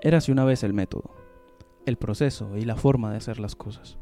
[0.00, 1.10] Érase una vez el método,
[1.84, 3.98] el proceso y la forma de hacer las cosas.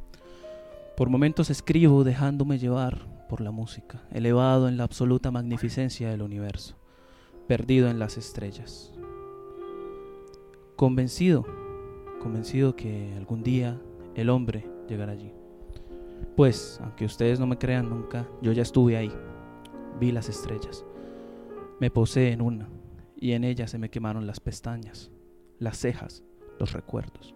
[0.95, 6.77] Por momentos escribo dejándome llevar por la música, elevado en la absoluta magnificencia del universo,
[7.49, 8.92] perdido en las estrellas.
[10.77, 11.46] Convencido,
[12.21, 13.81] convencido que algún día
[14.15, 15.33] el hombre llegará allí.
[16.37, 19.12] Pues, aunque ustedes no me crean nunca, yo ya estuve ahí,
[19.98, 20.84] vi las estrellas,
[21.80, 22.69] me posé en una,
[23.16, 25.10] y en ella se me quemaron las pestañas
[25.59, 26.23] las cejas,
[26.59, 27.34] los recuerdos,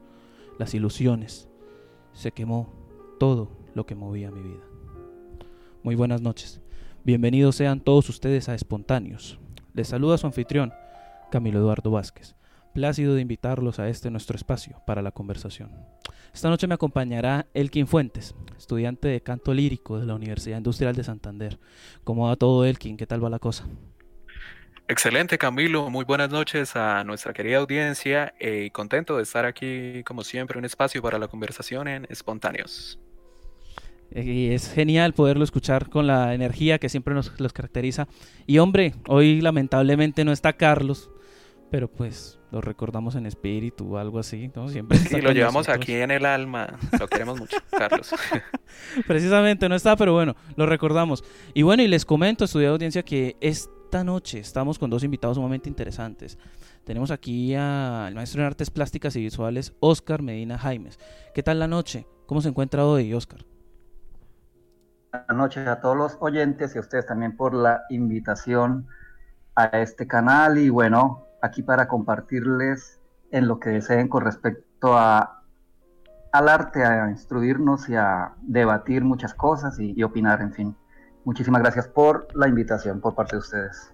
[0.59, 1.49] las ilusiones.
[2.13, 2.73] Se quemó
[3.19, 4.65] todo lo que movía mi vida.
[5.83, 6.61] Muy buenas noches.
[7.05, 9.39] Bienvenidos sean todos ustedes a Espontáneos.
[9.73, 10.73] Les saluda su anfitrión,
[11.31, 12.37] Camilo Eduardo Vázquez.
[12.75, 15.71] Plácido de invitarlos a este nuestro espacio para la conversación.
[16.33, 21.03] Esta noche me acompañará Elkin Fuentes, estudiante de canto lírico de la Universidad Industrial de
[21.03, 21.59] Santander.
[22.05, 22.97] ¿Cómo va todo, Elkin?
[22.97, 23.67] ¿Qué tal va la cosa?
[24.91, 25.89] Excelente, Camilo.
[25.89, 30.59] Muy buenas noches a nuestra querida audiencia eh, y contento de estar aquí, como siempre,
[30.59, 32.99] un espacio para la conversación en Espontáneos.
[34.13, 38.09] Y es genial poderlo escuchar con la energía que siempre nos los caracteriza.
[38.49, 41.09] Y hombre, hoy lamentablemente no está Carlos,
[41.71, 44.69] pero pues lo recordamos en espíritu o algo así, ¿no?
[44.69, 48.13] Siempre y lo llevamos aquí en el alma, lo queremos mucho, Carlos.
[49.07, 51.23] Precisamente no está, pero bueno, lo recordamos.
[51.55, 55.35] Y bueno, y les comento, estudiante audiencia, que es esta noche estamos con dos invitados
[55.35, 56.39] sumamente interesantes.
[56.85, 60.97] Tenemos aquí al maestro en artes plásticas y visuales, Oscar Medina Jaimes.
[61.35, 62.07] ¿Qué tal la noche?
[62.27, 63.41] ¿Cómo se encuentra hoy, Oscar?
[65.11, 68.87] Buenas noches a todos los oyentes y a ustedes también por la invitación
[69.57, 73.01] a este canal y bueno, aquí para compartirles
[73.33, 75.43] en lo que deseen con respecto a,
[76.31, 80.77] al arte, a instruirnos y a debatir muchas cosas y opinar, en fin.
[81.25, 83.93] Muchísimas gracias por la invitación por parte de ustedes.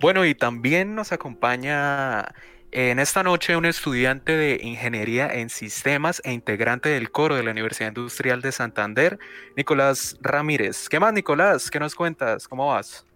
[0.00, 2.26] Bueno, y también nos acompaña
[2.72, 7.50] en esta noche un estudiante de Ingeniería en Sistemas e integrante del coro de la
[7.50, 9.18] Universidad Industrial de Santander,
[9.56, 10.88] Nicolás Ramírez.
[10.88, 11.70] ¿Qué más, Nicolás?
[11.70, 12.48] ¿Qué nos cuentas?
[12.48, 13.06] ¿Cómo vas?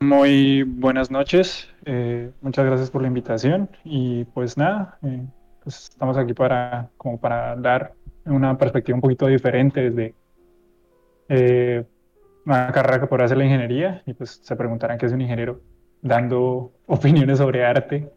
[0.00, 1.68] Muy buenas noches.
[1.84, 3.68] Eh, muchas gracias por la invitación.
[3.82, 5.26] Y pues nada, eh,
[5.64, 7.92] pues estamos aquí para, como para dar
[8.24, 10.14] una perspectiva un poquito diferente desde
[11.28, 11.84] eh,
[12.44, 15.60] una carrera que podrá hacer la ingeniería y pues se preguntarán qué es un ingeniero
[16.02, 18.10] dando opiniones sobre arte,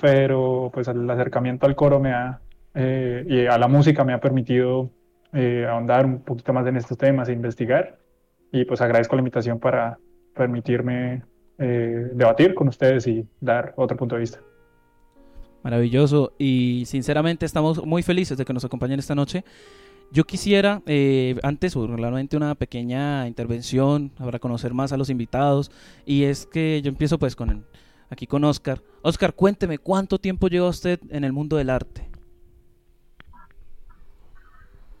[0.00, 2.40] pero pues el acercamiento al coro me ha,
[2.74, 4.90] eh, y a la música me ha permitido
[5.32, 7.98] eh, ahondar un poquito más en estos temas e investigar
[8.52, 9.98] y pues agradezco la invitación para
[10.34, 11.22] permitirme
[11.58, 14.40] debatir con ustedes y dar otro punto de vista.
[15.62, 19.44] Maravilloso y sinceramente estamos muy felices de que nos acompañen esta noche.
[20.12, 25.70] Yo quisiera, eh, antes, realmente una pequeña intervención para conocer más a los invitados.
[26.04, 27.64] Y es que yo empiezo pues con
[28.10, 28.82] aquí con Oscar.
[29.00, 32.06] Oscar, cuénteme, ¿cuánto tiempo lleva usted en el mundo del arte?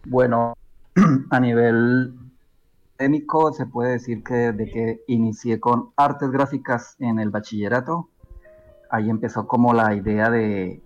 [0.06, 0.54] Bueno,
[1.30, 2.14] a nivel
[2.96, 8.08] técnico se puede decir que desde que inicié con artes gráficas en el bachillerato,
[8.88, 10.80] ahí empezó como la idea de,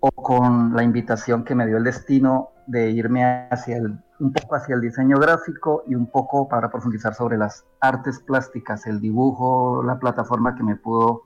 [0.00, 4.54] o con la invitación que me dio el destino de irme hacia el, un poco
[4.54, 9.82] hacia el diseño gráfico y un poco para profundizar sobre las artes plásticas, el dibujo,
[9.82, 11.22] la plataforma que me pudo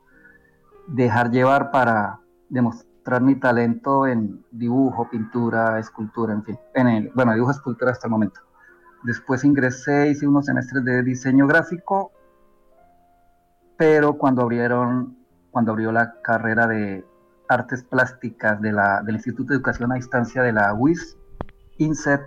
[0.89, 7.33] dejar llevar para demostrar mi talento en dibujo, pintura, escultura, en fin, en el, bueno,
[7.33, 8.41] dibujo, escultura hasta el momento.
[9.03, 12.13] Después ingresé, hice unos semestres de diseño gráfico,
[13.79, 15.17] pero cuando abrieron,
[15.51, 17.05] cuando abrió la carrera de
[17.49, 21.17] artes plásticas de la, del Instituto de Educación a Distancia de la UIS,
[21.81, 22.21] INSET,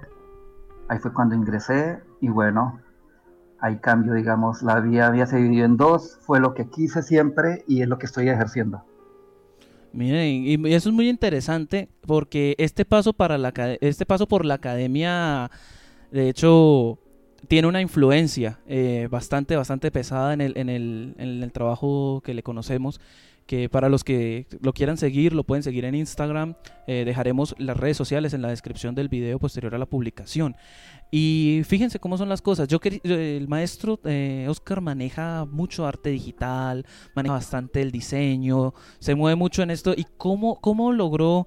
[0.90, 2.82] ahí fue cuando ingresé y bueno,
[3.60, 7.64] ahí cambio, digamos, la vida había se dividió en dos, fue lo que quise siempre
[7.68, 8.84] y es lo que estoy ejerciendo.
[9.94, 14.56] Miren, y eso es muy interesante porque este paso para la este paso por la
[14.56, 15.52] academia,
[16.12, 16.98] de hecho,
[17.48, 22.34] tiene una influencia eh, bastante, bastante pesada en el, en, el, en el trabajo que
[22.34, 23.00] le conocemos
[23.46, 26.56] que para los que lo quieran seguir, lo pueden seguir en Instagram.
[26.88, 30.56] Eh, dejaremos las redes sociales en la descripción del video posterior a la publicación.
[31.12, 32.68] Y fíjense cómo son las cosas.
[32.68, 36.86] Yo el maestro eh, Oscar maneja mucho arte digital,
[37.16, 39.94] maneja bastante el diseño, se mueve mucho en esto.
[39.96, 41.46] ¿Y cómo, cómo logró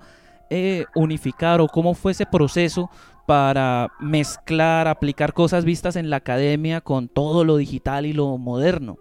[0.50, 2.90] eh, unificar o cómo fue ese proceso
[3.26, 8.98] para mezclar, aplicar cosas vistas en la academia con todo lo digital y lo moderno?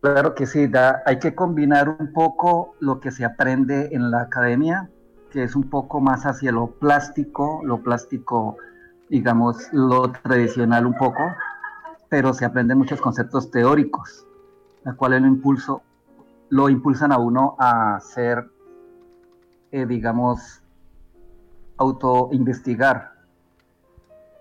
[0.00, 0.70] Claro que sí,
[1.04, 4.88] hay que combinar un poco lo que se aprende en la academia,
[5.30, 8.56] que es un poco más hacia lo plástico, lo plástico,
[9.10, 11.22] digamos, lo tradicional un poco,
[12.08, 14.26] pero se aprenden muchos conceptos teóricos,
[14.84, 15.82] la cual lo impulso
[16.50, 18.50] lo impulsan a uno a ser,
[19.70, 20.62] eh, digamos,
[21.76, 23.12] auto-investigar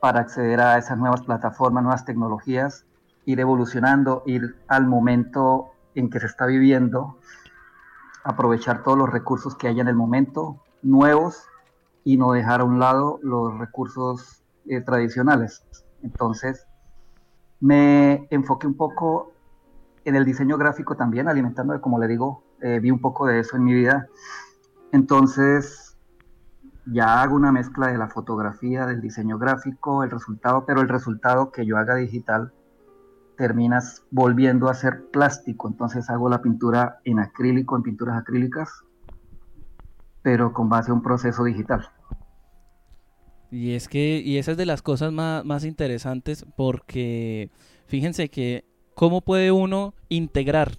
[0.01, 2.85] para acceder a esas nuevas plataformas, nuevas tecnologías,
[3.29, 7.19] ir evolucionando, ir al momento en que se está viviendo,
[8.23, 11.43] aprovechar todos los recursos que haya en el momento, nuevos,
[12.03, 15.63] y no dejar a un lado los recursos eh, tradicionales.
[16.01, 16.65] Entonces,
[17.59, 19.31] me enfoqué un poco
[20.05, 23.57] en el diseño gráfico también, alimentándome, como le digo, eh, vi un poco de eso
[23.57, 24.07] en mi vida.
[24.91, 25.95] Entonces,
[26.87, 31.51] ya hago una mezcla de la fotografía, del diseño gráfico, el resultado, pero el resultado
[31.51, 32.53] que yo haga digital
[33.39, 35.69] terminas volviendo a ser plástico.
[35.69, 38.69] Entonces hago la pintura en acrílico, en pinturas acrílicas,
[40.21, 41.87] pero con base a un proceso digital.
[43.49, 47.49] Y es que, y esa es de las cosas más, más interesantes porque
[47.87, 50.77] fíjense que cómo puede uno integrar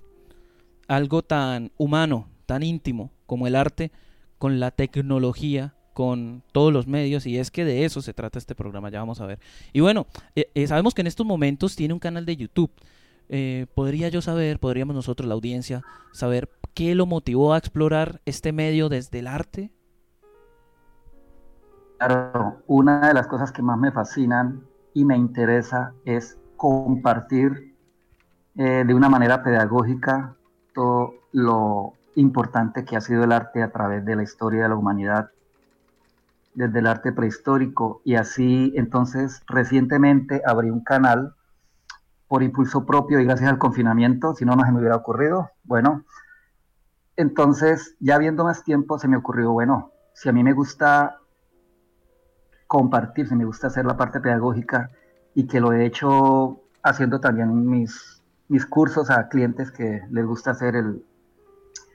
[0.87, 3.91] algo tan humano, tan íntimo como el arte
[4.37, 8.55] con la tecnología, con todos los medios y es que de eso se trata este
[8.55, 9.39] programa, ya vamos a ver.
[9.75, 12.71] Y bueno, eh, eh, sabemos que en estos momentos tiene un canal de YouTube.
[13.29, 15.83] Eh, podría yo saber, podríamos nosotros, la audiencia,
[16.13, 19.73] saber qué lo motivó a explorar este medio desde el arte.
[21.99, 24.63] Claro, una de las cosas que más me fascinan
[24.95, 27.75] y me interesa es compartir
[28.55, 30.35] de una manera pedagógica
[30.75, 34.77] todo lo importante que ha sido el arte a través de la historia de la
[34.77, 35.31] humanidad,
[36.61, 38.03] desde el arte prehistórico.
[38.05, 41.35] Y así, entonces, recientemente abrí un canal
[42.29, 45.51] por impulso propio y gracias al confinamiento, si no, no se me hubiera ocurrido.
[45.65, 46.05] Bueno,
[47.17, 51.17] entonces, ya viendo más tiempo, se me ocurrió, bueno, si a mí me gusta
[52.67, 54.91] compartir, si me gusta hacer la parte pedagógica
[55.35, 60.53] y que lo he hecho haciendo también mis, mis cursos a clientes que les gusta
[60.53, 61.05] hacer el,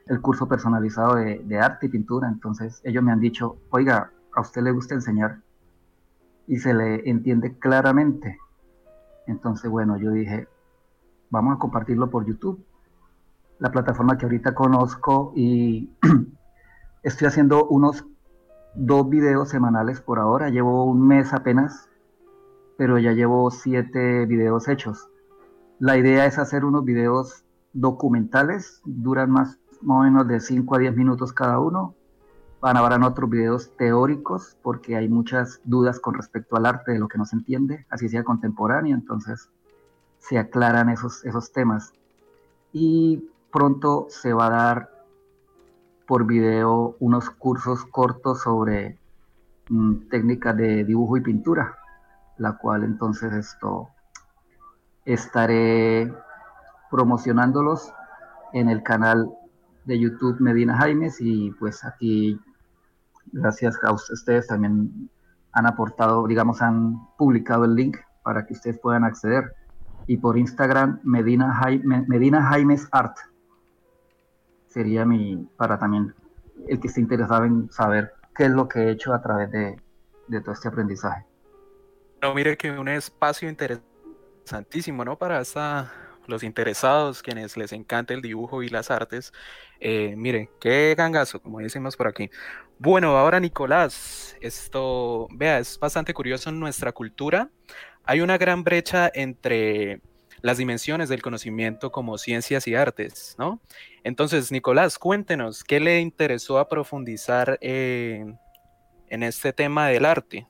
[0.07, 2.27] el curso personalizado de, de, arte y pintura.
[2.27, 5.41] Entonces ellos me han dicho, oiga, a usted le gusta enseñar
[6.47, 8.37] y se le entiende claramente.
[9.27, 10.47] Entonces, bueno, yo dije,
[11.29, 12.63] vamos a compartirlo por YouTube,
[13.59, 15.89] la plataforma que ahorita conozco y
[17.03, 18.05] estoy haciendo unos
[18.75, 20.49] dos videos semanales por ahora.
[20.49, 21.89] Llevo un mes apenas,
[22.77, 25.09] pero ya llevo siete videos hechos.
[25.79, 27.43] La idea es hacer unos videos
[27.73, 31.95] documentales, duran más, o menos de 5 a 10 minutos cada uno.
[32.65, 36.97] Van a haber otros videos teóricos porque hay muchas dudas con respecto al arte de
[36.97, 39.51] lo que no se entiende, así sea contemporáneo, entonces
[40.17, 41.93] se aclaran esos, esos temas.
[42.73, 44.89] Y pronto se va a dar
[46.07, 48.97] por video unos cursos cortos sobre
[49.69, 51.77] mm, técnicas de dibujo y pintura,
[52.39, 53.89] la cual entonces esto
[55.05, 56.11] estaré
[56.89, 57.93] promocionándolos
[58.53, 59.29] en el canal
[59.83, 62.41] de YouTube Medina Jaimes y pues aquí
[63.35, 65.09] gracias a ustedes también
[65.51, 69.53] han aportado, digamos, han publicado el link para que ustedes puedan acceder.
[70.07, 71.61] Y por Instagram, Medina,
[72.07, 73.17] Medina Jaimes Art
[74.67, 76.13] sería mi, para también
[76.67, 79.81] el que esté interesado en saber qué es lo que he hecho a través de,
[80.27, 81.25] de todo este aprendizaje.
[82.21, 85.17] No, mire que un espacio interesantísimo, ¿no?
[85.17, 85.41] Para
[86.27, 89.31] los interesados, quienes les encanta el dibujo y las artes.
[89.79, 92.29] Eh, mire, qué gangazo, como decimos por aquí.
[92.77, 97.49] Bueno, ahora Nicolás, esto, vea, es bastante curioso en nuestra cultura.
[98.03, 100.01] Hay una gran brecha entre
[100.41, 103.61] las dimensiones del conocimiento como ciencias y artes, ¿no?
[104.03, 108.37] Entonces, Nicolás, cuéntenos, ¿qué le interesó a profundizar en
[109.09, 110.45] este tema del arte?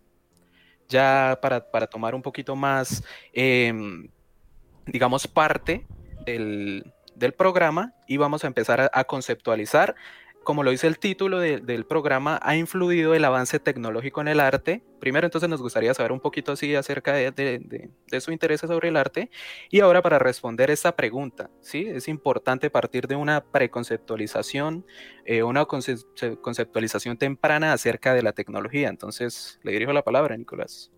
[0.90, 3.04] Ya para, tomar un poquito más,
[3.34, 4.10] em,
[4.88, 5.86] digamos, parte
[6.26, 6.92] del,
[7.38, 9.96] programa y vamos a empezar a conceptualizar
[10.46, 14.84] como lo dice el título del programa, ha influido el avance tecnológico en el arte.
[15.00, 19.30] Primero, entonces nos gustaría saber un poquito así acerca de, su interés sobre el arte.
[19.70, 21.88] Y ahora para responder esta pregunta, ¿sí?
[21.88, 24.86] Es importante partir de una preconceptualización,
[25.26, 28.88] eh, una conceptualización temprana acerca de la tecnología.
[28.88, 30.92] Entonces, le dirijo la palabra, Nicolás.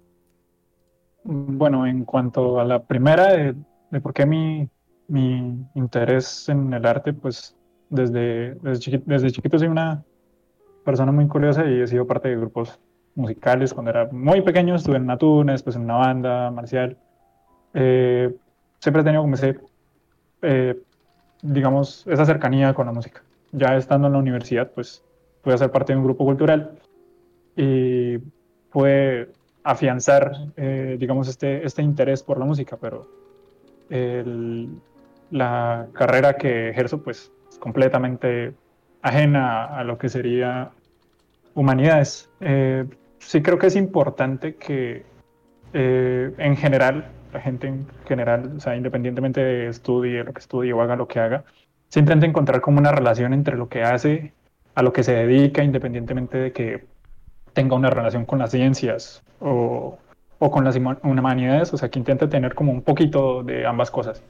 [1.23, 4.69] Bueno, en cuanto a la primera, de, por qué mi,
[5.07, 7.56] mi interés en el arte, pues
[7.89, 10.03] desde, desde, chiquito, soy una
[10.83, 12.79] persona muy curiosa y he sido parte de grupos
[13.15, 13.73] musicales.
[13.73, 16.97] Cuando era muy pequeño estuve en una tuna, después en una banda marcial.
[17.73, 18.33] Eh,
[18.79, 19.59] siempre he tenido como ese,
[20.41, 20.79] eh,
[21.41, 23.23] digamos, esa cercanía con la música.
[23.51, 25.03] Ya estando en la universidad, pues
[25.41, 26.77] pude ser parte de un grupo cultural
[27.55, 28.17] y
[28.71, 29.29] pude
[29.63, 33.07] afianzar, eh, digamos, este, este interés por la música, pero
[35.31, 38.53] la carrera que ejerzo, pues completamente
[39.01, 40.71] ajena a lo que sería
[41.53, 42.29] humanidades.
[42.39, 42.85] Eh,
[43.19, 45.03] sí creo que es importante que
[45.73, 50.81] eh, en general, la gente en general, sea, independientemente de estudie lo que estudie o
[50.81, 51.43] haga lo que haga,
[51.89, 54.33] se intenta encontrar como una relación entre lo que hace,
[54.75, 56.85] a lo que se dedica, independientemente de que
[57.53, 59.97] tenga una relación con las ciencias o,
[60.39, 64.23] o con las humanidades, o sea, que intente tener como un poquito de ambas cosas.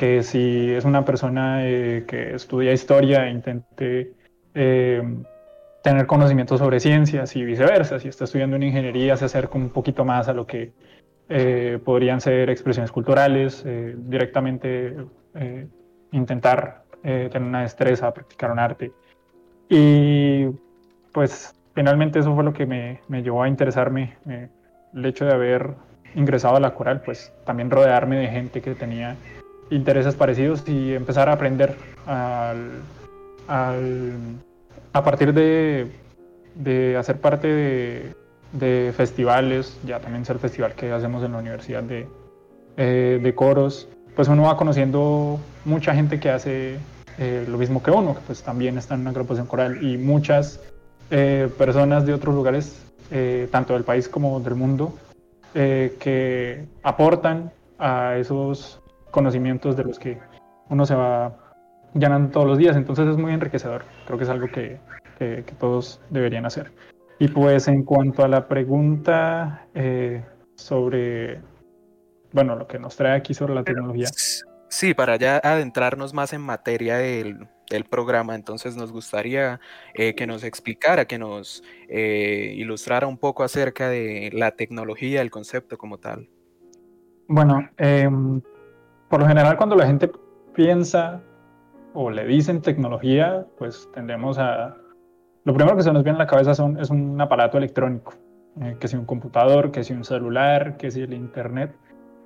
[0.00, 4.14] Que si es una persona eh, que estudia historia, intente
[4.54, 5.02] eh,
[5.82, 8.00] tener conocimiento sobre ciencias y viceversa.
[8.00, 10.72] Si está estudiando en ingeniería, se acerca un poquito más a lo que
[11.28, 14.96] eh, podrían ser expresiones culturales, directamente
[16.12, 18.92] intentar tener una destreza, practicar un arte.
[19.68, 20.46] Y
[21.12, 24.16] pues finalmente eso fue lo que me, me llevó a interesarme.
[24.94, 25.74] el hecho de haber
[26.14, 29.14] ingresado a la coral, pues también rodearme de gente que tenía
[29.70, 32.70] intereses parecidos y empezar a aprender al,
[33.48, 34.12] al
[34.92, 38.14] a partir de, hacer parte
[38.52, 42.06] de, festivales, ya también es el festival que hacemos en la Universidad de,
[42.76, 46.76] eh, de Coros, pues uno va conociendo mucha gente que hace
[47.18, 50.60] eh, lo mismo que uno, que pues también está en una agrupación coral y muchas
[51.10, 52.82] eh, personas de otros lugares,
[53.50, 54.94] tanto del país como del mundo,
[55.52, 58.79] que aportan a esos
[59.10, 60.18] conocimientos de los que
[60.68, 61.36] uno se va
[61.94, 63.84] llenando todos los días, entonces es muy enriquecedor.
[64.06, 64.78] Creo que es algo que,
[65.18, 66.72] que, todos deberían hacer.
[67.18, 70.24] Y pues en cuanto a la pregunta eh,
[70.54, 71.40] sobre,
[72.32, 74.06] bueno, lo que nos trae aquí sobre la tecnología.
[74.68, 79.60] Sí, para ya adentrarnos más en materia del, del programa, entonces nos gustaría
[79.94, 85.30] eh, que nos explicara, que nos eh, ilustrara un poco acerca de la tecnología, el
[85.30, 86.28] concepto como tal.
[87.26, 88.42] Bueno, em,
[89.10, 90.10] por lo general cuando la gente
[90.54, 91.20] piensa
[91.92, 94.76] o le dicen tecnología, pues tendemos a...
[95.44, 98.14] Lo primero que se nos viene a la cabeza es un aparato electrónico,
[98.60, 101.74] eh, que si un computador, que si un celular, que si el Internet,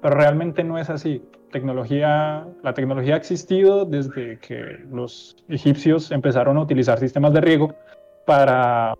[0.02, 1.22] pero realmente no es así.
[1.50, 7.74] Tecnología, la tecnología ha existido desde que los egipcios empezaron a utilizar sistemas de riego
[8.26, 8.94] para,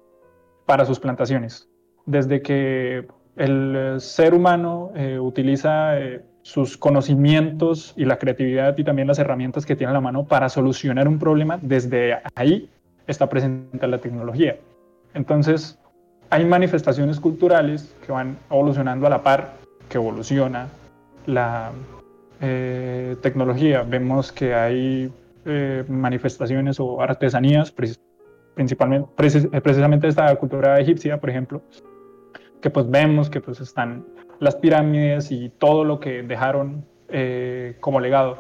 [0.64, 1.69] para sus plantaciones.
[2.07, 6.00] Desde que el ser humano eh, utiliza...
[6.00, 10.27] Eh, sus conocimientos y la creatividad y también las herramientas que tiene a la mano
[10.27, 12.69] para solucionar un problema, desde ahí
[13.07, 14.59] está presente la tecnología.
[15.15, 15.79] Entonces,
[16.29, 19.55] hay manifestaciones culturales que van evolucionando a la par
[19.89, 20.69] que evoluciona
[21.25, 21.73] la
[22.43, 23.83] eh, tecnología.
[23.83, 25.11] Vemos que hay
[25.47, 31.63] eh, manifestaciones o artesanías, principalmente, eh, precisamente esta cultura egipcia, por ejemplo,
[32.61, 34.05] que pues vemos que pues están
[34.41, 38.38] las pirámides y todo lo que dejaron eh, como legado.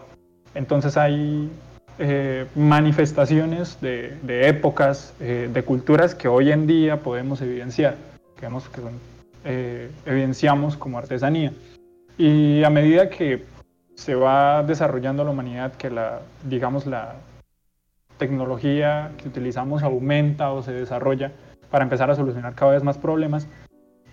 [0.54, 1.50] Entonces hay
[1.98, 7.96] eh, manifestaciones de, épocas, eh, de culturas que hoy en día podemos evidenciar,
[8.36, 8.48] que,
[9.44, 11.52] que evidenciamos como artesanía.
[12.16, 13.44] Y a medida que
[13.94, 17.16] se va desarrollando la humanidad, que la, digamos, la
[18.18, 21.32] tecnología que utilizamos aumenta o se desarrolla
[21.70, 23.48] para empezar a solucionar cada vez más problemas,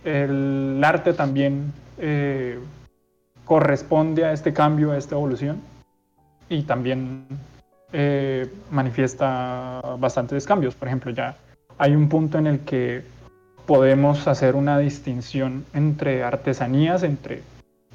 [0.04, 2.60] el arte también eh,
[3.46, 5.62] corresponde a este cambio, a esta evolución,
[6.50, 7.26] y también
[7.94, 10.76] eh, manifiesta bastantes cambios.
[10.76, 11.38] Por ejemplo, ya
[11.78, 13.04] hay un punto en el que
[13.66, 17.44] podemos hacer una distinción entre artesanías, entre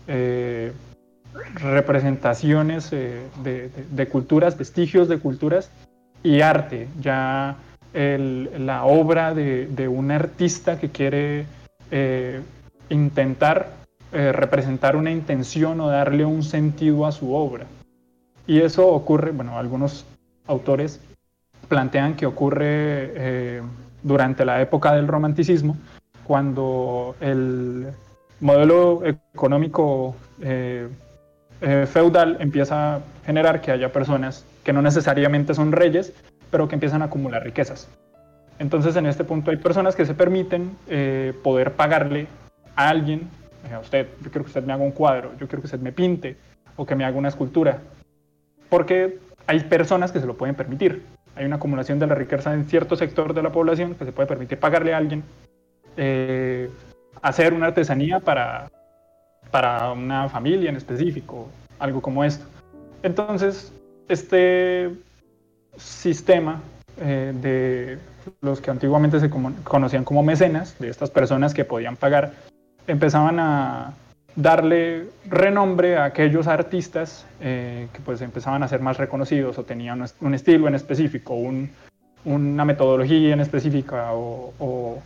[0.06, 0.72] eh,
[1.54, 5.70] representaciones de, culturas, vestigios de culturas
[6.22, 6.88] y arte.
[7.00, 7.56] Ya
[7.92, 11.46] la obra de, un artista que quiere
[11.90, 12.40] eh,
[12.88, 13.70] intentar
[14.12, 17.66] eh, representar una intención o darle un sentido a su obra.
[18.46, 20.04] Y eso ocurre, bueno, algunos
[20.46, 21.00] autores
[21.68, 23.62] plantean que ocurre eh,
[24.02, 25.76] durante la época del romanticismo,
[26.24, 27.88] cuando el
[28.40, 30.14] modelo económico
[31.86, 36.12] feudal empieza a generar que haya personas que no necesariamente son reyes,
[36.50, 37.88] pero que empiezan a acumular riquezas.
[38.58, 42.26] Entonces, en este punto hay personas que se permiten eh, poder pagarle
[42.74, 43.28] a alguien,
[43.70, 45.80] eh, a usted, yo quiero que usted me haga un cuadro, yo quiero que usted
[45.80, 46.36] me pinte
[46.76, 47.80] o que me haga una escultura,
[48.68, 51.02] porque hay personas que se lo pueden permitir.
[51.34, 54.26] Hay una acumulación de la riqueza en cierto sector de la población que se puede
[54.26, 55.22] permitir pagarle a alguien
[55.98, 56.70] eh,
[57.22, 58.70] hacer una artesanía para,
[59.50, 61.48] para una familia en específico,
[61.78, 62.46] algo como esto.
[63.02, 63.72] Entonces,
[64.08, 64.92] este
[65.76, 66.60] sistema
[66.96, 67.98] de
[68.40, 72.32] los que antiguamente se conocían como mecenas, de estas personas que podían pagar,
[72.86, 73.94] empezaban a,
[74.36, 80.04] darle renombre a aquellos artistas eh, que pues empezaban a ser más reconocidos o tenían
[80.20, 81.34] un estilo en específico,
[82.24, 85.02] una metodología en específica o,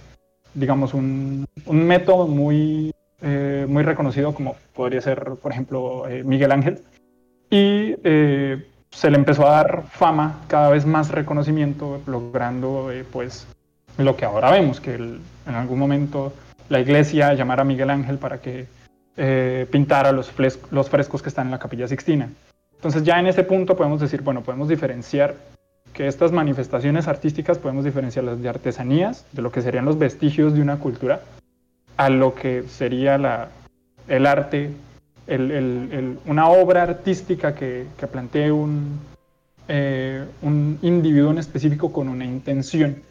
[0.53, 2.93] digamos un, método muy,
[3.23, 6.83] eh, muy reconocido como podría ser por ejemplo eh, Miguel Ángel.
[7.53, 7.95] Y
[8.91, 13.47] se le empezó a dar fama, cada vez más reconocimiento, logrando pues
[13.99, 16.33] lo que ahora vemos, que en algún momento
[16.69, 18.67] la iglesia llamara a Miguel Ángel para que
[19.17, 20.33] eh, pintara los,
[20.71, 22.29] los frescos que están en la capilla Sixtina.
[22.75, 25.35] Entonces ya en ese punto podemos decir, bueno, podemos diferenciar
[25.93, 30.63] que estas manifestaciones artísticas podemos diferenciarlas de artesanías, de lo que serían los vestigios de
[30.63, 31.21] una cultura,
[31.97, 33.49] a lo que sería la,
[34.09, 34.71] el arte,
[36.27, 38.99] una obra artística que, que plantee un,
[39.69, 43.03] eh, un individuo en específico con una intención.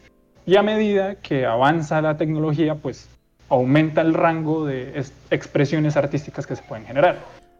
[0.46, 3.08] Y a medida que avanza la tecnología, pues
[3.50, 7.18] aumenta el rango de expresiones artísticas que se pueden generar.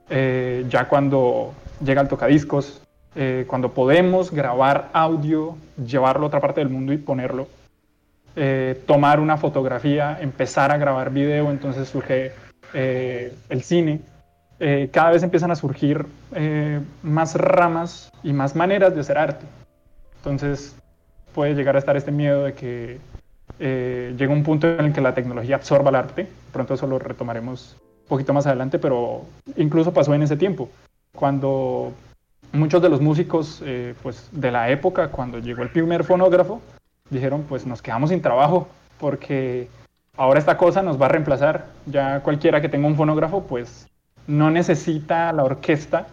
[0.08, 1.52] Eh, ya cuando
[1.84, 2.82] llega el tocadiscos,
[3.14, 7.48] eh, cuando podemos grabar audio, llevarlo a otra parte del mundo y ponerlo,
[8.36, 12.32] eh, tomar una fotografía, empezar a grabar video, entonces surge
[12.72, 14.00] el cine.
[14.92, 16.06] Cada vez empiezan a surgir
[17.02, 19.46] más ramas y más maneras de hacer arte.
[20.16, 20.76] Entonces
[21.34, 22.98] puede llegar a estar este miedo de que
[23.58, 26.26] eh, llega un punto en el que la tecnología absorba el arte.
[26.52, 29.22] Pronto eso lo retomaremos un poquito más adelante, pero
[29.56, 30.68] incluso pasó en ese tiempo,
[31.14, 31.92] cuando
[32.52, 36.60] muchos de los músicos eh, pues, de la época, cuando llegó el primer fonógrafo,
[37.10, 39.68] dijeron, pues nos quedamos sin trabajo, porque
[40.16, 41.66] ahora esta cosa nos va a reemplazar.
[41.86, 43.88] Ya cualquiera que tenga un fonógrafo, pues
[44.26, 46.06] no necesita la orquesta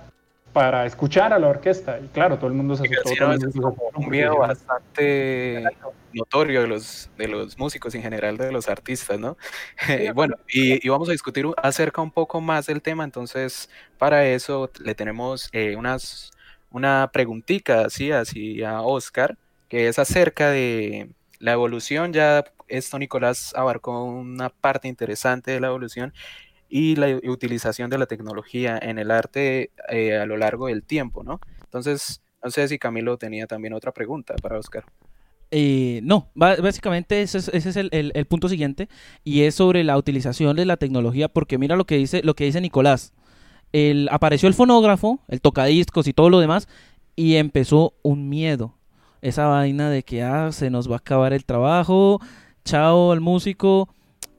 [0.58, 2.00] para escuchar a la orquesta.
[2.00, 3.76] Y claro, todo el mundo se asustó.
[3.96, 5.64] un miedo bastante
[6.14, 9.38] notorio de los, de los músicos en general, de los artistas, ¿no?
[10.16, 14.96] bueno, y, vamos a discutir acerca un poco más del tema, entonces para eso le
[14.96, 16.32] tenemos eh, unas,
[16.72, 19.38] una preguntita así, así a Oscar,
[19.70, 25.68] que es acerca de la evolución, ya esto Nicolás abarcó una parte interesante de la
[25.68, 26.14] evolución
[26.70, 31.24] y la utilización de la tecnología en el arte eh, a lo largo del tiempo,
[31.24, 31.40] ¿no?
[31.64, 34.86] Entonces, no sé si Camilo tenía también otra pregunta para Oscar.
[35.50, 38.90] Eh, no, básicamente ese es, el, punto siguiente
[39.24, 42.46] y es sobre la utilización de la tecnología porque mira lo que dice, lo que
[42.46, 43.14] dice Nicolás.
[43.72, 46.68] El, apareció el fonógrafo, el tocadiscos y todo lo demás
[47.16, 48.74] y empezó un miedo.
[49.22, 52.20] Esa vaina de que ah, se nos va a acabar el trabajo,
[52.66, 53.90] chao al músico,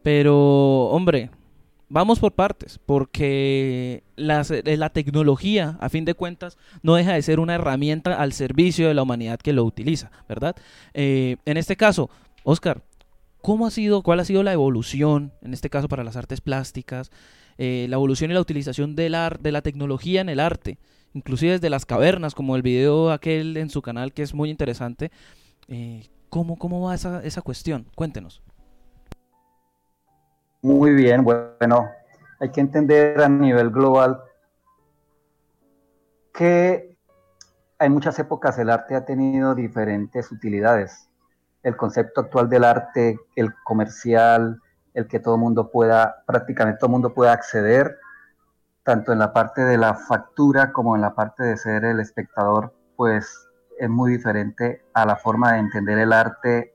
[0.03, 1.31] pero hombre,
[1.89, 7.41] vamos por partes, porque eh, la, tecnología, a fin de cuentas, no deja de ser
[7.41, 10.57] una herramienta al servicio de la humanidad que lo utiliza, ¿verdad?
[10.95, 12.11] Eh, en este caso,
[12.45, 12.83] Oscar,
[13.41, 17.11] ¿cómo ha sido, cuál ha sido la evolución, en este caso para las artes plásticas,
[17.57, 20.79] eh, la evolución y la utilización del de la tecnología en el arte,
[21.15, 25.11] inclusive desde las cavernas, como el video aquel en su canal que es muy interesante?
[26.31, 27.87] ¿cómo, ¿Cómo va esa, esa cuestión?
[27.95, 28.43] Cuéntenos.
[30.69, 31.89] Muy bien, bueno,
[32.39, 34.21] hay que entender a nivel global
[36.35, 36.95] que
[37.79, 41.09] hay muchas épocas el arte ha tenido diferentes utilidades.
[41.63, 44.61] El concepto actual del arte, el comercial,
[44.93, 47.97] el que todo mundo pueda, prácticamente todo mundo pueda acceder,
[48.83, 52.75] tanto en la parte de la factura como en la parte de ser el espectador,
[52.95, 56.75] pues es muy diferente a la forma de entender el arte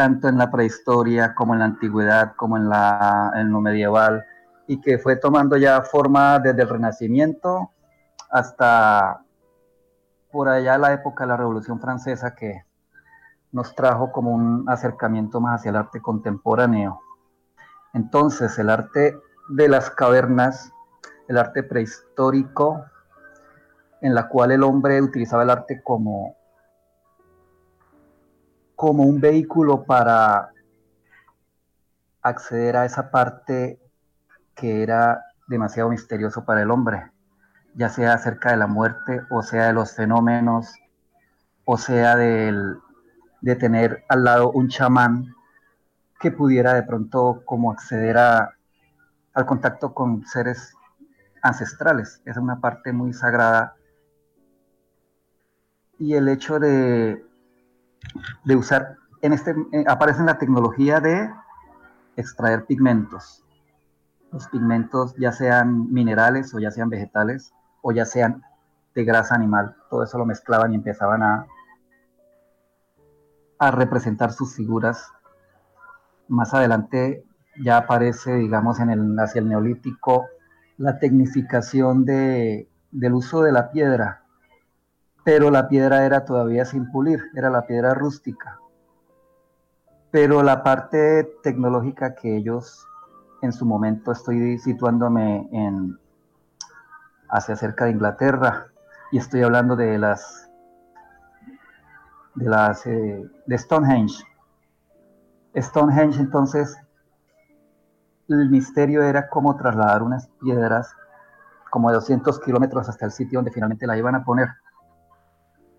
[0.00, 4.24] tanto en la prehistoria como en la antigüedad, como en, la, en lo medieval,
[4.66, 7.72] y que fue tomando ya forma desde el Renacimiento
[8.30, 9.20] hasta
[10.32, 12.64] por allá la época de la Revolución Francesa que
[13.52, 17.02] nos trajo como un acercamiento más hacia el arte contemporáneo.
[17.92, 19.18] Entonces, el arte
[19.50, 20.72] de las cavernas,
[21.28, 22.86] el arte prehistórico,
[24.00, 26.36] en la cual el hombre utilizaba el arte como
[28.80, 30.52] como un vehículo para
[32.22, 33.78] acceder a esa parte
[34.54, 37.12] que era demasiado misterioso para el hombre,
[37.74, 40.72] ya sea acerca de la muerte, o sea de los fenómenos,
[41.66, 45.26] o sea de tener al lado un chamán
[46.18, 48.54] que pudiera de pronto como acceder a,
[49.34, 50.72] al contacto con seres
[51.42, 52.22] ancestrales.
[52.24, 53.76] es una parte muy sagrada.
[55.98, 57.29] Y el hecho de
[58.44, 59.54] de usar, en este,
[59.86, 61.30] aparece en la tecnología de
[62.16, 63.44] extraer pigmentos.
[64.32, 68.42] Los pigmentos ya sean minerales o ya sean vegetales o ya sean
[68.94, 71.46] de grasa animal, todo eso lo mezclaban y empezaban a,
[73.58, 75.12] a representar sus figuras.
[76.28, 77.24] Más adelante
[77.62, 80.26] ya aparece, digamos, en el, hacia el neolítico,
[80.76, 84.19] la tecnificación de, del uso de la piedra,
[85.24, 88.58] pero la piedra era todavía sin pulir, era la piedra rústica.
[90.10, 92.86] Pero la parte tecnológica que ellos
[93.42, 95.98] en su momento estoy situándome en
[97.28, 98.66] hacia cerca de Inglaterra
[99.12, 100.50] y estoy hablando de las
[102.34, 104.24] de las eh, de Stonehenge.
[105.54, 106.76] Stonehenge entonces
[108.28, 110.94] el misterio era cómo trasladar unas piedras
[111.70, 114.48] como de 200 kilómetros hasta el sitio donde finalmente la iban a poner.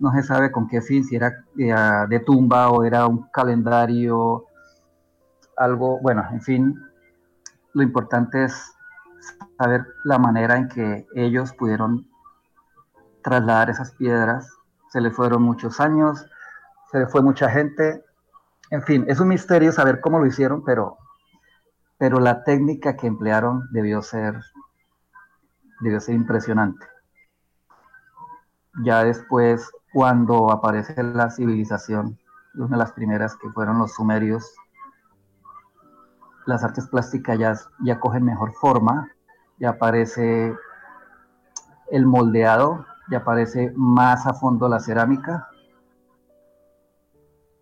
[0.02, 1.74] No se sabe con qué fin, si era eh,
[2.10, 4.48] de tumba o era un calendario,
[5.58, 6.76] algo, bueno, en fin,
[7.74, 8.74] lo importante es
[9.60, 12.08] saber la manera en que ellos pudieron
[13.24, 14.50] trasladar esas piedras.
[14.90, 16.26] Se le fueron muchos años,
[16.92, 18.04] se le fue mucha gente.
[18.72, 20.98] En fin, es un misterio saber cómo lo hicieron, pero,
[22.00, 24.42] pero la técnica que emplearon debió ser,
[25.82, 26.86] debió ser impresionante.
[28.84, 32.18] Ya después, cuando aparece la civilización,
[32.56, 34.54] una de las primeras que fueron los sumerios,
[36.46, 39.10] las artes plásticas ya, ya cogen mejor forma,
[39.60, 40.56] ya aparece
[41.92, 45.50] el moldeado, ya aparece más a fondo la cerámica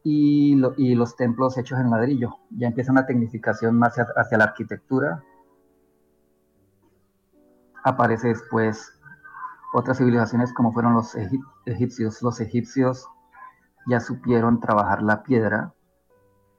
[0.04, 0.56] y,
[0.96, 2.38] los templos hechos en ladrillo.
[2.52, 5.24] Ya empieza una tecnificación más hacia, la arquitectura.
[7.84, 8.99] Aparece después
[9.74, 11.16] otras civilizaciones como fueron los
[11.66, 12.22] egipcios.
[12.22, 13.08] Los egipcios
[13.88, 15.74] ya supieron trabajar la piedra,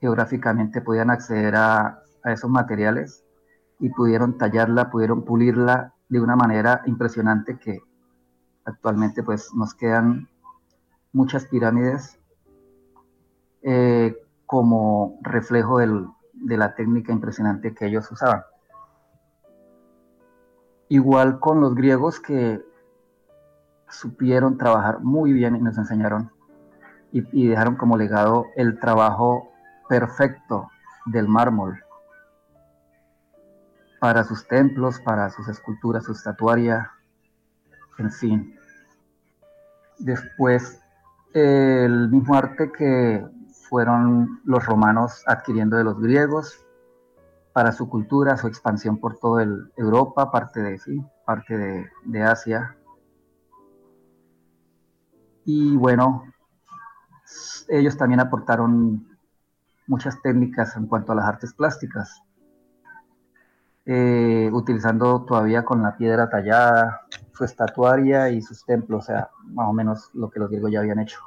[0.01, 3.25] geográficamente podían acceder a, esos materiales
[3.79, 7.81] y pudieron tallarla, pudieron pulirla de una manera impresionante que
[8.65, 10.29] actualmente pues nos quedan
[11.13, 12.19] muchas pirámides
[13.63, 18.43] eh, como reflejo de la técnica impresionante que ellos usaban.
[20.89, 22.61] Igual con los griegos que
[23.91, 26.31] supieron trabajar muy bien y nos enseñaron
[27.13, 29.51] y dejaron como legado el trabajo
[29.89, 30.71] perfecto
[31.07, 31.83] del mármol,
[34.01, 36.91] para sus templos, para sus esculturas, su estatuaria,
[37.99, 38.57] en fin.
[39.99, 40.81] Después,
[41.35, 43.27] el mismo arte que
[43.69, 46.65] fueron los romanos adquiriendo de los griegos
[47.53, 49.45] para su cultura, su expansión por toda
[49.77, 52.77] Europa, parte de sí, parte de, de Asia.
[55.45, 56.25] Y bueno,
[57.69, 59.07] ellos también aportaron
[59.87, 62.23] muchas técnicas en cuanto a las artes plásticas
[63.87, 67.01] eh, utilizando todavía con la piedra tallada,
[67.33, 70.81] su estatuaria y sus templos, o sea, más o menos lo que los griegos ya
[70.81, 71.19] habían hecho.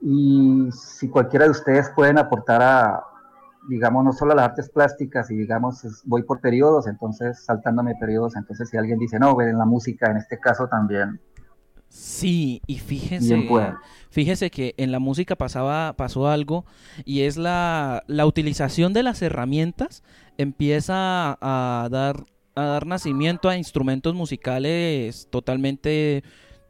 [0.00, 3.04] Y si cualquiera de ustedes pueden aportar a,
[3.68, 8.36] digamos, no solo a las artes plásticas, y digamos, voy por periodos, entonces saltándome periodos,
[8.36, 11.18] entonces si alguien dice, no, en la música, en este caso también.
[11.88, 13.48] Sí, y fíjense,
[14.10, 16.64] fíjese que en la música pasaba, pasó algo,
[17.04, 20.02] y es la, la utilización de las herramientas
[20.38, 26.22] empieza a dar, a dar nacimiento a instrumentos musicales totalmente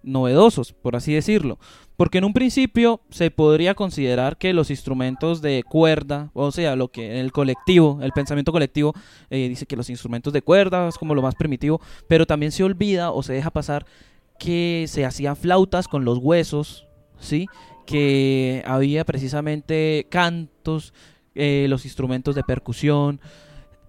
[0.02, 1.58] novedosos, por así decirlo.
[1.96, 6.88] Porque en un principio se podría considerar que los instrumentos de cuerda, o sea, lo
[6.88, 8.94] que el colectivo, el pensamiento colectivo,
[9.30, 12.64] eh, dice que los instrumentos de cuerda es como lo más primitivo, pero también se
[12.64, 13.86] olvida o se deja pasar
[14.38, 16.86] que se hacían flautas con los huesos,
[17.18, 17.46] ¿sí?
[17.86, 20.92] Que había precisamente cantos,
[21.34, 23.20] eh, los instrumentos de percusión,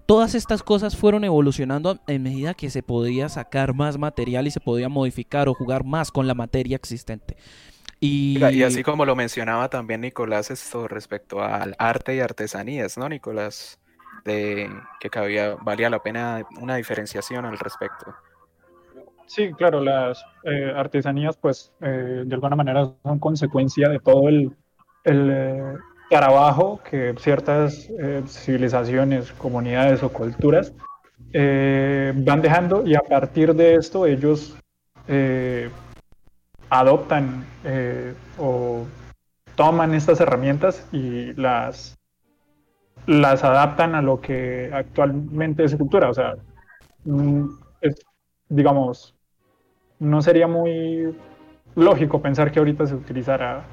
[0.08, 4.60] todas estas cosas fueron evolucionando en medida que se podía sacar más material y se
[4.60, 7.38] podía modificar o jugar más con la materia existente.
[8.00, 8.42] Y...
[8.64, 13.80] así como lo mencionaba también Nicolás, esto respecto al arte y artesanías, ¿no, Nicolás?
[14.24, 18.16] De que cabía, valía la pena una diferenciación al respecto.
[19.28, 24.52] Sí, claro, las eh, artesanías, pues, eh, de alguna manera son consecuencia de todo el,
[25.04, 25.78] el,
[26.10, 30.74] trabajo que ciertas eh, civilizaciones, comunidades o culturas
[31.34, 34.56] eh, van dejando y a partir de esto ellos
[35.08, 35.70] eh,
[36.70, 37.46] adoptan
[38.38, 38.86] o
[39.56, 41.98] toman estas herramientas y las,
[43.06, 46.10] las adaptan a lo que actualmente es cultura.
[46.10, 46.36] O sea,
[47.06, 47.48] mm,
[48.50, 49.17] digamos,
[50.00, 51.16] no sería muy
[51.76, 53.64] lógico pensar que ahorita se utilizara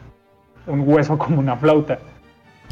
[0.66, 1.98] un hueso como una flauta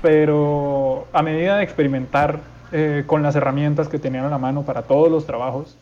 [0.02, 2.40] pero a medida de experimentar
[2.72, 5.78] eh, con las herramientas que tenían a la mano para todos los trabajos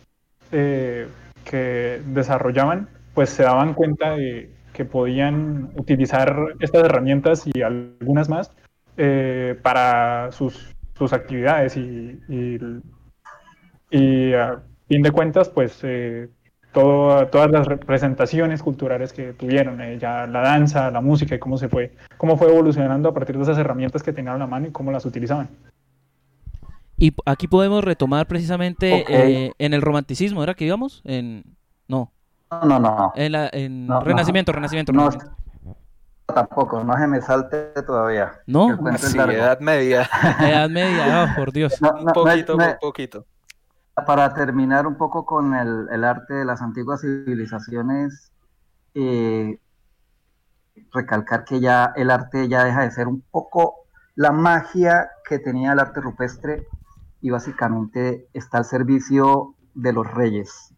[0.52, 1.08] eh,
[1.44, 8.52] que desarrollaban, pues se daban cuenta de que podían utilizar estas herramientas y algunas más
[8.96, 12.20] eh, para sus, sus actividades y,
[13.90, 15.82] y, a fin de cuentas, pues
[16.72, 21.68] todas las representaciones culturales que tuvieron, eh, ya la danza, la música y cómo se
[21.68, 24.70] fue, cómo fue evolucionando a partir de esas herramientas que tenían a la mano y
[24.70, 25.48] cómo las utilizaban.
[26.96, 31.00] Y aquí podemos retomar precisamente eh, en el romanticismo, ¿era que íbamos?
[31.04, 31.44] En...
[31.88, 32.12] No.
[32.50, 35.36] No, no, En, la, en renacimiento, renacimiento, renacimiento.
[36.26, 38.32] tampoco, no se me salte todavía.
[38.46, 38.76] ¿No?
[38.98, 40.08] Sí, edad media.
[40.40, 41.80] edad media, oh, por Dios.
[41.80, 43.24] un poquito, un poquito.
[44.06, 48.32] Para terminar un poco con el, arte de las antiguas civilizaciones,
[48.94, 49.60] eh,
[50.92, 55.72] recalcar que ya el arte ya deja de ser un poco la magia que tenía
[55.72, 56.66] el arte rupestre
[57.20, 60.74] y básicamente está al servicio de los reyes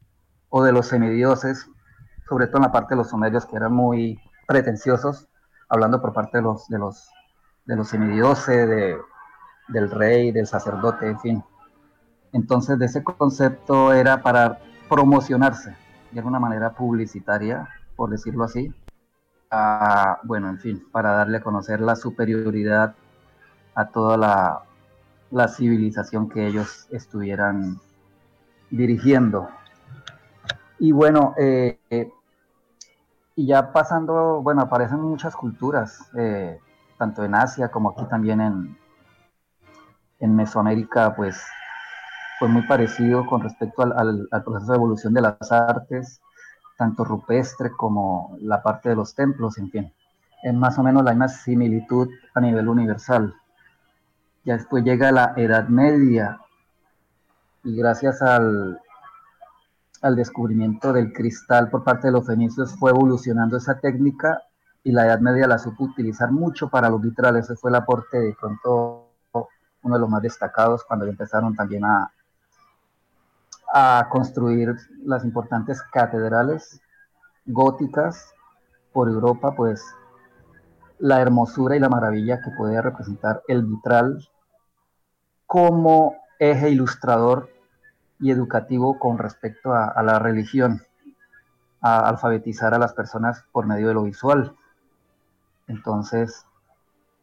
[0.49, 1.69] o de los semidioses,
[2.29, 5.29] sobre todo en la parte de los sumerios que eran muy pretenciosos,
[5.69, 7.09] hablando por parte de los, de los,
[7.65, 8.99] de los semidioses, de,
[9.69, 11.45] del rey, del sacerdote, en fin.
[12.33, 15.77] Entonces, de ese concepto era para promocionarse
[16.11, 18.73] de alguna manera publicitaria, por decirlo así.
[20.25, 22.95] bueno, en fin, para darle a conocer la superioridad
[23.75, 27.81] a toda la, civilización que ellos estuvieran
[28.71, 29.49] dirigiendo.
[30.79, 31.79] Y bueno, eh,
[33.35, 36.59] y ya pasando, bueno, aparecen muchas culturas, eh,
[36.99, 38.79] tanto en Asia como aquí también en,
[40.21, 41.43] en Mesoamérica, pues
[42.43, 46.21] fue muy parecido con respecto al, al, proceso de evolución de las artes,
[46.77, 49.93] tanto rupestre como la parte de los templos, en fin.
[50.43, 53.33] Es más o menos la misma similitud a nivel universal.
[54.45, 56.41] Ya después llega la Edad Media
[57.63, 58.81] y gracias al,
[60.01, 64.43] al descubrimiento del cristal por parte de los fenicios fue evolucionando esa técnica
[64.83, 67.45] y la Edad Media la supo utilizar mucho para los vitrales.
[67.45, 69.11] Ese fue el aporte de pronto
[69.85, 72.13] uno de los más destacados cuando empezaron también a,
[73.73, 76.81] a construir las importantes catedrales
[77.47, 78.33] góticas
[78.93, 79.83] por Europa, pues
[80.99, 84.29] la hermosura y la maravilla que podía representar el vitral
[85.47, 87.51] como eje ilustrador
[88.21, 90.83] y educativo con respecto a, la religión,
[91.81, 94.57] a alfabetizar a las personas por medio de lo visual.
[95.67, 96.47] Entonces,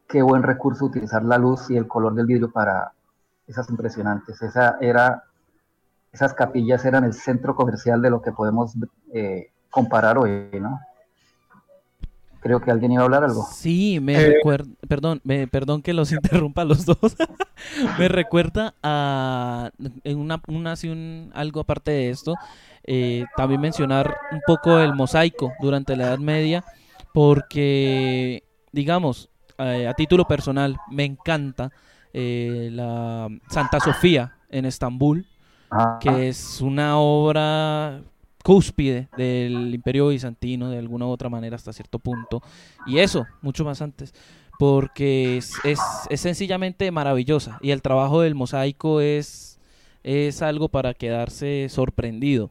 [0.08, 2.92] qué buen recurso utilizar la luz y el color del vidrio para
[3.46, 4.42] esas impresionantes.
[4.42, 5.24] Esa era,
[6.12, 8.72] esas capillas eran el centro comercial de lo que podemos
[9.12, 10.80] eh, comparar hoy, ¿no?
[12.40, 13.46] Creo que alguien iba a hablar algo.
[13.52, 16.98] Sí, me eh, recuerda, perdón, me, perdón que los interrumpa los dos.
[17.98, 19.70] me recuerda a
[20.04, 22.34] en una, una un, algo aparte de esto,
[22.84, 26.64] eh, también mencionar un poco el mosaico durante la Edad Media,
[27.12, 28.42] porque
[28.72, 31.70] digamos, eh, a título personal, me encanta
[32.12, 35.26] la Santa Sofía en Estambul,
[36.00, 38.02] que es una obra
[38.42, 42.42] cúspide del imperio bizantino de alguna u otra manera hasta cierto punto.
[42.86, 44.14] Y eso, mucho más antes,
[44.58, 47.58] porque es, es, es sencillamente maravillosa.
[47.60, 49.58] Y el trabajo del mosaico es,
[50.02, 52.50] es algo para quedarse sorprendido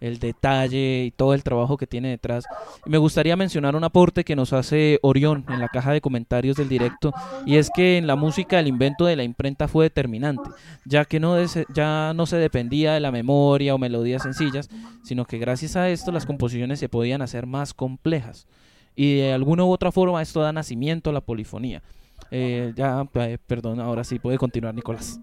[0.00, 2.44] el detalle y todo el trabajo que tiene detrás.
[2.86, 6.68] me gustaría mencionar un aporte que nos hace Orión en la caja de comentarios del
[6.68, 7.12] directo,
[7.46, 10.50] y es que en la música el invento de la imprenta fue determinante,
[10.84, 11.36] ya que no,
[11.74, 14.68] ya no se dependía de la memoria o melodías sencillas,
[15.02, 18.46] sino que gracias a esto las composiciones se podían hacer más complejas.
[18.94, 21.82] Y de alguna u otra forma esto da nacimiento a la polifonía.
[22.30, 25.20] Eh, ya, eh, perdón, ahora sí puede continuar Nicolás.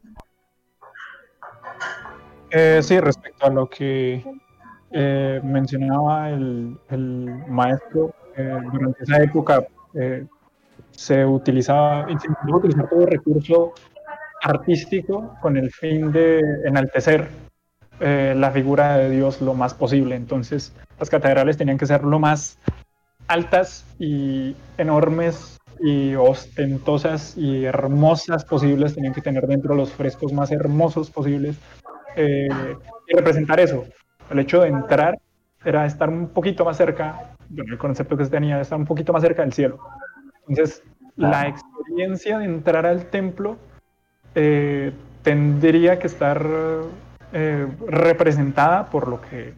[2.51, 4.23] Eh, sí, respecto a lo que
[4.91, 6.77] eh, mencionaba el,
[7.47, 10.25] maestro, eh, durante esa época eh,
[10.91, 13.73] se utilizaba, se utilizar todo recurso
[14.41, 17.27] artístico con el fin de enaltecer
[17.97, 20.15] la figura de Dios lo más posible.
[20.15, 22.59] Entonces, las catedrales tenían que ser lo más
[23.27, 30.51] altas y enormes y ostentosas y hermosas posibles, tenían que tener dentro los frescos más
[30.51, 31.55] hermosos posibles
[32.17, 33.85] y representar eso,
[34.29, 35.19] el hecho de entrar
[35.63, 39.13] era estar un poquito más cerca, el concepto que se tenía, de estar un poquito
[39.13, 39.79] más cerca del cielo.
[40.47, 40.83] Entonces,
[41.15, 43.57] la experiencia de entrar al templo
[44.35, 44.91] eh,
[45.23, 46.45] tendría que estar
[47.33, 49.53] eh, representada por lo que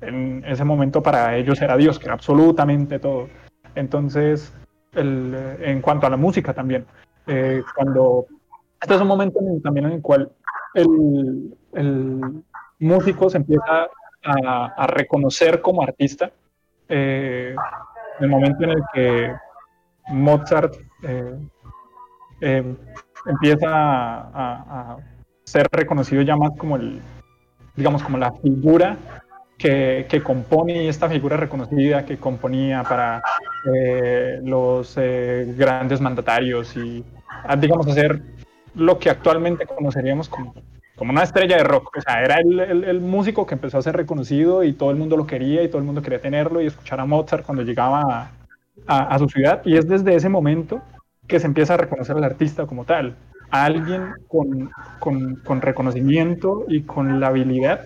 [0.00, 3.28] en ese momento para ellos era Dios, que era absolutamente todo.
[3.74, 4.52] Entonces,
[4.94, 6.84] en cuanto a la música también,
[7.26, 8.26] eh, cuando
[8.80, 10.30] este es un momento también en el cual
[10.74, 12.20] el, el
[12.78, 13.88] músico se empieza
[14.24, 16.30] a, reconocer como artista.
[16.88, 17.54] Eh,
[18.20, 19.32] el momento en el que
[20.08, 21.38] Mozart eh,
[22.40, 22.74] eh,
[23.26, 24.96] empieza a,
[25.44, 27.00] ser reconocido ya más como el,
[27.74, 28.98] digamos, como la figura
[29.56, 33.22] que, que, compone esta figura reconocida que componía para
[33.74, 37.02] eh, los grandes mandatarios y,
[37.44, 38.20] ah, digamos, hacer
[38.74, 40.52] lo que actualmente conoceríamos como,
[40.98, 41.96] como una estrella de rock.
[41.96, 45.16] O sea, era el, el, músico que empezó a ser reconocido y todo el mundo
[45.16, 48.32] lo quería y todo el mundo quería tenerlo y escuchar a Mozart cuando llegaba
[48.86, 49.62] a, su ciudad.
[49.64, 50.82] Y es desde ese momento
[51.26, 53.16] que se empieza a reconocer al artista como tal.
[53.50, 57.80] A alguien con, con, con reconocimiento y con la habilidad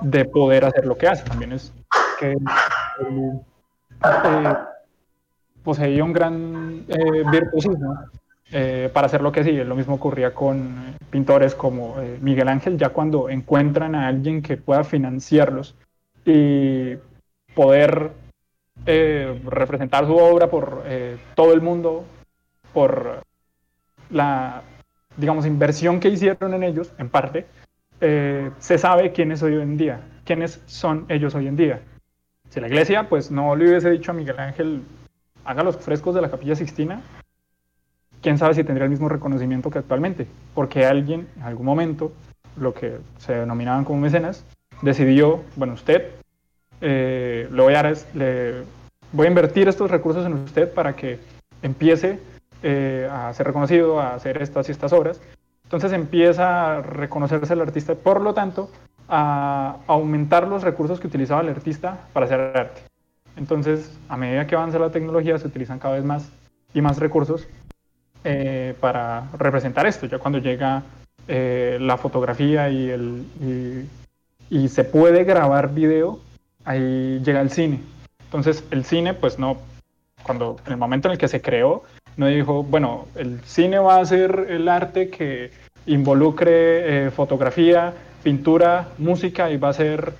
[0.00, 1.24] de poder hacer lo que hace.
[1.24, 1.72] También es
[2.18, 3.36] que eh,
[5.62, 7.98] poseía un gran eh, virtuosismo
[8.52, 9.64] eh, para hacer lo que sigue.
[9.64, 14.84] Lo mismo ocurría con pintores como Miguel Ángel, ya cuando encuentran a alguien que pueda
[14.84, 15.74] financiarlos
[16.24, 16.94] y
[17.54, 18.10] poder
[18.84, 20.84] representar su obra por
[21.34, 22.04] todo el mundo,
[22.72, 23.22] por
[24.10, 24.62] la,
[25.16, 27.46] digamos, inversión que hicieron en ellos, en parte,
[28.00, 31.80] eh, se sabe quiénes hoy en día, quiénes son ellos hoy en día.
[32.50, 34.82] Si la iglesia, pues no le hubiese dicho a Miguel Ángel,
[35.44, 37.00] haga los frescos de la capilla Sixtina,
[38.26, 42.10] quién sabe si tendría el mismo reconocimiento que actualmente, porque alguien en algún momento,
[42.56, 44.44] lo que se denominaban como mecenas,
[44.82, 46.10] decidió, bueno, usted,
[46.80, 47.84] eh, voy a,
[48.14, 48.62] le
[49.12, 51.20] voy a invertir estos recursos en usted para que
[51.62, 52.18] empiece
[52.64, 55.20] eh, a ser reconocido, a hacer estas y estas obras,
[55.62, 58.72] entonces empieza a reconocerse el artista, por lo tanto,
[59.08, 62.80] a aumentar los recursos que utilizaba el artista para hacer arte.
[63.36, 66.28] Entonces, a medida que avanza la tecnología, se utilizan cada vez más
[66.74, 67.46] y más recursos
[68.24, 70.06] eh, para representar esto.
[70.06, 70.82] Ya cuando llega
[71.28, 73.88] eh, la fotografía y, el,
[74.68, 76.18] se puede grabar video,
[76.64, 77.80] ahí llega el cine.
[78.24, 79.58] Entonces, el cine, pues no,
[80.24, 81.84] cuando en el momento en el que se creó,
[82.16, 85.52] no dijo, bueno, el cine va a ser el arte que
[85.86, 90.14] involucre eh, fotografía, pintura, música y va a ser,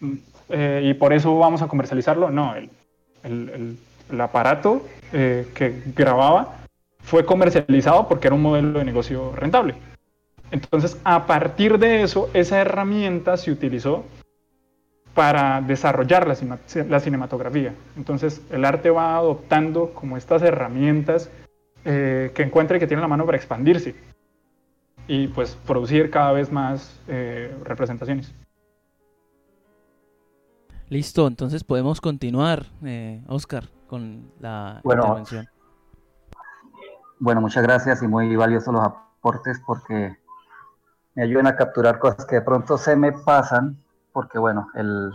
[0.00, 2.30] y por eso vamos a comercializarlo.
[2.30, 3.78] No, el,
[4.18, 6.58] aparato que grababa
[7.08, 9.74] fue comercializado porque era un modelo de negocio rentable.
[10.50, 14.04] Entonces, a partir de eso, esa herramienta se utilizó
[15.14, 17.74] para desarrollar la, cinematografía.
[17.96, 21.30] Entonces el arte va adoptando como estas herramientas
[21.84, 23.96] eh, que encuentra y que tiene la mano para expandirse
[25.08, 28.32] y pues producir cada vez más eh, representaciones.
[30.88, 35.48] Listo, entonces podemos continuar, eh, Oscar, con la intervención.
[37.20, 40.16] Bueno, muchas gracias y muy valiosos los aportes porque
[41.14, 43.76] me ayudan a capturar cosas que de pronto se me pasan
[44.12, 45.12] porque bueno, el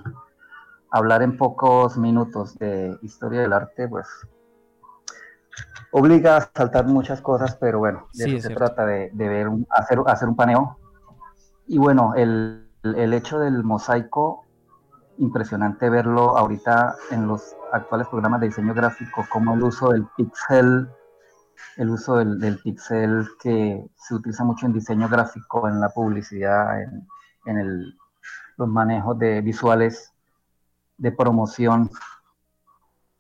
[0.91, 4.07] hablar en pocos minutos de historia del arte, pues
[5.91, 10.29] obliga a saltar muchas cosas, pero bueno, de eso se trata de, ver hacer, hacer
[10.29, 10.77] un paneo.
[11.67, 14.45] Y bueno, el, el hecho del mosaico,
[15.17, 20.89] impresionante verlo ahorita en los actuales programas de diseño gráfico, como el uso del pixel,
[21.77, 26.81] el uso del, del pixel que se utiliza mucho en diseño gráfico, en la publicidad,
[26.81, 27.07] en,
[27.45, 27.97] en el
[28.57, 30.13] los manejos de visuales
[30.97, 31.89] de promoción.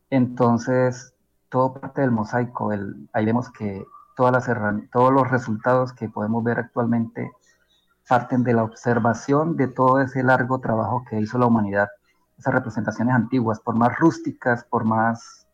[0.09, 1.13] Entonces,
[1.49, 2.71] todo parte del mosaico.
[2.71, 3.83] El, ahí vemos que
[4.15, 7.31] todas las todos los resultados que podemos ver actualmente
[8.07, 11.89] parten de la observación de todo ese largo trabajo que hizo la humanidad.
[12.37, 15.47] Esas representaciones antiguas, por más rústicas, por más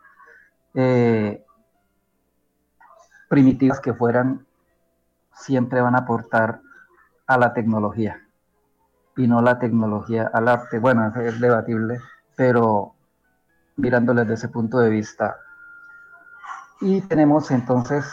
[0.74, 1.46] eh,
[3.30, 4.46] primitivas que fueran,
[5.34, 6.62] siempre van a aportar
[7.28, 8.22] a la tecnología
[9.16, 10.80] y no la tecnología al arte.
[10.80, 12.00] Bueno, es debatible,
[12.36, 12.96] pero
[13.78, 15.38] mirándolo desde ese punto de vista.
[16.82, 18.06] Y tenemos entonces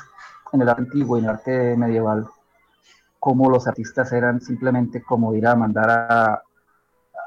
[0.52, 2.28] en el arte antiguo y en el arte medieval
[3.18, 6.42] cómo los artistas eran simplemente como ir a mandar a,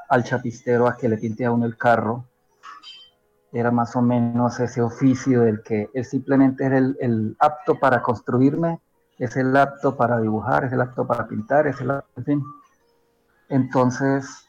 [0.08, 2.24] al chapistero a que le pinte a uno el carro.
[3.52, 8.80] Era más o menos ese oficio del que él simplemente era el, apto para construirme,
[9.18, 12.44] es el apto para dibujar, es el apto para pintar, es el apto, en fin
[13.50, 14.46] entonces,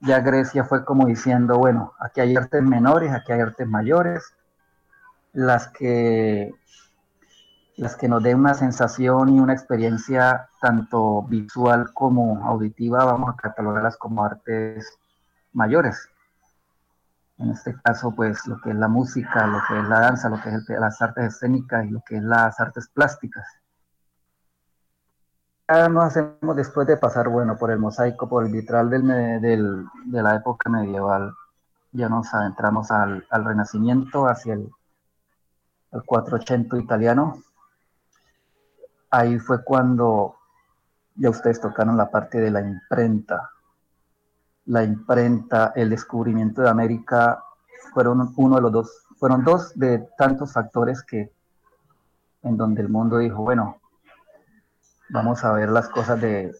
[0.00, 4.22] ya Grecia fue como diciendo, bueno, aquí hay artes menores, aquí hay artes mayores,
[5.32, 6.54] las que,
[7.76, 13.36] las que nos den una sensación y una experiencia tanto visual como auditiva, vamos a
[13.36, 14.96] catalogarlas como artes
[15.52, 16.08] mayores.
[17.40, 20.40] En este caso, pues lo que es la música, lo que es la danza, lo
[20.40, 23.46] que es las artes escénicas y lo que es las artes plásticas
[25.88, 30.34] nos hacemos después de pasar, bueno, por el mosaico, por el vitral del, de la
[30.34, 31.32] época medieval,
[31.92, 34.70] ya nos adentramos al, Renacimiento, hacia el,
[35.90, 37.42] 480 italiano.
[39.10, 40.36] ahí fue cuando
[41.16, 43.50] ya ustedes tocaron la parte de la imprenta.
[44.66, 47.42] La imprenta, el descubrimiento de América
[47.92, 51.32] fueron uno de los dos, fueron dos de tantos factores que
[52.42, 53.80] en donde el mundo dijo, bueno,
[55.08, 56.54] vamos a ver las cosas de,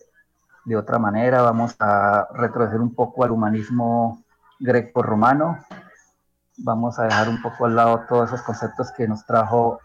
[0.65, 4.23] de otra manera, vamos a retroceder un poco al humanismo
[4.59, 5.59] greco-romano,
[6.59, 9.81] vamos a dejar un poco al lado todos esos conceptos que nos trajo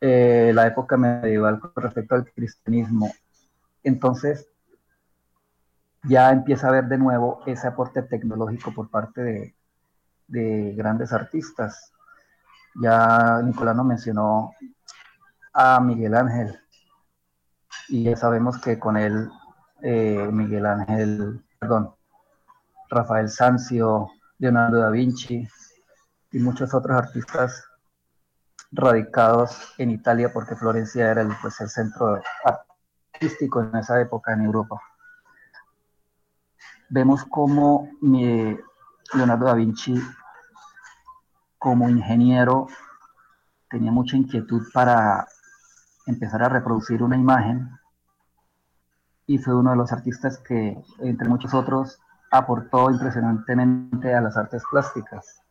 [0.00, 3.10] eh, la época medieval con respecto al cristianismo.
[3.82, 4.48] Entonces,
[6.04, 9.56] ya empieza a haber de nuevo ese aporte tecnológico por parte de,
[10.28, 11.92] de grandes artistas.
[12.80, 14.52] Ya Nicolás nos mencionó
[15.52, 16.58] a Miguel Ángel
[17.88, 19.30] y ya sabemos que con él
[19.82, 21.94] eh, Miguel Ángel, perdón,
[22.90, 25.48] Rafael Sanzio, Leonardo da Vinci
[26.32, 27.64] y muchos otros artistas
[28.70, 34.42] radicados en Italia porque Florencia era el, pues, el centro artístico en esa época en
[34.42, 34.80] Europa.
[36.90, 39.94] Vemos cómo Leonardo da Vinci
[41.58, 42.68] como ingeniero
[43.68, 45.26] tenía mucha inquietud para
[46.06, 47.68] empezar a reproducir una imagen
[49.26, 54.62] y fue uno de los artistas que, entre muchos otros, aportó impresionantemente a las artes
[54.70, 55.42] plásticas.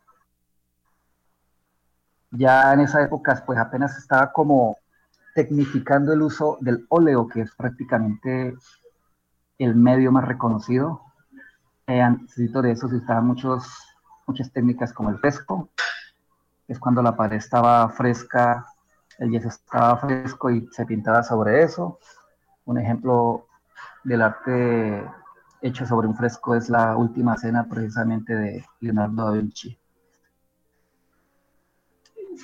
[2.32, 4.76] Ya en esa época, pues apenas estaba como
[5.34, 8.56] tecnificando el uso del óleo, que es prácticamente
[9.58, 11.07] el medio más reconocido.
[11.88, 13.66] Eh, antes de eso se usaban muchos,
[14.26, 15.70] muchas técnicas como el fresco,
[16.68, 18.66] es cuando la pared estaba fresca,
[19.18, 21.98] el yeso estaba fresco y se pintaba sobre eso.
[22.66, 23.46] Un ejemplo
[24.04, 25.02] del arte
[25.62, 29.78] hecho sobre un fresco es la última cena precisamente de Leonardo da Vinci.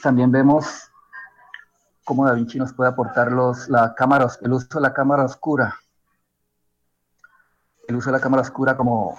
[0.02, 0.90] También vemos
[2.02, 5.76] cómo Da Vinci nos puede aportar los, la cámara, el uso de la cámara oscura.
[7.86, 9.18] El uso de la cámara oscura como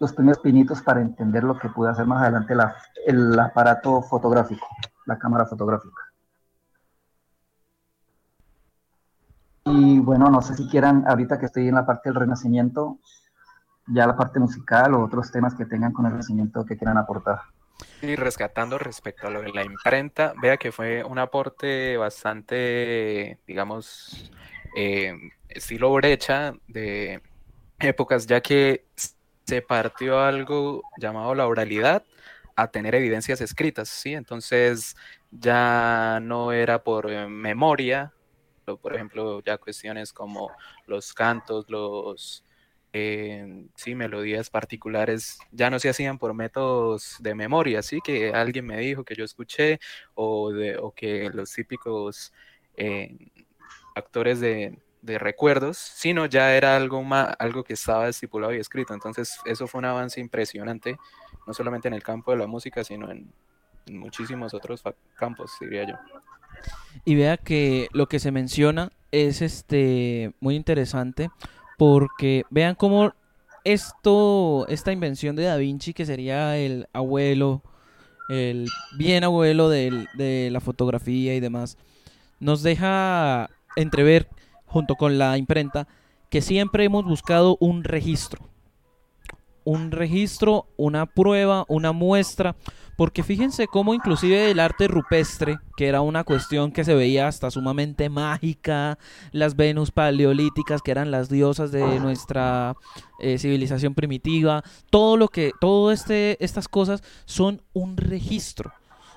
[0.00, 2.76] los primeros pinitos para entender lo que puede hacer más adelante la,
[3.06, 4.66] el aparato fotográfico,
[5.06, 6.02] la cámara fotográfica.
[9.66, 12.98] Y bueno, no sé si quieran, ahorita que estoy en la parte del renacimiento,
[13.86, 17.40] ya la parte musical o otros temas que tengan con el renacimiento que quieran aportar.
[18.02, 24.30] Y rescatando respecto a lo de la imprenta, vea que fue un aporte bastante, digamos,
[24.76, 25.14] eh,
[25.48, 27.22] estilo brecha de
[27.78, 28.86] épocas, ya que
[29.46, 32.04] se partió algo llamado la oralidad
[32.56, 34.14] a tener evidencias escritas, ¿sí?
[34.14, 34.96] Entonces
[35.30, 38.12] ya no era por eh, memoria,
[38.64, 40.50] por ejemplo, ya cuestiones como
[40.86, 42.44] los cantos, los,
[42.92, 48.66] eh, sí, melodías particulares ya no se hacían por métodos de memoria, sí, que alguien
[48.66, 49.80] me dijo que yo escuché
[50.14, 52.32] o, de, o que los típicos
[52.76, 53.16] eh,
[53.96, 58.94] actores de, de, recuerdos, sino ya era algo, más, algo que estaba estipulado y escrito.
[58.94, 60.96] Entonces, eso fue un avance impresionante,
[61.46, 63.32] no solamente en el campo de la música, sino en,
[63.86, 64.82] muchísimos otros
[65.16, 65.94] campos, diría yo.
[67.04, 71.30] Y vea que lo que se menciona es este muy interesante
[71.76, 73.12] porque vean cómo
[73.64, 77.62] esto, esta invención de Da Vinci, que sería el abuelo,
[78.30, 81.76] el bien abuelo de la fotografía y demás,
[82.40, 84.28] nos deja entrever,
[84.74, 85.86] junto con la imprenta,
[86.30, 88.48] que siempre hemos buscado un registro.
[89.62, 92.56] Un registro, una prueba, una muestra,
[92.96, 97.52] porque fíjense cómo inclusive el arte rupestre, que era una cuestión que se veía hasta
[97.52, 98.98] sumamente mágica,
[99.30, 102.74] las Venus paleolíticas, que eran las diosas de nuestra
[103.20, 108.72] eh, civilización primitiva, todo lo que, todo este, estas cosas son un registro,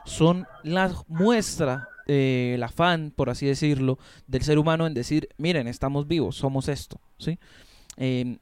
[0.06, 6.08] son la muestra el afán, por así decirlo, del ser humano en decir, miren, estamos
[6.08, 7.38] vivos, somos esto, ¿sí?
[7.98, 8.38] Em,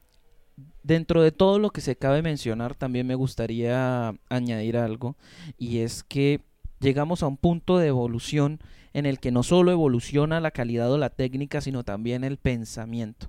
[0.82, 5.16] Dentro de todo lo que se cabe mencionar, también me gustaría añadir algo,
[5.58, 6.40] y es que
[6.80, 8.60] llegamos a un punto de evolución
[8.94, 13.28] en el que no solo evoluciona la calidad o la técnica, sino también el pensamiento.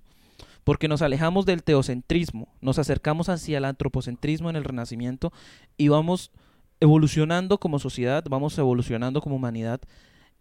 [0.63, 5.33] Porque nos alejamos del teocentrismo, nos acercamos hacia el antropocentrismo en el Renacimiento
[5.77, 6.31] y vamos
[6.79, 9.81] evolucionando como sociedad, vamos evolucionando como humanidad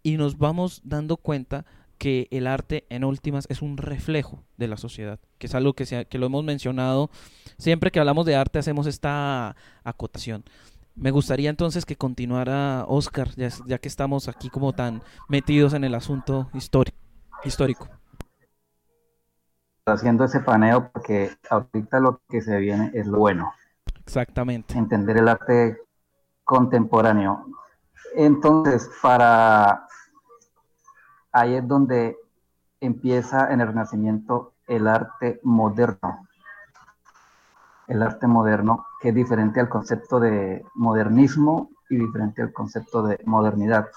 [0.07, 1.65] y nos vamos dando cuenta
[1.97, 5.85] que el arte en últimas es un reflejo de la sociedad, que es algo que,
[5.85, 7.09] se, que lo hemos mencionado,
[7.57, 10.45] siempre que hablamos de arte hacemos esta acotación.
[10.95, 15.93] Me gustaría entonces que continuara Oscar, ya, que estamos aquí como tan metidos en el
[15.93, 17.89] asunto histórico.
[19.85, 23.51] Haciendo ese paneo porque ahorita lo que se viene es lo bueno.
[24.05, 24.73] Exactamente.
[24.77, 25.77] Entender el arte
[26.45, 27.45] contemporáneo.
[28.15, 29.86] Entonces, para
[31.39, 32.17] ahí es donde
[32.81, 36.27] empieza en el Renacimiento el arte moderno.
[37.87, 43.19] El arte moderno que es diferente al concepto de modernismo y diferente al concepto de
[43.25, 43.87] modernidad.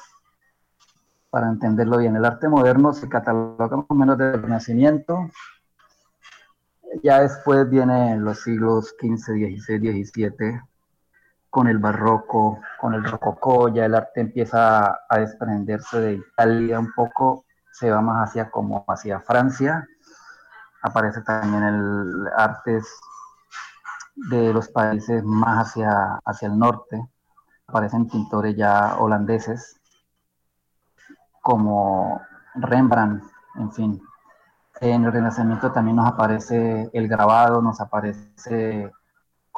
[1.30, 5.30] Para entenderlo bien, el arte moderno se cataloga más menos del Renacimiento.
[7.02, 10.60] Ya después vienen los siglos XV, XVI, XVII,
[11.50, 16.92] con el barroco, con el rococó, ya el arte empieza a desprenderse de Italia un
[16.94, 19.86] poco, se va más hacia como hacia Francia,
[20.82, 22.80] aparece también el arte
[24.14, 27.04] de los países más hacia, hacia el norte,
[27.66, 29.80] aparecen pintores ya holandeses
[31.42, 32.20] como
[32.54, 33.24] Rembrandt,
[33.56, 34.02] en fin.
[34.80, 38.92] En el Renacimiento también nos aparece el grabado, nos aparece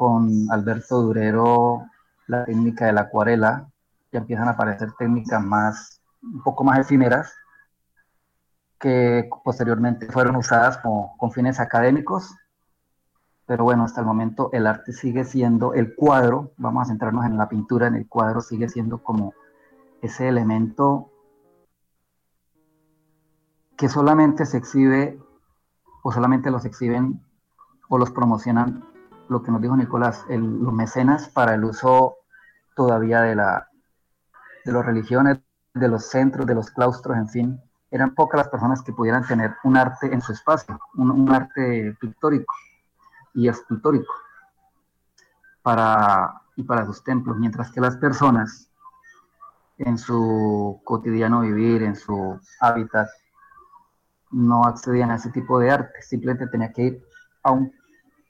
[0.03, 1.87] con Alberto Durero
[2.27, 3.69] la técnica de la acuarela,
[4.11, 7.33] ya empiezan a aparecer técnicas más, un poco más efímeras,
[8.81, 12.35] que posteriormente fueron usadas como, con fines académicos,
[13.47, 17.37] pero bueno, hasta el momento el arte sigue siendo el cuadro, vamos a centrarnos en
[17.37, 19.35] la pintura, en el cuadro sigue siendo como
[20.01, 21.13] ese elemento
[23.77, 25.17] que solamente se exhibe
[26.03, 27.25] o solamente los exhiben
[27.89, 28.92] o los promocionan
[29.33, 32.19] lo que nos dijo Nicolás, los mecenas para el uso
[32.77, 33.69] todavía de, la,
[34.65, 35.41] de las religiones,
[35.75, 37.61] de los centros, de los claustros, en fin.
[37.91, 42.55] Eran pocas las personas que pudieran tener un arte en su espacio, un, arte pictórico
[43.35, 44.13] y escultórico
[45.63, 48.71] para, y para sus templos, mientras que las personas
[49.79, 53.09] en su cotidiano vivir, en su hábitat,
[54.31, 57.05] no accedían a ese tipo de arte, simplemente tenía que ir
[57.43, 57.73] a un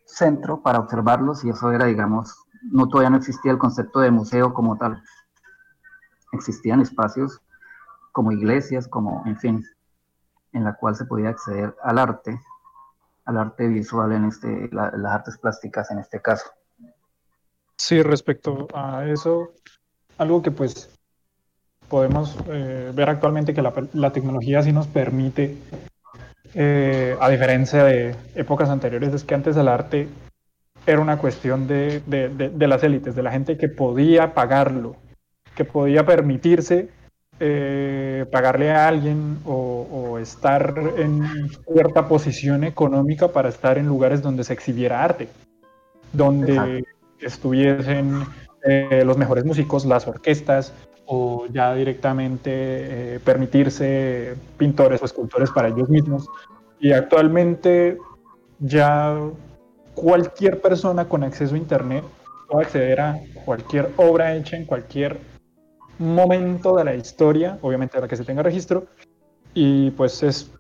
[0.07, 2.35] centro para observarlos y eso era, digamos,
[2.71, 5.03] no todavía no existía el concepto de museo como tal.
[6.33, 7.41] Existían espacios
[8.13, 9.65] como iglesias, como, en fin,
[10.53, 12.41] en la cual se podía acceder al arte,
[13.25, 16.51] al arte visual en este, las artes plásticas en este caso.
[17.77, 19.53] Sí, respecto a eso,
[20.19, 20.91] algo que pues
[21.89, 25.59] podemos eh, ver actualmente que la, la, tecnología sí nos permite
[26.55, 30.09] eh, a diferencia de épocas anteriores, es que antes el arte
[30.87, 32.03] era una cuestión de,
[32.59, 34.97] las élites, de la gente que podía pagarlo,
[35.55, 36.89] que podía permitirse
[37.41, 44.45] eh, pagarle a alguien o, estar en cierta posición económica para estar en lugares donde
[44.45, 45.27] se exhibiera arte,
[46.13, 46.85] donde
[47.19, 48.25] estuviesen
[48.63, 50.73] eh, los mejores músicos, las orquestas,
[51.15, 56.27] o ya directamente eh, permitirse pintores o escultores para ellos mismos.
[56.81, 57.99] Y actualmente
[58.61, 59.19] ya
[59.95, 62.03] cualquier persona con acceso a Internet
[62.49, 65.19] puede acceder a cualquier obra hecha en cualquier
[65.99, 68.87] momento de la historia, obviamente de la que se tenga registro,
[69.53, 70.51] y pues es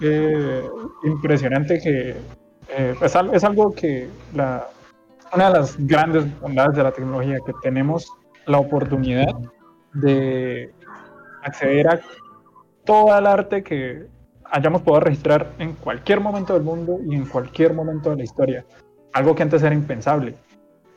[0.00, 0.62] eh,
[1.04, 2.16] impresionante que
[2.70, 4.66] eh, es, es, algo que la,
[5.34, 8.10] una de las grandes bondades de la tecnología que tenemos
[8.46, 9.36] la oportunidad
[9.92, 10.72] de
[11.42, 12.00] acceder a
[12.84, 14.06] todo el arte que
[14.44, 18.64] hayamos podido registrar en cualquier momento del mundo y en cualquier momento de la historia.
[19.12, 20.34] Algo que antes era impensable.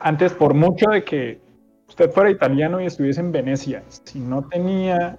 [0.00, 1.40] Antes, por mucho de que
[1.88, 5.18] usted fuera italiano y estuviese en Venecia, si no tenía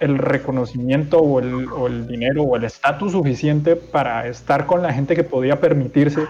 [0.00, 4.92] el reconocimiento o el, o el dinero o el estatus suficiente para estar con la
[4.92, 6.26] gente que podía permitirse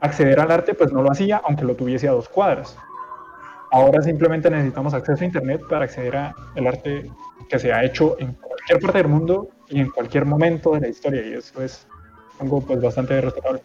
[0.00, 2.78] acceder al arte, pues no lo hacía, aunque lo tuviese a dos cuadras.
[3.72, 7.10] Ahora simplemente necesitamos acceso a Internet para acceder al arte
[7.48, 10.88] que se ha hecho en cualquier parte del mundo y en cualquier momento de la
[10.88, 11.26] historia.
[11.26, 11.86] Y eso es
[12.40, 13.62] algo pues, bastante respetable.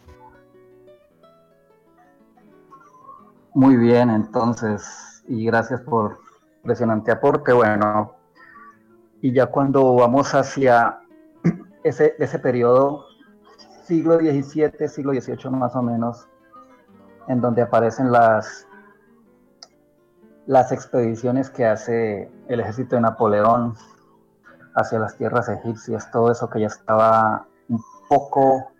[3.54, 6.18] Muy bien, entonces, y gracias por
[6.58, 7.52] impresionante aporte.
[7.52, 8.14] Bueno,
[9.22, 11.00] y ya cuando vamos hacia
[11.82, 13.06] ese, ese periodo,
[13.84, 16.28] siglo XVII, siglo XVIII más o menos,
[17.28, 18.65] en donde aparecen las
[20.46, 23.74] las expediciones que hace el ejército de Napoleón
[24.74, 28.70] hacia las tierras egipcias, todo eso que ya estaba un poco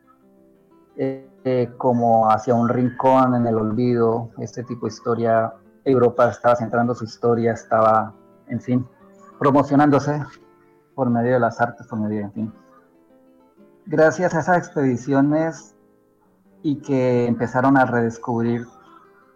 [0.96, 5.54] eh, eh, como hacia un rincón en el olvido, este tipo de historia,
[5.84, 8.12] Europa estaba centrando su historia, estaba,
[8.48, 8.86] en fin,
[9.38, 10.22] promocionándose
[10.94, 12.52] por medio de las artes, por medio, en fin.
[13.86, 15.76] Gracias a esas expediciones
[16.62, 18.66] y que empezaron a redescubrir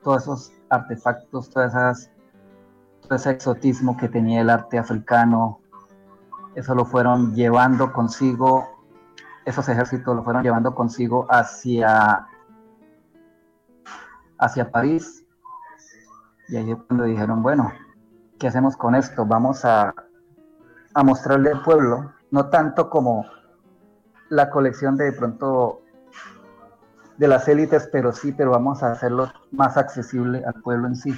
[0.03, 2.11] todos esos artefactos, todas esas
[3.17, 5.61] ese exotismo que tenía el arte africano,
[6.55, 8.85] eso lo fueron llevando consigo,
[9.45, 12.27] esos ejércitos lo fueron llevando consigo hacia,
[14.39, 15.25] hacia París.
[16.49, 17.73] Y ahí es cuando dijeron, bueno,
[18.39, 19.25] ¿qué hacemos con esto?
[19.25, 19.95] Vamos a,
[20.95, 23.25] a mostrarle al pueblo, no tanto como
[24.29, 25.83] la colección de, pronto
[27.19, 31.15] de las élites, pero sí, pero vamos a hacerlo más accesible al pueblo en sí.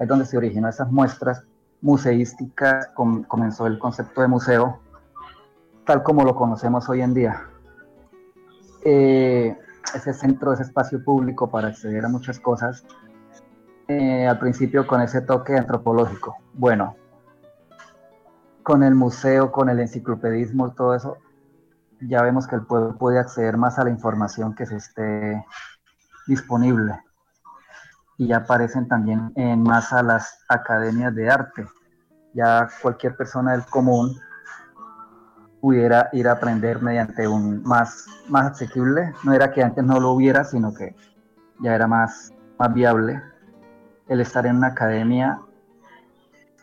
[0.00, 1.44] Es donde se originó esas muestras
[1.82, 4.80] museísticas, comenzó el concepto de museo,
[5.84, 7.46] tal como lo conocemos hoy en día.
[8.84, 9.56] Eh,
[9.94, 12.84] ese centro, ese espacio público para acceder a muchas cosas,
[13.88, 16.36] eh, al principio con ese toque antropológico.
[16.54, 16.96] Bueno,
[18.62, 21.18] con el museo, con el enciclopedismo, todo eso,
[22.00, 25.44] ya vemos que el pueblo puede acceder más a la información que se esté
[26.26, 27.00] disponible.
[28.20, 31.66] Y ya aparecen también en más a las academias de arte.
[32.34, 34.14] Ya cualquier persona del común
[35.62, 39.14] pudiera ir a aprender mediante un más, más asequible.
[39.24, 40.94] No era que antes no lo hubiera, sino que
[41.60, 43.22] ya era más, más viable
[44.06, 45.40] el estar en una academia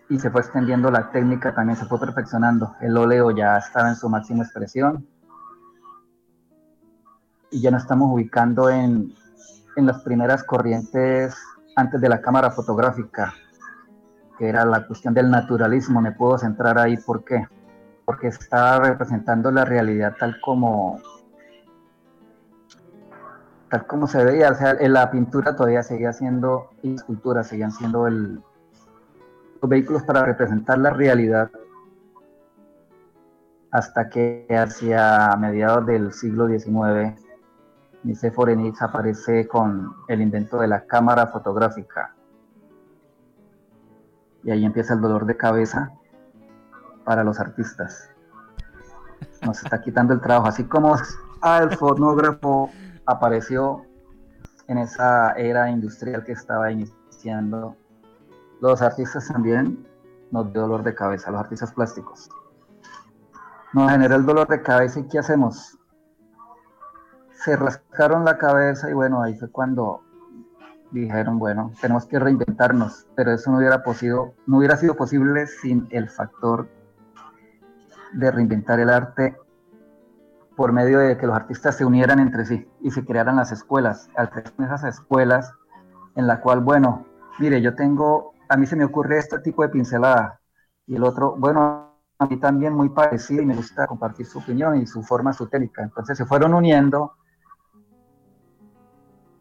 [0.10, 2.76] y se fue extendiendo la técnica, también se fue perfeccionando.
[2.82, 5.08] El óleo ya estaba en su máxima expresión
[7.50, 9.12] y ya nos estamos ubicando en,
[9.78, 11.34] en las primeras corrientes
[11.78, 13.34] antes de la cámara fotográfica,
[14.38, 16.02] que era la cuestión del naturalismo.
[16.02, 17.48] Me puedo centrar ahí, ¿por qué?
[18.08, 21.02] porque está representando la realidad tal como
[23.70, 27.44] tal como se veía, o sea, en la pintura todavía seguía siendo, y la escultura
[27.44, 28.36] seguían siendo el,
[29.62, 31.52] los vehículos para representar la realidad,
[33.72, 37.20] hasta que hacia mediados del siglo XIX,
[38.08, 42.16] Nice Forenix aparece con el invento de la cámara fotográfica.
[44.44, 45.92] Y ahí empieza el dolor de cabeza,
[47.08, 48.10] para los artistas.
[49.42, 52.70] Nos está quitando el trabajo, así como el fonógrafo
[53.06, 53.86] apareció
[54.68, 57.78] en esa era industrial que estaba iniciando,
[58.62, 59.88] los artistas también
[60.32, 62.30] nos dio dolor de cabeza, los artistas plásticos.
[63.72, 65.78] Nos generó el dolor de cabeza y ¿qué hacemos?
[67.48, 70.02] Se rascaron la cabeza y bueno, ahí fue cuando
[70.92, 75.88] dijeron, bueno, tenemos que reinventarnos, pero eso no hubiera, posido, no hubiera sido posible sin
[75.92, 76.68] el factor
[78.12, 79.38] de reinventar el arte
[80.58, 84.10] por medio de que los artistas se unieran entre sí y se crearan las escuelas,
[84.18, 85.54] al crear esas escuelas
[86.16, 87.06] en la cual, bueno,
[87.40, 90.42] mire, yo tengo, a mí se me ocurre este tipo de pincelada
[90.86, 94.76] y el otro, bueno, a mí también muy parecido y me gusta compartir su opinión
[94.82, 95.82] y su forma, su técnica.
[95.82, 97.14] Entonces se fueron uniendo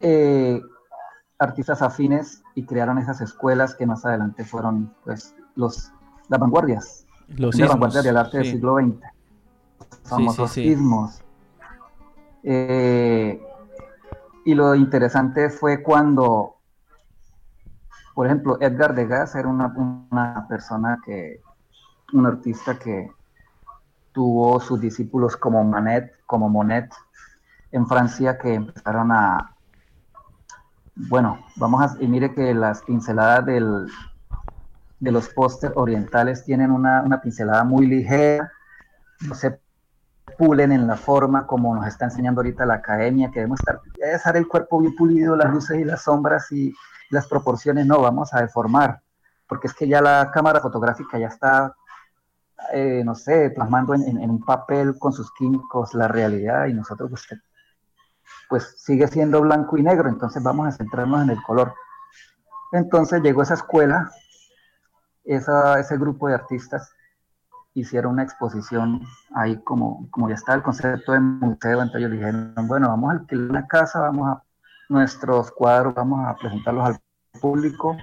[0.00, 0.60] eh,
[1.38, 5.92] artistas afines y crearon esas escuelas que más adelante fueron pues los
[6.28, 7.06] las vanguardias.
[7.28, 9.00] Los vanguardia del arte del siglo XX.
[10.04, 10.76] Famosos sí,
[12.48, 13.42] eh,
[14.44, 16.54] y lo interesante fue cuando,
[18.14, 21.40] por ejemplo, Edgar Degas era una, una persona que,
[22.12, 23.10] un artista que
[24.12, 26.88] tuvo sus discípulos como Manet, como Monet,
[27.72, 29.55] en Francia, que empezaron a,
[30.96, 33.86] bueno, vamos a, y mire que las pinceladas del,
[34.98, 38.50] de los pósters orientales tienen una, pincelada muy ligera,
[39.20, 39.60] no se
[40.38, 44.36] pulen en la forma como nos está enseñando ahorita la academia, que debemos estar, dejar
[44.36, 46.74] el cuerpo bien pulido, las luces y las sombras y
[47.10, 47.86] las proporciones.
[47.86, 49.00] No, vamos a deformar,
[49.46, 51.74] porque es que ya la cámara fotográfica ya está,
[52.72, 57.10] eh, no sé, plasmando en, un papel con sus químicos la realidad y nosotros
[58.48, 61.74] pues sigue siendo blanco y negro, entonces vamos a centrarnos en el color.
[62.72, 64.10] Entonces llegó esa escuela
[65.26, 66.92] ese grupo de artistas
[67.74, 69.02] hicieron una exposición
[69.34, 73.18] ahí como, como ya está el concepto de museo, entonces ellos dijeron, bueno, vamos a
[73.18, 74.42] alquilar una casa, vamos a
[74.88, 76.98] nuestros cuadros, vamos a presentarlos al
[77.38, 77.96] público.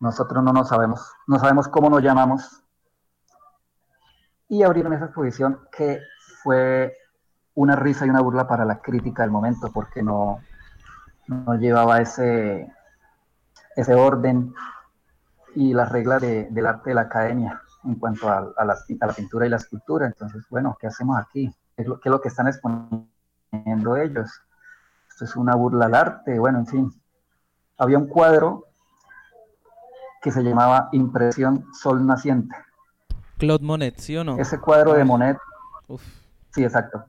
[0.00, 2.64] Nosotros no nos sabemos, no sabemos cómo nos llamamos.
[4.48, 6.00] Y abrieron esa exposición que
[6.42, 6.96] fue
[7.54, 10.40] una risa y una burla para la crítica del momento, porque no,
[11.26, 12.72] no llevaba ese,
[13.76, 14.54] ese orden
[15.54, 18.76] y las reglas del arte de la academia en cuanto a, la,
[19.14, 20.06] pintura y la escultura.
[20.06, 21.54] Entonces, bueno, ¿qué hacemos aquí?
[21.76, 24.30] ¿Qué es lo, lo que están exponiendo ellos?
[25.08, 26.38] Esto es una burla al arte.
[26.38, 27.02] Bueno, en fin,
[27.78, 28.66] había un cuadro
[30.22, 32.54] que se llamaba Impresión Sol Naciente.
[33.38, 34.36] Claude Monet, ¿sí o no?
[34.38, 35.38] Ese cuadro de Monet.
[36.52, 37.06] Sí, exacto.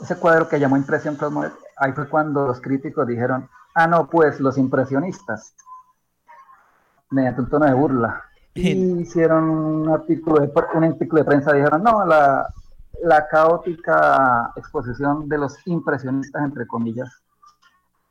[0.00, 4.08] Ese cuadro que llamó Impresión Claude Monet, ahí fue cuando los críticos dijeron, ah, no,
[4.08, 5.54] pues los impresionistas
[7.10, 8.24] mediante un tono de burla.
[8.54, 12.46] Y hicieron un artículo, de, un artículo de prensa, dijeron, no, la,
[13.02, 17.08] la caótica exposición de los impresionistas, entre comillas,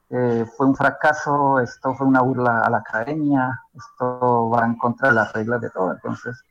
[0.10, 5.10] eh, fue un fracaso, esto fue una burla a la academia, esto va en contra
[5.10, 5.92] de las reglas de todo.
[5.92, 6.42] Entonces,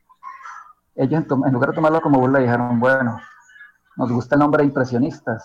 [0.95, 3.19] ellos en, lugar de tomarlo como burla dijeron, bueno,
[3.97, 5.43] nos gusta el nombre de impresionistas.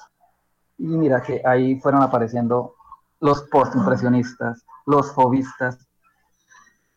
[0.79, 2.75] Y mira que ahí fueron apareciendo
[3.21, 5.79] los post-impresionistas, los fobistas,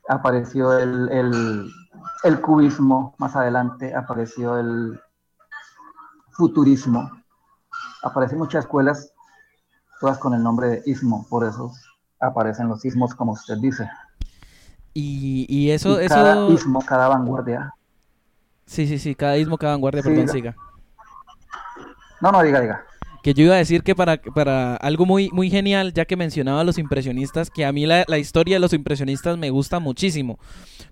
[0.07, 1.71] apareció el,
[2.23, 4.99] el, cubismo, más adelante apareció el
[6.31, 7.09] futurismo,
[8.03, 9.13] aparecen muchas escuelas,
[9.99, 11.71] todas con el nombre de ismo, por eso
[12.19, 13.89] aparecen los ismos, como usted dice.
[14.93, 17.73] Y, eso, cada ismo, cada vanguardia.
[18.65, 20.55] Sí, sí, sí, cada ismo, cada vanguardia, perdón, siga.
[22.21, 22.85] No, no, diga, diga.
[23.23, 26.61] Que yo iba a decir que para, para algo muy, muy genial, ya que mencionaba
[26.61, 30.37] a los impresionistas, que a mí la, historia de los impresionistas me gusta muchísimo,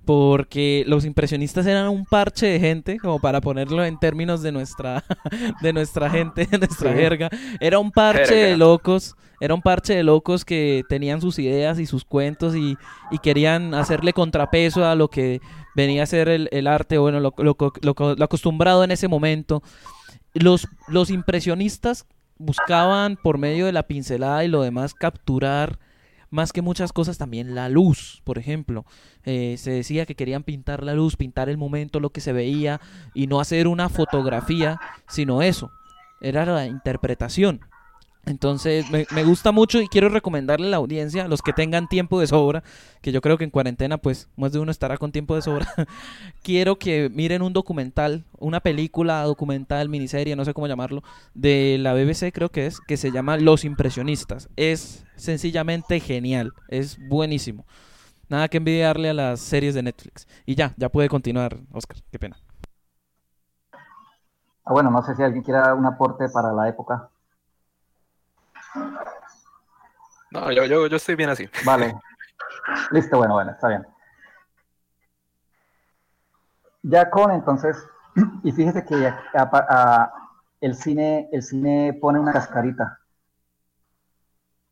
[0.03, 5.03] porque los impresionistas eran un parche de gente, como para ponerlo en términos de nuestra,
[5.61, 10.01] de nuestra gente, de nuestra jerga, era un parche de locos, era un parche de
[10.01, 12.77] locos que tenían sus ideas y sus cuentos y,
[13.11, 15.39] y querían hacerle contrapeso a lo que
[15.75, 19.61] venía a ser el, el arte, bueno, lo, lo, lo, lo acostumbrado en ese momento.
[20.33, 22.07] Los, los impresionistas
[22.37, 25.79] buscaban por medio de la pincelada y lo demás capturar
[26.33, 28.85] más que muchas cosas también la luz, por ejemplo.
[29.23, 32.81] Eh, se decía que querían pintar la luz, pintar el momento, lo que se veía
[33.13, 35.71] y no hacer una fotografía, sino eso.
[36.21, 37.61] Era la interpretación.
[38.25, 42.21] Entonces me, gusta mucho y quiero recomendarle a la audiencia, a los que tengan tiempo
[42.21, 42.63] de sobra,
[43.01, 45.67] que yo creo que en cuarentena pues más de uno estará con tiempo de sobra,
[46.41, 51.03] quiero que miren un documental, una película documental, miniserie, no sé cómo llamarlo,
[51.33, 54.47] de la BBC creo que es, que se llama Los Impresionistas.
[54.55, 57.65] Es sencillamente genial, es buenísimo.
[58.29, 60.27] Nada que envidiarle a las series de Netflix.
[60.45, 62.37] Y ya, ya puede continuar, Oscar, qué pena.
[64.65, 67.09] Ah, bueno, no sé si alguien quiera un aporte para la época.
[70.31, 71.49] No, yo, yo, yo estoy bien así.
[71.65, 71.93] Vale.
[72.91, 73.85] Listo, bueno, bueno, está bien.
[76.81, 77.77] Ya con entonces,
[78.43, 79.13] y fíjese que
[80.61, 82.99] el, cine, el cine pone una cascarita.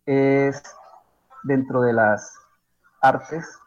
[0.06, 0.62] Es
[1.44, 2.38] dentro de las
[3.02, 3.60] artes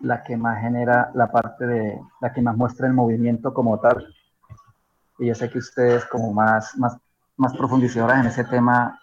[0.00, 4.06] la que más genera la parte de, la que más muestra el movimiento como tal.
[5.18, 6.98] Y yo sé que ustedes como más, más
[7.36, 8.98] más profundizadoras en ese tema,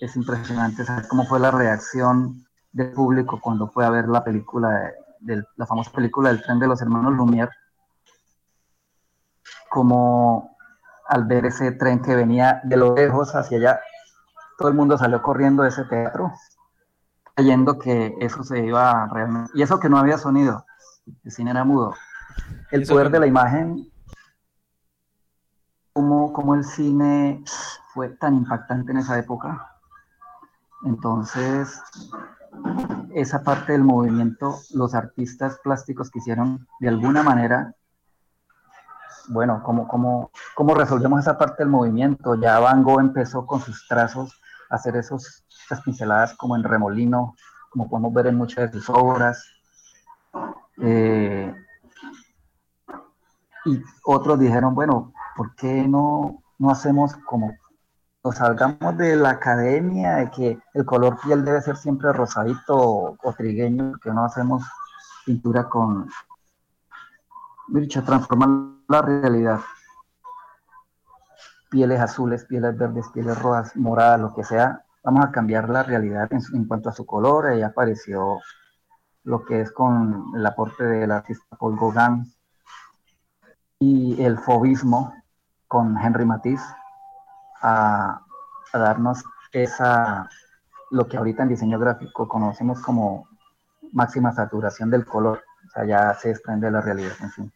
[0.00, 4.92] es impresionante saber cómo fue la reacción del público cuando fue a ver la película,
[5.20, 7.50] de, la famosa película del tren de los hermanos Lumière,
[9.68, 10.56] como
[11.08, 13.80] al ver ese tren que venía de lo lejos hacia allá,
[14.58, 16.32] todo el mundo salió corriendo de ese teatro,
[17.34, 20.64] creyendo que eso se iba realmente, y eso que no había sonido,
[21.24, 21.94] el cine era mudo.
[22.70, 23.91] El poder de la imagen
[25.92, 27.44] cómo, el cine
[27.92, 29.76] fue tan impactante en esa época.
[30.84, 31.80] Entonces,
[33.14, 37.74] esa parte del movimiento, los artistas plásticos quisieron de alguna manera,
[39.28, 42.34] bueno, ¿cómo, cómo, cómo resolvemos esa parte del movimiento?
[42.34, 44.40] Ya Van Gogh empezó con sus trazos
[44.70, 47.36] a hacer esos, esas pinceladas como en remolino,
[47.70, 49.46] como podemos ver en muchas de sus obras.
[50.78, 51.54] Eh,
[53.64, 57.52] y otros dijeron, bueno, ¿por qué no, no hacemos como
[58.24, 63.34] nos salgamos de la academia de que el color piel debe ser siempre rosadito o,
[63.36, 64.62] trigueño, que no hacemos
[65.26, 66.08] pintura con,
[67.68, 68.48] dicho, transformar
[68.88, 69.60] la realidad.
[71.68, 76.28] Pieles azules, pieles verdes, pieles rojas, moradas, lo que sea, vamos a cambiar la realidad
[76.30, 77.46] en, cuanto a su color.
[77.46, 78.38] Ahí apareció
[79.24, 82.32] lo que es con el aporte del artista Paul Gauguin
[83.80, 85.12] y el fobismo,
[85.72, 86.66] con Henry Matisse
[87.62, 88.20] a,
[88.74, 90.28] darnos esa,
[90.90, 93.26] lo que ahorita en diseño gráfico conocemos como
[93.92, 97.52] máxima saturación del color, o sea, ya se desprende de la realidad en fin.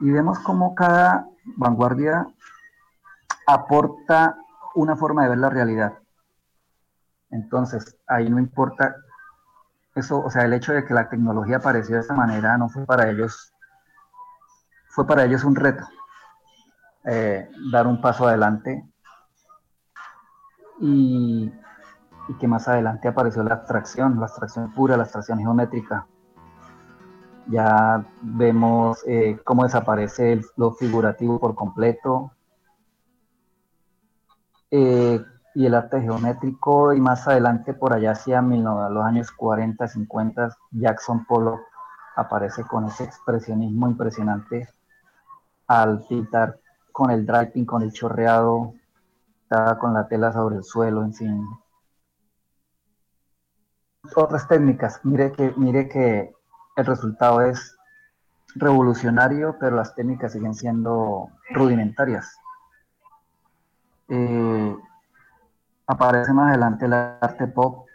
[0.00, 1.26] Y vemos cómo cada
[1.56, 2.26] vanguardia
[3.46, 4.36] aporta
[4.74, 5.94] una forma de ver la realidad.
[7.30, 8.94] Entonces, ahí no importa
[9.94, 12.84] eso, o sea, el hecho de que la tecnología apareció de esa manera no fue
[12.84, 13.54] para ellos,
[14.90, 15.86] fue para ellos un reto,
[17.04, 18.84] eh, dar un paso adelante
[20.80, 21.52] y,
[22.40, 26.06] que más adelante apareció la abstracción, la abstracción pura, la abstracción geométrica.
[27.48, 32.30] Ya vemos eh, cómo desaparece lo figurativo por completo
[34.70, 35.20] eh,
[35.54, 41.26] y el arte geométrico y más adelante por allá hacia los años 40, 50, Jackson
[41.26, 41.60] Pollock
[42.16, 44.68] aparece con ese expresionismo impresionante
[45.66, 46.61] al pintar
[46.92, 48.74] con el draping, con el chorreado,
[49.42, 51.46] estaba con la tela sobre el suelo, en fin.
[54.14, 56.34] Otras técnicas, mire que, mire que
[56.76, 57.76] el resultado es
[58.54, 62.36] revolucionario, pero las técnicas siguen siendo rudimentarias.
[64.08, 64.76] eh,
[65.86, 67.86] aparece más adelante el arte pop.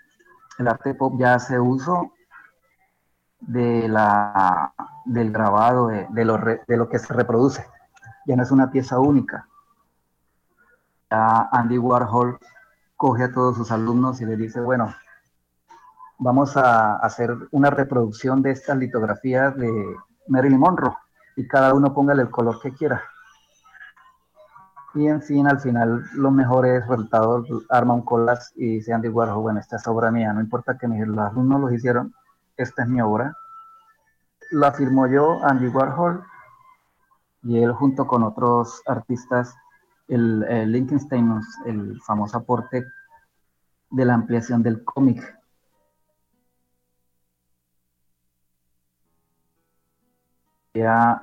[0.57, 2.13] El arte pop ya hace uso
[3.39, 4.73] de la,
[5.05, 7.65] del grabado, de, lo, de lo que se reproduce.
[8.27, 9.47] Ya no es una pieza única.
[11.09, 12.37] Andy Warhol
[12.97, 14.93] coge a todos sus alumnos y le dice, bueno,
[16.19, 19.71] vamos a hacer una reproducción de estas litografías de
[20.27, 20.93] Marilyn Monroe
[21.37, 23.01] y cada uno póngale el color que quiera.
[24.93, 29.41] Y en fin, al final, los mejores resultados arma un colas y dice Andy Warhol,
[29.41, 32.13] bueno, esta es obra mía, no importa que los alumnos lo hicieron,
[32.57, 33.37] esta es mi obra.
[34.51, 36.23] La firmó yo, Andy Warhol,
[37.47, 39.55] y él junto con otros artistas,
[40.09, 42.85] el, el Lincoln el famoso aporte
[43.89, 45.37] de la ampliación del cómic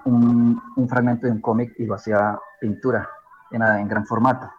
[0.05, 3.09] un, fragmento de un cómic y lo hacía pintura
[3.51, 4.51] en, en, gran formato.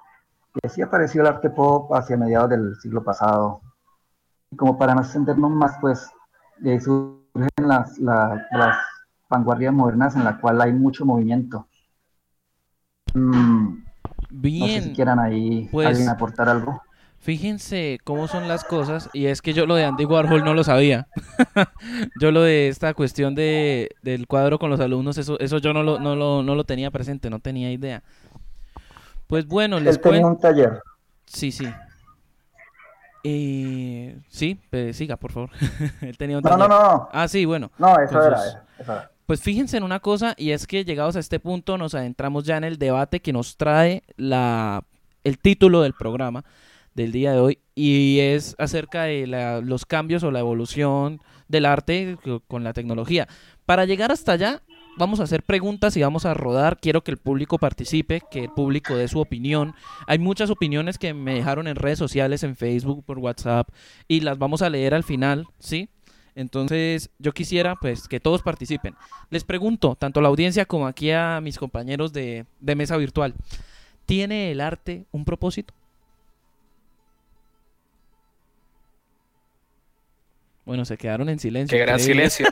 [0.53, 3.61] Y así apareció el arte pop hacia mediados del siglo pasado.
[4.51, 6.09] Y como para no extendernos más, pues
[6.79, 8.77] surgen las, las
[9.29, 11.67] vanguardias modernas en la cual hay mucho movimiento.
[13.13, 13.83] Mm,
[14.29, 14.59] Bien.
[14.59, 16.81] No sé si quieran ahí pues, alguien aportar algo.
[17.19, 20.63] Fíjense cómo son las cosas, y es que yo lo de Andy Warhol no lo
[20.63, 21.07] sabía.
[22.21, 25.81] yo lo de esta cuestión de, del cuadro con los alumnos, eso, eso yo no
[25.81, 28.03] lo, no, lo, no lo tenía presente, no tenía idea.
[29.25, 30.27] Pues bueno, les cuento.
[30.27, 30.83] un taller.
[31.25, 31.67] Sí, sí.
[33.23, 35.49] Eh, sí, pues, siga, por favor.
[36.01, 37.09] Él tenía un no, no, no.
[37.11, 37.71] Ah, sí, bueno.
[37.79, 38.37] No, eso, era,
[38.77, 39.11] eso era.
[39.25, 42.57] Pues fíjense en una cosa, y es que llegados a este punto nos adentramos ya
[42.57, 44.83] en el debate que nos trae la,
[45.23, 46.45] el título del programa
[46.93, 49.27] del día de hoy y es acerca de
[49.63, 52.17] los cambios o la evolución del arte
[52.47, 53.27] con la tecnología.
[53.65, 54.61] Para llegar hasta allá,
[54.97, 56.79] vamos a hacer preguntas y vamos a rodar.
[56.79, 59.73] Quiero que el público participe, que el público dé su opinión.
[60.07, 63.69] Hay muchas opiniones que me dejaron en redes sociales, en Facebook, por WhatsApp,
[64.07, 65.89] y las vamos a leer al final, ¿sí?
[66.35, 68.93] Entonces, yo quisiera pues que todos participen.
[69.29, 73.33] Les pregunto, tanto a la audiencia como aquí a mis compañeros de, de mesa virtual,
[74.05, 75.73] ¿tiene el arte un propósito?
[80.65, 81.77] Bueno, se quedaron en silencio.
[81.77, 82.47] Qué gran silencio.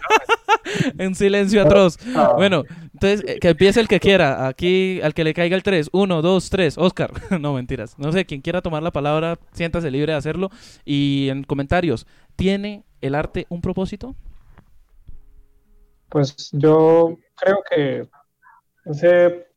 [0.98, 1.98] en silencio atroz.
[2.36, 2.64] Bueno,
[2.94, 4.48] entonces eh, que empiece el que quiera.
[4.48, 5.90] Aquí, al que le caiga el 3.
[5.92, 6.78] 1, 2, 3.
[6.78, 7.12] Oscar.
[7.42, 7.98] no, mentiras.
[7.98, 10.52] No sé, quien quiera tomar la palabra, siéntase libre de hacerlo.
[10.86, 12.06] Y en comentarios,
[12.36, 14.16] ¿tiene el arte un propósito?
[16.10, 18.08] Pues yo creo que
[18.86, 19.48] ese,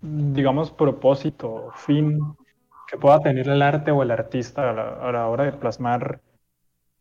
[0.00, 2.20] digamos, propósito, fin
[2.88, 6.20] que pueda tener el arte o el artista a la hora de plasmar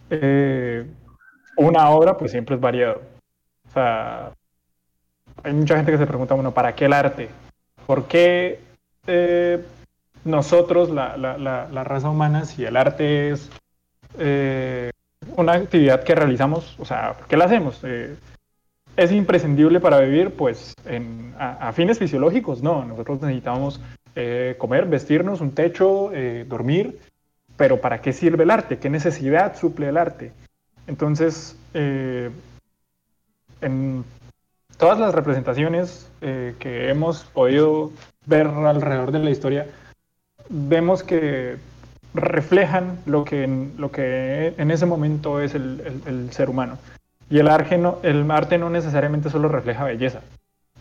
[0.09, 0.86] eh,
[1.57, 3.01] una obra, pues siempre es variado.
[3.67, 4.33] O sea,
[5.43, 7.29] hay mucha gente que se pregunta, bueno, ¿para qué el arte?
[7.86, 8.59] ¿Por qué
[9.07, 9.63] eh,
[10.23, 13.49] nosotros, la, la, raza humana, si el arte es
[14.17, 14.91] eh,
[15.38, 17.81] una actividad que realizamos, o sea, ¿por qué la hacemos?
[18.97, 20.31] ¿Es imprescindible para vivir?
[20.31, 20.73] Pues
[21.38, 22.86] a, fines fisiológicos, no.
[22.86, 23.79] Nosotros necesitamos
[24.57, 26.11] comer, vestirnos, un techo,
[26.47, 26.99] dormir
[27.57, 28.77] pero ¿para qué sirve el arte?
[28.77, 30.31] ¿Qué necesidad suple el arte?
[30.88, 32.29] Entonces, eh,
[33.61, 34.03] en
[34.77, 37.91] todas las representaciones eh, que hemos podido
[38.25, 39.67] ver alrededor de la historia,
[40.49, 41.57] vemos que
[42.16, 46.78] reflejan lo que en, lo que en ese momento es el, ser humano.
[47.30, 50.22] Y el arte, no, el arte no necesariamente solo refleja belleza.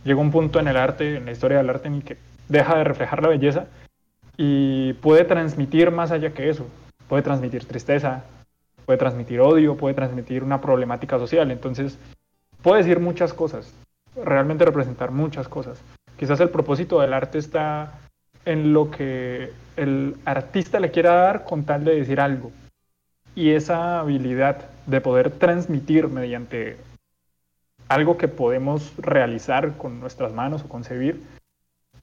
[0.04, 2.16] Llega un punto en el arte, en la historia del arte, en que
[2.48, 3.66] deja de reflejar la belleza
[4.36, 6.66] y puede transmitir más allá que eso.
[7.08, 8.24] Puede transmitir tristeza,
[8.86, 11.50] puede transmitir odio, puede transmitir una problemática social.
[11.50, 11.98] Entonces,
[12.62, 13.72] puede decir muchas cosas,
[14.22, 15.80] realmente representar muchas cosas.
[16.18, 17.92] Quizás el propósito del arte está
[18.44, 22.52] en lo que el artista le quiera dar con tal de decir algo.
[23.34, 26.76] Y esa habilidad de poder transmitir mediante
[27.88, 31.20] algo que podemos realizar con nuestras manos o concebir,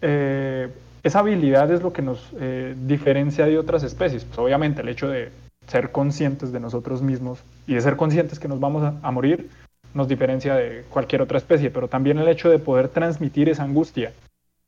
[0.01, 0.69] eh,
[1.03, 4.23] esa habilidad es lo que nos eh, diferencia de otras especies.
[4.25, 5.31] Pues obviamente el hecho de
[5.67, 9.49] ser conscientes de nosotros mismos y de ser conscientes que nos vamos a, morir
[9.93, 14.13] nos diferencia de cualquier otra especie, pero también el hecho de poder transmitir esa angustia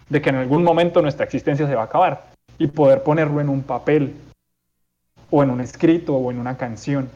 [0.09, 2.25] de que en algún momento nuestra existencia se va a acabar
[2.57, 4.15] y poder ponerlo en un papel
[5.29, 7.09] o en un escrito o en una canción.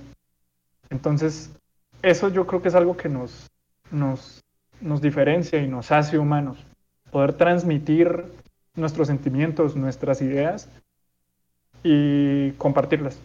[0.90, 1.52] Entonces,
[2.02, 3.48] eso yo creo que es algo que nos,
[3.92, 4.42] nos,
[4.82, 6.58] nos diferencia y nos hace humanos.
[7.12, 8.26] Poder transmitir
[8.76, 10.70] nuestros sentimientos, nuestras ideas
[11.84, 13.20] y compartirlas.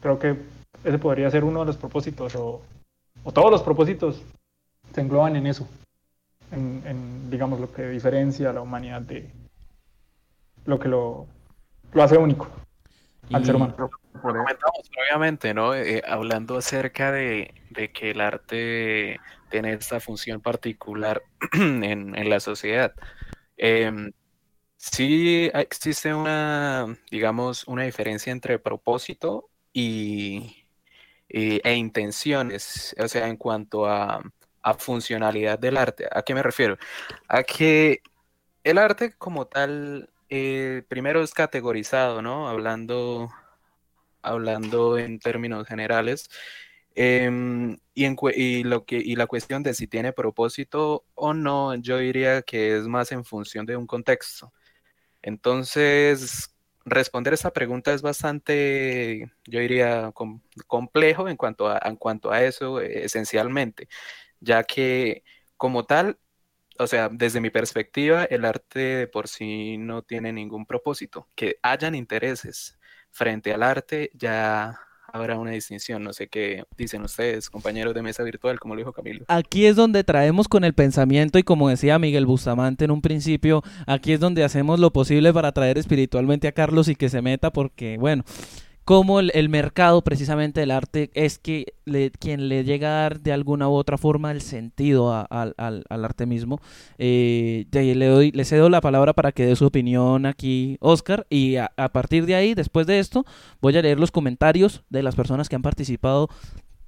[0.00, 0.36] Creo que
[0.84, 2.62] ese podría ser uno de los propósitos o,
[3.32, 4.22] todos los propósitos
[4.94, 5.66] se engloban en eso,
[6.52, 9.30] en, digamos lo que diferencia a la humanidad de
[10.66, 11.26] lo que lo
[11.92, 12.48] lo hace único
[13.32, 13.74] al Y- ser humano.
[13.78, 13.90] Lo
[14.22, 15.74] comentamos previamente, ¿no?
[15.74, 19.20] Eh, hablando acerca de, de que el arte
[19.50, 21.22] tiene esta función particular
[21.52, 22.94] en, en la sociedad.
[23.56, 24.12] Em,
[24.76, 30.64] sí existe una, digamos, una diferencia entre propósito y,
[31.28, 34.22] y- e intenciones, o sea, en cuanto a,
[34.64, 36.08] a funcionalidad del arte.
[36.12, 36.78] ¿A qué me refiero?
[37.28, 38.02] A que
[38.64, 42.48] el arte como tal, eh, primero es categorizado, ¿no?
[42.48, 43.30] Hablando
[44.22, 46.28] hablando en términos generales.
[46.96, 51.74] Em, y, en y lo que, y la cuestión de si tiene propósito o no,
[51.76, 54.52] yo diría que es más en función de un contexto.
[55.22, 56.54] Entonces,
[56.84, 62.42] responder esta pregunta es bastante, yo diría, com- complejo en cuanto a, en cuanto a
[62.44, 63.88] eso, eh, esencialmente,
[64.44, 65.24] ya que
[65.56, 66.18] como tal,
[66.78, 71.28] o sea, desde mi perspectiva, el arte de por sí no tiene ningún propósito.
[71.34, 72.78] Que hayan intereses
[73.10, 74.78] frente al arte, ya
[75.14, 76.02] habrá una distinción.
[76.02, 79.24] No sé qué dicen ustedes, compañeros de mesa virtual, como lo dijo Camilo.
[79.28, 83.62] Aquí es donde traemos con el pensamiento y como decía Miguel Bustamante en un principio,
[83.86, 87.52] aquí es donde hacemos lo posible para traer espiritualmente a Carlos y que se meta
[87.52, 88.24] porque, bueno,
[88.84, 93.32] como el, mercado precisamente del arte es que le- quien le llega a dar de
[93.32, 95.54] alguna u otra forma el sentido al,
[95.88, 96.60] arte mismo.
[96.98, 101.56] Eh, le, doy, le cedo la palabra para que dé su opinión aquí, Oscar, y
[101.56, 103.24] a, a partir de ahí, después de esto,
[103.60, 106.28] voy a leer los comentarios de las personas que han participado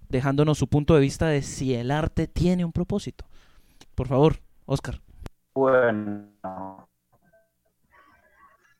[0.08, 3.24] dejándonos su punto de vista de si el arte tiene un propósito.
[3.94, 4.36] Por favor,
[4.66, 5.00] Oscar.
[5.54, 6.28] Bueno,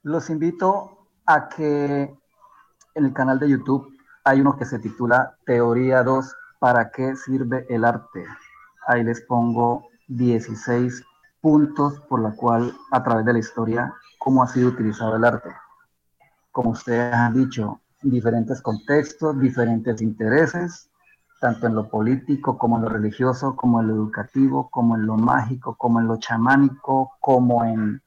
[0.03, 2.15] los invito a que
[2.97, 3.95] en el canal de YouTube
[4.25, 8.25] hay uno que se titula Teoría 2, ¿para qué sirve el arte?
[8.89, 11.05] Ahí les pongo 16
[11.41, 15.51] puntos por la cual a través de la historia cómo ha sido utilizado el arte.
[16.51, 20.89] Como ustedes han dicho, diferentes contextos, diferentes intereses,
[21.41, 25.17] tanto en lo político como en lo religioso, como en lo educativo, como en lo
[25.19, 28.03] mágico, como en lo chamánico, como en,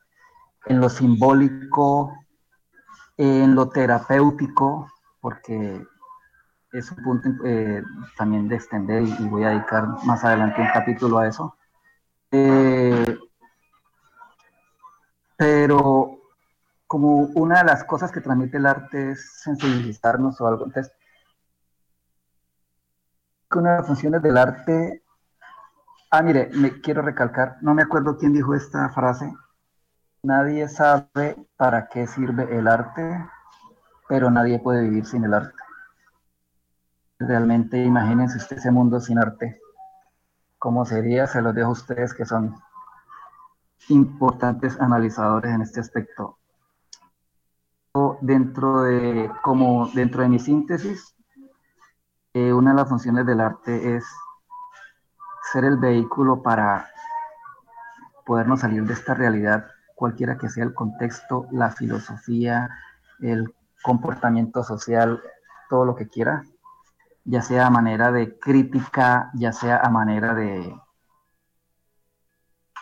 [0.66, 2.12] en lo simbólico,
[3.20, 4.90] en lo terapéutico,
[5.20, 5.86] porque
[6.72, 7.84] es un punto eh,
[8.18, 11.58] también de extender y, voy a dedicar más adelante un capítulo a eso.
[12.32, 13.18] Eh,
[15.36, 16.20] pero
[16.88, 20.94] como una de las cosas que transmite el arte es sensibilizarnos o algo, entonces
[23.54, 25.04] una de las funciones del arte.
[26.10, 29.30] Ah, mire, me quiero recalcar, no me acuerdo quién dijo esta frase.
[30.24, 33.26] Nadie sabe para qué sirve el arte,
[34.10, 35.56] pero nadie puede vivir sin el arte.
[37.20, 39.62] Realmente imagínense usted ese mundo sin arte.
[40.58, 41.26] ¿Cómo sería?
[41.26, 42.56] Se los dejo a ustedes que son
[43.88, 46.38] importantes analizadores en este aspecto.
[48.22, 51.16] Dentro de, como dentro de mi síntesis,
[52.34, 54.06] eh, una de las funciones del arte es
[55.52, 56.90] ser el vehículo para
[58.26, 59.66] podernos salir de esta realidad,
[60.00, 62.70] cualquiera que sea el contexto, la filosofía,
[63.20, 65.22] el comportamiento social,
[65.70, 66.44] todo lo que quiera,
[67.26, 70.74] ya sea a manera de crítica, ya sea a manera de,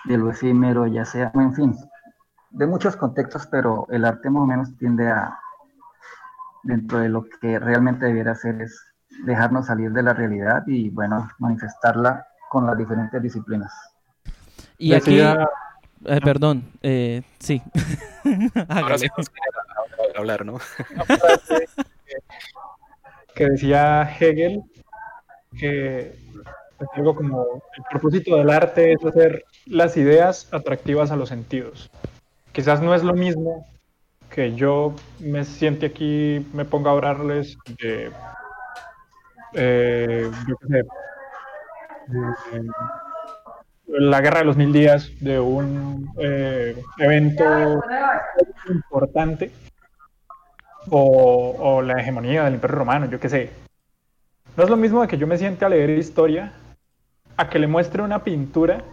[0.05, 1.75] de lo efímero, ya sea, en fin,
[2.51, 5.39] de muchos contextos, pero el arte más o menos tiende a,
[6.61, 8.79] dentro de lo que realmente debiera hacer es
[9.25, 13.73] dejarnos salir de la realidad y, bueno, manifestarla con las diferentes disciplinas.
[14.77, 15.49] Y aquí, Decía-
[16.05, 17.61] eh, perdón, eh, sí.
[18.69, 20.59] Ahora sí nos queda hablar, ¿no?
[22.05, 22.15] que,
[23.35, 24.63] que decía Hegel
[25.57, 26.13] que
[26.79, 31.89] es algo como el propósito del arte es hacer las ideas atractivas a los sentidos.
[32.51, 33.65] Quizás no es lo mismo
[34.29, 38.11] que yo me siente aquí, me ponga a hablarles de,
[39.53, 40.83] eh, yo qué sé,
[42.07, 42.67] de
[43.87, 47.43] la guerra de los mil días, de un eh, evento
[48.69, 49.51] importante
[50.89, 53.49] o, o la hegemonía del Imperio Romano, yo qué sé.
[54.55, 56.51] No es lo mismo de que yo me siente a leer historia
[57.37, 58.83] a que le muestre una pintura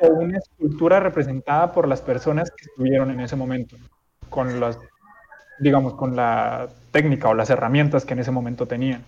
[0.00, 3.76] o una escultura representada por las personas que estuvieron en ese momento,
[4.30, 4.78] con las,
[5.58, 9.04] digamos, con la técnica o las herramientas que en ese momento tenían.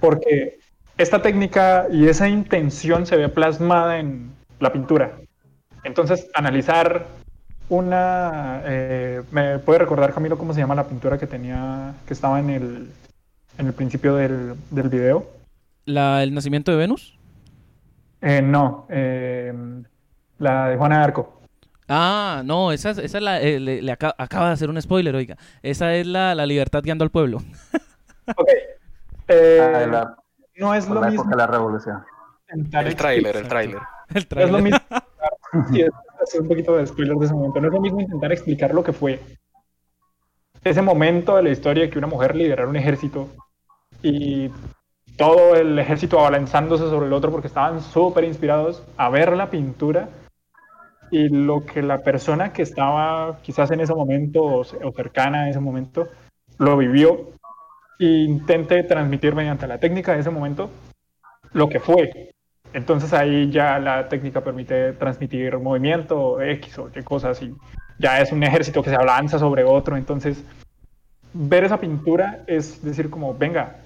[0.00, 0.58] Porque
[0.98, 4.30] esta técnica y esa intención se ve plasmada en
[4.60, 5.12] la pintura.
[5.84, 7.06] Entonces, analizar
[7.68, 8.62] una...
[8.64, 12.50] eh, ¿Me puede recordar, Camilo, cómo se llama la pintura que tenía, que estaba en
[12.50, 12.88] el,
[13.58, 15.26] en el principio del, del video?
[15.84, 17.16] La, ¿El nacimiento de Venus?
[18.22, 19.52] Eh, no, eh,
[20.38, 21.40] la de Juana de Arco.
[21.88, 24.80] Ah, no, esa, es- esa es la, eh, le, le aca- acaba de hacer un
[24.82, 25.36] spoiler, oiga.
[25.62, 27.38] Esa es la, la libertad guiando al pueblo.
[28.36, 28.48] Ok.
[29.28, 30.16] Eh, Ah, la,
[30.58, 32.04] no es por lo la mismo época de la revolución.
[32.48, 33.80] El tráiler, el tráiler.
[34.14, 34.28] El No es lo
[34.58, 34.62] tráiler.
[34.62, 34.78] mismo.
[35.72, 37.60] Sí, es, un poquito de spoiler de ese momento.
[37.60, 39.20] No es lo mismo intentar explicar lo que fue
[40.64, 43.28] ese momento de la historia que una mujer liderara un ejército
[44.02, 44.50] y
[45.16, 50.08] todo el ejército abalanzándose sobre el otro porque estaban súper inspirados a ver la pintura
[51.10, 55.42] y lo que la persona que estaba quizás en ese momento o, ce- o cercana
[55.44, 56.08] a ese momento
[56.58, 57.30] lo vivió
[57.98, 60.70] intente transmitir mediante la técnica de ese momento
[61.52, 62.34] lo que fue.
[62.72, 67.54] Entonces ahí ya la técnica permite transmitir movimiento X o Y cosas y
[67.98, 69.96] ya es un ejército que se abalanza sobre otro.
[69.96, 70.44] Entonces
[71.32, 73.76] ver esa pintura es decir como, venga,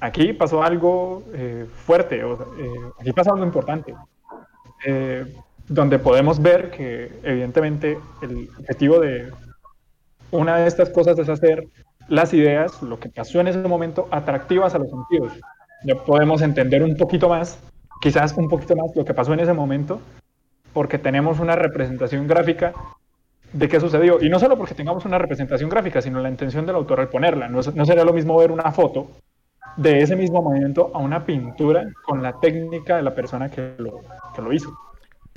[0.00, 3.94] aquí pasó algo eh, fuerte, o eh, aquí pasó algo importante.
[4.84, 5.34] Eh,
[5.68, 9.32] donde podemos ver que evidentemente el objetivo de
[10.30, 11.66] una de estas cosas es hacer
[12.08, 15.32] las ideas, lo que pasó en ese momento, atractivas a los sentidos.
[15.84, 17.58] Ya podemos entender un poquito más,
[18.00, 20.00] quizás un poquito más lo que pasó en ese momento,
[20.72, 22.72] porque tenemos una representación gráfica
[23.52, 24.18] de qué sucedió.
[24.20, 27.48] Y no solo porque tengamos una representación gráfica, sino la intención del autor al ponerla.
[27.48, 29.08] No, no sería lo mismo ver una foto
[29.76, 34.00] de ese mismo movimiento a una pintura con la técnica de la persona que lo,
[34.34, 34.76] que lo hizo.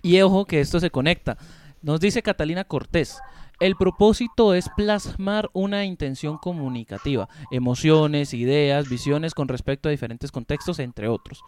[0.01, 1.37] Y ojo que esto se conecta.
[1.81, 3.19] Nos dice Catalina Cortés.
[3.59, 10.79] El propósito es plasmar una intención comunicativa, emociones, ideas, visiones con respecto a diferentes contextos,
[10.79, 11.41] entre otros.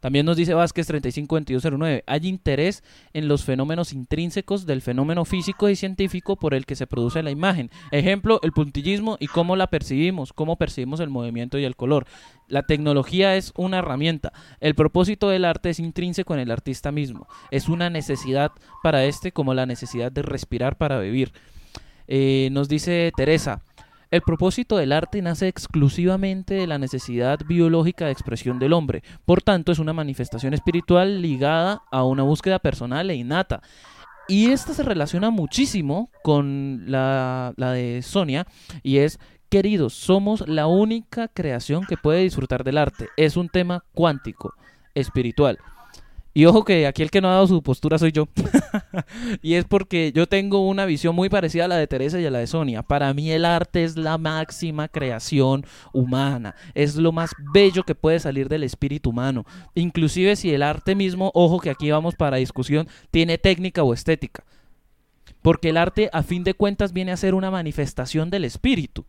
[0.00, 2.82] También nos dice Vázquez 352209, hay interés
[3.12, 7.30] en los fenómenos intrínsecos del fenómeno físico y científico por el que se produce la
[7.30, 7.70] imagen.
[7.90, 12.06] Ejemplo, el puntillismo y cómo la percibimos, cómo percibimos el movimiento y el color.
[12.46, 14.32] La tecnología es una herramienta.
[14.60, 17.26] El propósito del arte es intrínseco en el artista mismo.
[17.50, 21.32] Es una necesidad para este como la necesidad de respirar para vivir.
[22.06, 23.62] Eh, nos dice Teresa,
[24.10, 29.02] el propósito del arte nace exclusivamente de la necesidad biológica de expresión del hombre.
[29.24, 33.62] Por tanto, es una manifestación espiritual ligada a una búsqueda personal e innata.
[34.26, 38.46] Y esta se relaciona muchísimo con la, la de Sonia
[38.82, 43.08] y es, queridos, somos la única creación que puede disfrutar del arte.
[43.16, 44.54] Es un tema cuántico,
[44.94, 45.58] espiritual.
[46.38, 48.28] Y ojo que aquí el que no ha dado su postura soy yo.
[49.42, 52.30] y es porque yo tengo una visión muy parecida a la de Teresa y a
[52.30, 52.84] la de Sonia.
[52.84, 56.54] Para mí el arte es la máxima creación humana.
[56.74, 59.46] Es lo más bello que puede salir del espíritu humano.
[59.74, 64.44] Inclusive si el arte mismo, ojo que aquí vamos para discusión, tiene técnica o estética.
[65.42, 69.04] Porque el arte a fin de cuentas viene a ser una manifestación del espíritu.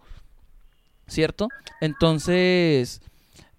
[1.06, 1.48] ¿Cierto?
[1.80, 3.04] Entonces...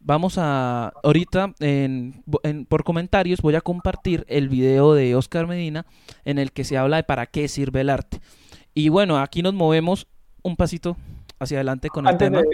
[0.03, 5.85] Vamos a, ahorita en, en- por comentarios voy a compartir el video de Oscar Medina
[6.25, 8.19] en el que se habla de para qué sirve el arte.
[8.73, 10.07] Y bueno, aquí nos movemos
[10.43, 10.97] un pasito
[11.39, 12.41] hacia adelante con el tema.
[12.41, 12.47] de...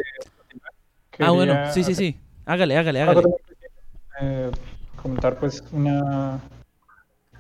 [1.20, 2.16] ah, bueno, sí, sí, sí.
[2.46, 3.28] Hágale, hágale, Una hágale.
[4.20, 4.50] eh,
[5.00, 6.40] comentar pues una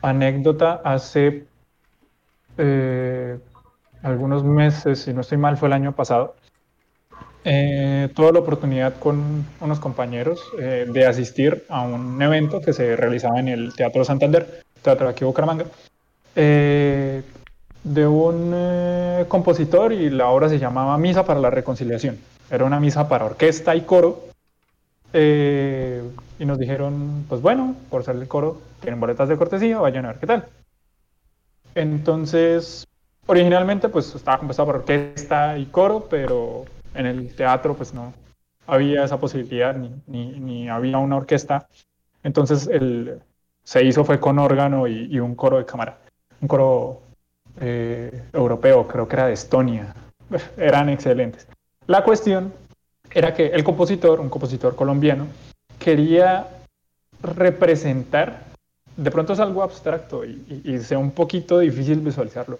[0.02, 1.46] anécdota hace
[2.58, 3.38] eh,
[4.02, 6.36] algunos meses, si no estoy mal, fue el año pasado.
[7.44, 12.96] Eh, tuve la oportunidad con unos compañeros eh, de asistir a un evento que se
[12.96, 15.66] realizaba en el Teatro Santander, Teatro aquí Bucaramanga,
[16.34, 17.22] eh,
[17.84, 22.18] de un eh, compositor y la obra se llamaba Misa para la Reconciliación.
[22.50, 24.24] Era una misa para orquesta y coro
[25.12, 26.02] eh,
[26.38, 30.08] y nos dijeron, pues bueno, por ser el coro, tienen boletas de cortesía, vayan a
[30.08, 30.46] ver qué tal.
[31.76, 32.86] Entonces,
[33.26, 36.64] originalmente pues estaba compuesta por orquesta y coro, pero
[36.96, 38.12] en el teatro pues no
[38.66, 41.68] había esa posibilidad, ni, ni, había una orquesta.
[42.22, 43.20] Entonces el,
[43.62, 45.98] se hizo fue con órgano y, y un coro de cámara,
[46.40, 47.02] un coro
[47.60, 49.94] eh, europeo, creo que era de Estonia.
[50.56, 51.46] Eran excelentes.
[51.86, 52.52] La cuestión
[53.10, 55.28] era que el compositor, un compositor colombiano,
[55.78, 56.48] quería
[57.22, 58.42] representar,
[58.96, 62.58] de pronto es algo abstracto y, y, y sea un poquito difícil visualizarlo,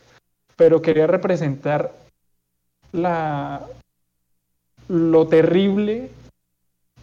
[0.54, 1.92] pero quería representar
[2.92, 3.62] la,
[4.88, 6.10] lo terrible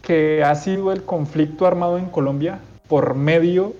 [0.02, 3.74] que ha sido el conflicto armado en Colombia por medio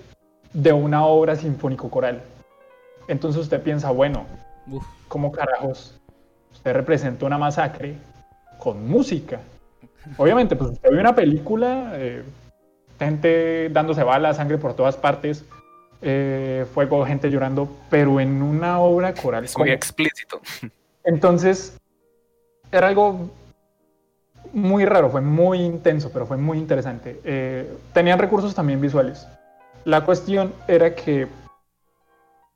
[0.53, 2.21] de una obra sinfónico-coral.
[3.07, 4.25] Entonces usted piensa, bueno,
[4.71, 4.85] Uf.
[5.07, 5.99] ¿cómo carajos
[6.51, 7.95] usted representa una masacre
[8.57, 9.39] con música?
[10.17, 12.23] Obviamente, pues usted ve una película, eh,
[12.99, 15.45] gente dándose balas, sangre por todas partes,
[16.01, 19.45] eh, fuego, gente llorando, pero en una obra coral.
[19.45, 20.41] Es muy explícito.
[21.03, 21.77] Entonces,
[22.71, 23.29] era algo
[24.53, 27.19] muy raro, fue muy intenso, pero fue muy interesante.
[27.23, 29.27] Eh, tenían recursos también visuales.
[29.83, 31.27] La cuestión era que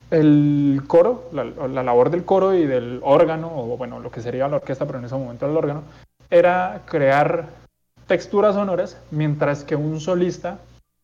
[0.09, 4.47] el coro, la, la, labor del coro y del órgano, o bueno, lo que sería
[4.47, 5.83] la orquesta, pero en ese momento el órgano,
[6.29, 7.47] era crear
[8.07, 10.59] texturas sonoras mientras que un solista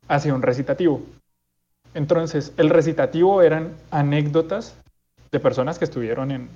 [0.07, 1.01] hacía un recitativo.
[1.93, 4.75] Entonces, el recitativo eran anécdotas
[5.31, 6.49] de personas que estuvieron en,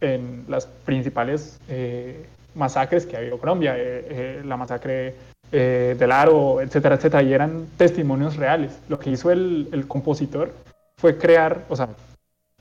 [0.00, 5.14] en las principales eh, masacres que ha habido en Colombia, eh, eh, la masacre
[5.50, 8.78] del Aro, etcétera, etcétera, y eran testimonios reales.
[8.88, 10.52] Lo que hizo el, el compositor
[10.96, 11.88] fue crear, o sea,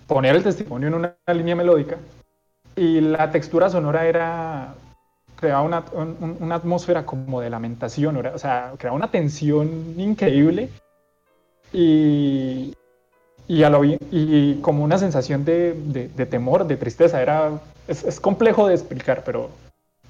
[0.07, 1.97] poner el testimonio en una línea melódica
[2.75, 4.73] y la textura sonora era
[5.39, 10.69] creaba una, una, atmósfera como de lamentación, o sea, creaba una tensión increíble
[11.71, 12.73] y,
[13.49, 17.19] y, a lo, y como una sensación de, de, temor, de tristeza.
[17.19, 19.49] Era, es, es, complejo de explicar, pero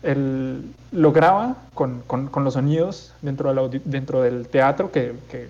[0.03, 5.47] él lograba con, con, con los sonidos dentro, de dentro del teatro que, que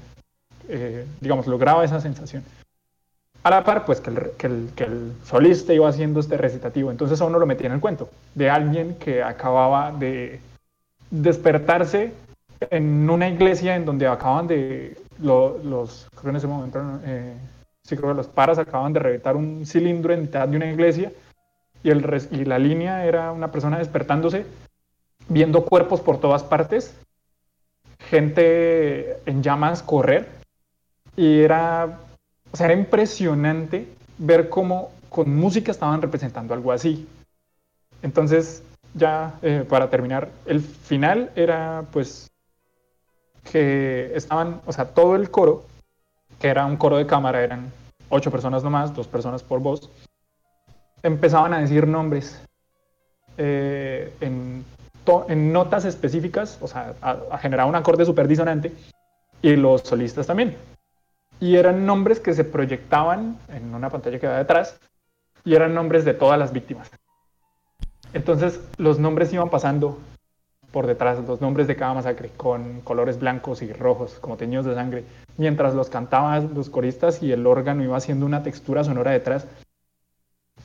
[0.68, 2.44] eh, digamos, lograba esa sensación.
[3.42, 6.92] A la par, pues que el, que, el, que el, solista iba haciendo este recitativo.
[6.92, 10.40] Entonces a uno lo metía en el cuento de alguien que acababa de
[11.10, 12.14] despertarse
[12.70, 17.34] en una iglesia en donde acaban de los, creo en ese momento, eh,
[17.90, 21.12] sí creo que los paras acaban de reventar un cilindro en mitad de una iglesia
[21.84, 24.46] y, el, y la línea era una persona despertándose,
[25.28, 26.96] viendo cuerpos por todas partes,
[28.00, 30.28] gente en llamas correr
[31.16, 32.00] y era
[32.52, 33.88] o sea, era impresionante
[34.18, 37.08] ver cómo con música estaban representando algo así.
[38.02, 38.64] Entonces,
[38.94, 42.30] ya eh, para terminar, el final era pues
[43.52, 45.66] que estaban, o sea, todo el coro,
[46.40, 47.72] que era un coro de cámara, eran
[48.10, 49.90] ocho personas nomás, dos personas por voz,
[51.04, 52.42] empezaban a decir nombres
[53.38, 54.66] eh, en,
[55.28, 58.74] en, notas específicas, o sea, a, a generar un acorde súper disonante,
[59.42, 60.56] y los solistas también
[61.40, 64.80] y eran nombres que se proyectaban en una pantalla que va detrás
[65.46, 66.92] y eran nombres de todas las víctimas.
[68.14, 70.00] Entonces los nombres iban pasando
[70.72, 74.76] por detrás, los nombres de cada masacre, con colores blancos y rojos, como teñidos de
[74.76, 75.04] sangre,
[75.38, 79.48] mientras los cantaban los coristas y el órgano iba haciendo una textura sonora detrás.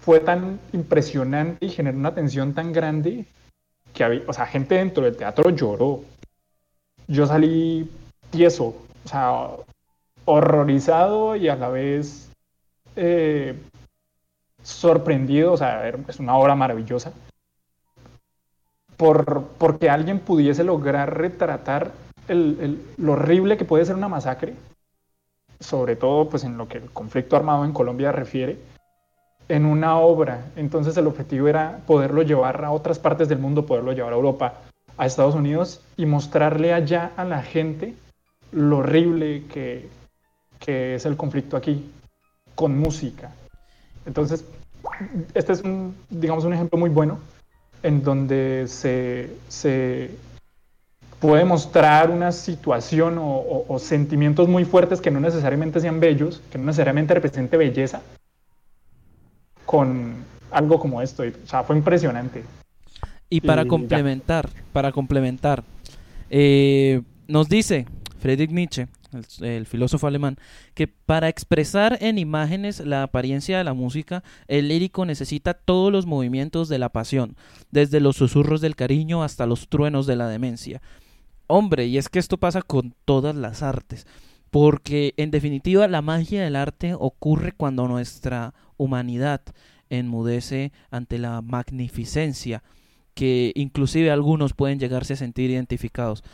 [0.01, 3.25] Fue tan impresionante y generó una tensión tan grande
[3.95, 6.03] que había, o sea, gente dentro del teatro lloró.
[7.07, 7.91] Yo salí
[8.31, 8.75] tieso,
[9.05, 9.49] o sea,
[10.25, 12.29] horrorizado y a la vez
[12.97, 13.55] eh,
[14.63, 17.13] sorprendido, o sea, es una obra maravillosa,
[18.97, 21.93] por, porque alguien pudiese lograr retratar
[22.29, 24.55] el, lo horrible que puede ser una masacre,
[25.61, 28.59] sobre todo pues en lo que el conflicto armado en Colombia refiere,
[29.49, 30.47] en una obra.
[30.57, 34.55] Entonces el objetivo era poderlo llevar a otras partes del mundo, poderlo llevar a Europa,
[34.97, 37.95] a Estados Unidos y mostrarle allá a la gente
[38.53, 39.89] lo horrible que,
[40.61, 41.91] que es el conflicto aquí,
[42.55, 43.33] con música.
[44.07, 44.45] Entonces,
[45.35, 47.19] este es un, digamos, un ejemplo muy bueno
[47.85, 50.11] en donde se, se
[51.21, 56.65] puede mostrar una situación o, sentimientos muy fuertes que no necesariamente sean bellos, que no
[56.65, 58.01] necesariamente represente belleza,
[59.67, 60.15] con
[60.51, 61.23] algo como esto.
[61.23, 62.43] O sea, fue impresionante.
[63.29, 65.63] Y para complementar, para complementar,
[66.31, 67.87] eh, nos dice
[68.19, 68.89] Friedrich Nietzsche
[69.41, 70.37] el, filósofo alemán,
[70.75, 76.07] que para expresar en imágenes la apariencia de la música, el lírico necesita todos los
[76.07, 77.37] movimientos de la pasión,
[77.71, 80.83] desde los susurros del cariño hasta los truenos de la demencia.
[81.47, 84.07] Hombre, y es que esto pasa con todas las artes,
[84.51, 89.43] porque en definitiva la magia del arte ocurre cuando nuestra humanidad
[89.91, 92.63] enmudece ante la magnificencia
[93.15, 96.25] que inclusive algunos pueden llegarse a sentir identificados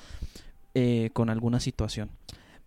[0.74, 2.11] eh, con alguna situación.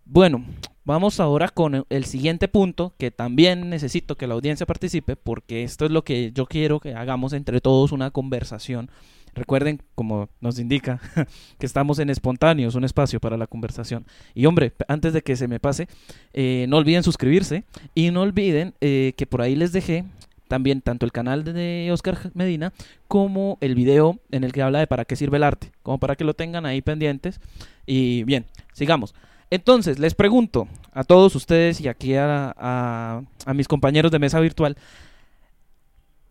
[0.06, 0.44] Bueno,
[0.84, 5.86] vamos ahora con el siguiente punto, que también necesito que la audiencia participe, porque esto
[5.86, 8.92] es lo que yo quiero que hagamos entre todos una conversación.
[9.34, 11.00] Recuerden, como nos indica,
[11.58, 14.06] que estamos en espontáneos, un espacio para la conversación.
[14.36, 15.88] Y hombre, antes de que se me pase,
[16.34, 17.64] eh, no olviden suscribirse
[17.96, 20.04] y no olviden eh, que por ahí les dejé
[20.50, 22.74] también tanto el canal de Oscar Medina
[23.08, 26.16] como el video en el que habla de para qué sirve el arte, como para
[26.16, 27.40] que lo tengan ahí pendientes.
[27.88, 29.16] Y bien, sigamos.
[29.50, 33.22] Entonces, les pregunto a todos ustedes y aquí a,
[33.54, 34.78] mis compañeros de mesa virtual,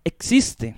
[0.05, 0.74] ¿existe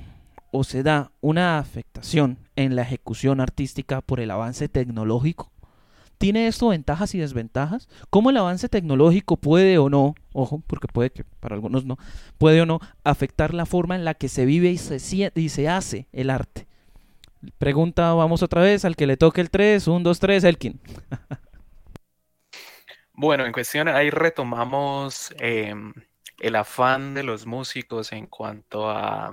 [0.51, 5.51] o se da una afectación en la ejecución artística por el avance tecnológico?
[6.19, 7.89] ¿Tiene esto ventajas y desventajas?
[8.09, 11.99] ¿Cómo el avance tecnológico puede o no, ojo, porque puede que para algunos no,
[12.39, 15.69] puede o no afectar la forma en la que se vive y se, y se
[15.69, 16.67] hace el arte?
[17.59, 20.81] Pregunta, vamos otra vez al que le toque el 3, 1, 2, 3, Elkin.
[23.15, 25.93] Bueno, en cuestión ahí retomamos em,
[26.41, 29.33] el afán de los músicos en cuanto a,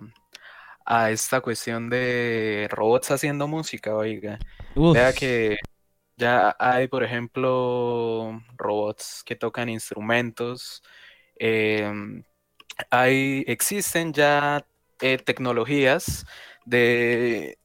[0.85, 4.37] a esta cuestión de robots haciendo música, oiga.
[4.75, 5.57] Vea que
[6.15, 10.83] ya hay, por ejemplo, robots que tocan instrumentos.
[11.35, 12.23] Em,
[12.91, 14.65] hay, existen ya
[15.01, 16.25] eh, tecnologías
[16.65, 17.57] de,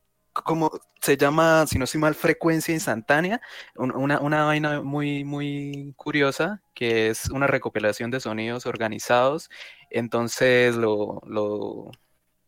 [0.45, 3.41] como se llama, si no estoy mal, frecuencia instantánea,
[3.77, 9.51] una, una, vaina muy, muy curiosa, que es una recopilación de sonidos organizados.
[9.91, 11.21] Entonces lo,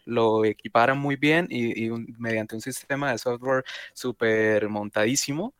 [0.06, 5.54] lo, equiparan muy bien y, mediante un sistema de software súper montadísimo,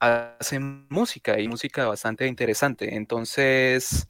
[0.00, 2.96] hacen música y música bastante interesante.
[2.96, 4.08] Entonces,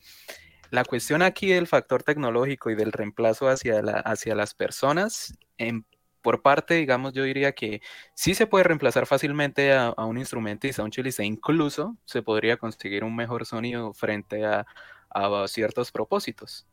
[0.71, 5.85] la cuestión aquí del factor tecnológico y del reemplazo hacia, la, hacia las personas, en,
[6.23, 7.81] por parte, digamos, yo diría que
[8.15, 13.05] sí se puede reemplazar fácilmente a, un instrumentista, a un chelista, incluso se podría conseguir
[13.05, 14.67] un mejor sonido frente a,
[15.11, 16.67] a ciertos propósitos.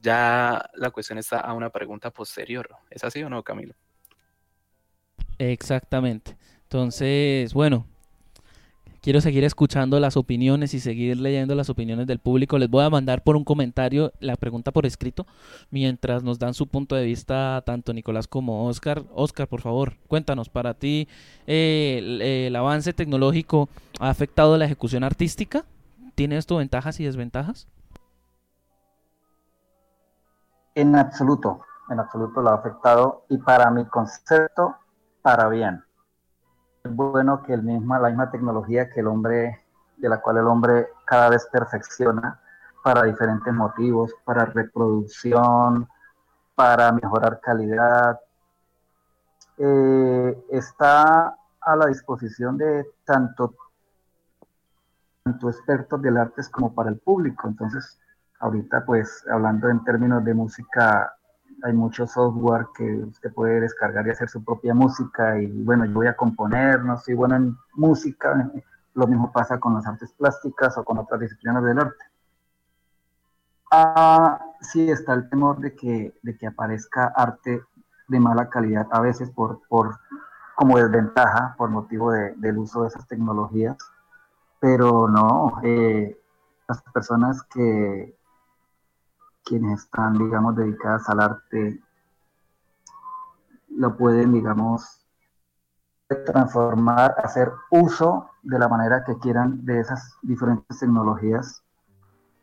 [0.00, 2.68] Ya la cuestión está a una pregunta posterior.
[2.90, 3.74] ¿Es así o no, Camilo?
[5.38, 6.36] Exactamente.
[6.62, 7.86] Entonces, bueno,
[9.06, 12.58] quiero seguir escuchando las opiniones y seguir leyendo las opiniones del público.
[12.58, 15.28] Les voy a mandar por un comentario la pregunta por escrito
[15.70, 19.04] mientras nos dan su punto de vista tanto Nicolás como Oscar.
[19.14, 21.06] Oscar, por favor, cuéntanos, para ti
[21.46, 23.68] eh, el, avance tecnológico
[24.00, 25.64] ha afectado la ejecución artística.
[26.16, 27.68] ¿Tiene esto ventajas y desventajas?
[30.74, 31.60] En absoluto,
[31.90, 34.74] en absoluto lo ha afectado y para mi concepto,
[35.22, 35.85] para bien
[36.86, 39.60] bueno que el misma, la misma tecnología que el hombre,
[39.96, 42.40] de la cual el hombre cada vez perfecciona
[42.82, 45.88] para diferentes motivos, para reproducción,
[46.54, 48.20] para mejorar calidad,
[49.58, 53.54] eh, está a la disposición de tanto,
[55.24, 57.48] tanto expertos del arte como para el público.
[57.48, 57.98] Entonces,
[58.38, 61.15] ahorita pues hablando en términos de música
[61.62, 65.94] hay mucho software que usted puede descargar y hacer su propia música y bueno, yo
[65.94, 68.50] voy a componer, no soy bueno en música,
[68.94, 72.04] lo mismo pasa con las artes plásticas o con otras disciplinas del arte.
[73.70, 77.62] Ah, sí está el temor de que, de que aparezca arte
[78.08, 79.98] de mala calidad a veces por, por
[80.54, 83.76] como desventaja por motivo de, del uso de esas tecnologías,
[84.60, 86.18] pero no, eh,
[86.68, 88.16] las personas que,
[89.46, 91.80] quienes están, digamos, dedicadas al arte,
[93.68, 95.06] lo pueden, digamos,
[96.26, 101.62] transformar, hacer uso de la manera que quieran de esas diferentes tecnologías.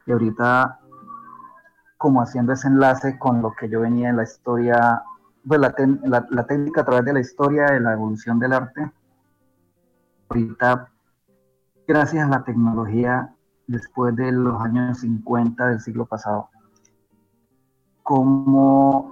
[0.05, 0.79] Y ahorita,
[1.97, 5.03] como haciendo ese enlace con lo que yo venía en la historia,
[5.45, 5.75] pues la,
[6.29, 8.91] la técnica a través de la historia de la evolución del arte,
[10.29, 10.89] ahorita,
[11.85, 13.35] gracias a la tecnología,
[13.67, 16.49] después de los años 50 del siglo pasado,
[18.03, 19.11] cómo,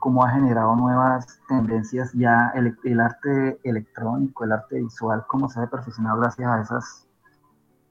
[0.00, 5.66] cómo ha generado nuevas tendencias ya el, arte electrónico, el arte visual, cómo se ha
[5.66, 7.08] perfeccionado gracias a esas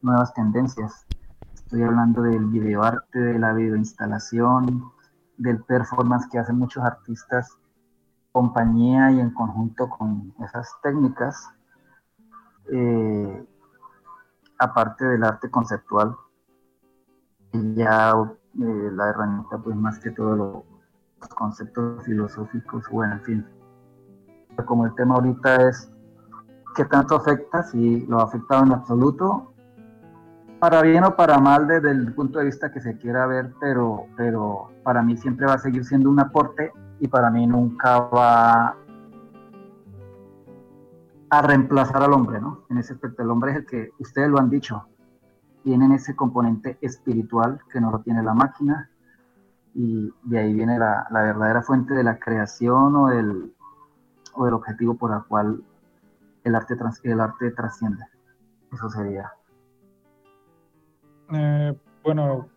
[0.02, 1.06] nuevas tendencias.
[1.54, 4.92] Estoy hablando del videoarte, de la videoinstalación,
[5.38, 7.58] del performance que hacen muchos artistas,
[8.32, 11.50] compañía y en conjunto con esas técnicas,
[12.72, 13.46] eh,
[14.60, 16.16] aparte del arte conceptual,
[17.52, 18.14] ya
[18.62, 20.36] eh, la herramienta, pues más que todo
[21.20, 23.46] los conceptos filosóficos, bueno, en fin.
[24.66, 25.92] Como el tema ahorita es
[26.76, 29.54] qué tanto afecta, si lo ha afectado en absoluto,
[30.60, 34.06] para bien o para mal desde el punto de vista que se quiera ver, pero,
[34.16, 38.76] pero para mí siempre va a seguir siendo un aporte y para mí nunca va
[41.30, 42.64] a reemplazar al hombre, ¿no?
[42.70, 44.88] En ese aspecto, el hombre es el que, ustedes lo han dicho,
[45.66, 48.88] tienen ese componente espiritual que no lo tiene la máquina
[49.74, 53.52] y de ahí viene la, verdadera fuente de la creación o del,
[54.36, 55.64] o objetivo por el cual
[56.44, 58.04] el arte, el arte trasciende.
[58.72, 59.34] Eso sería.
[61.34, 62.48] Eh, bueno,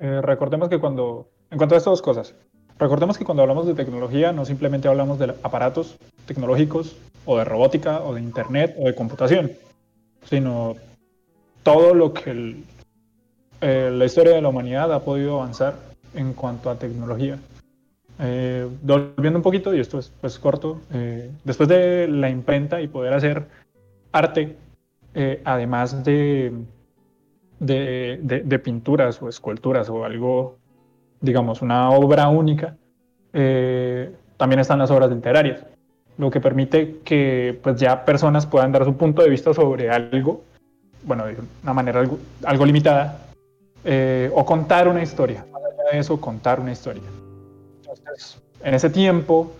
[0.00, 2.34] eh, recordemos que cuando, en cuanto a estas dos cosas,
[2.80, 8.00] recordemos que cuando hablamos de tecnología no simplemente hablamos de aparatos tecnológicos o de robótica
[8.00, 9.52] o de internet o de computación,
[10.24, 10.74] sino
[11.66, 12.54] todo lo que
[13.60, 15.74] eh, la historia de la humanidad ha podido avanzar
[16.14, 17.40] en cuanto a tecnología.
[18.20, 22.86] Eh, volviendo un poquito, y esto es pues, corto, eh, después de la imprenta y
[22.86, 23.48] poder hacer
[24.12, 24.56] arte,
[25.44, 26.52] además de,
[27.58, 30.58] de, pinturas o esculturas o algo,
[31.20, 32.76] digamos, una obra única,
[34.36, 35.66] también están las obras literarias,
[36.16, 40.44] lo que permite que pues, ya personas puedan dar su punto de vista sobre algo
[41.06, 42.04] bueno, de una manera
[42.44, 43.18] algo, limitada,
[43.84, 45.46] eh, o contar una historia,
[45.92, 47.02] de eso contar una historia.
[47.78, 49.52] Entonces, en ese tiempo,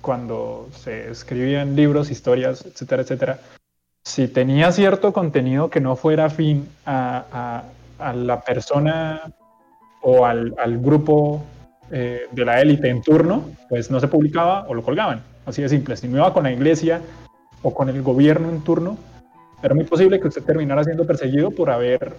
[0.00, 3.40] cuando se escribían libros, historias, etcétera, etcétera,
[4.04, 7.64] si tenía cierto contenido que no fuera afín a,
[8.14, 9.32] la persona
[10.00, 11.42] o al, grupo
[11.90, 15.22] eh, de la élite en turno, pues no se publicaba o lo colgaban.
[15.46, 15.96] Así de simple.
[15.96, 17.00] Si me iba con la iglesia
[17.62, 18.96] o con el gobierno en turno,
[19.62, 22.14] era muy posible que usted terminara siendo perseguido por haber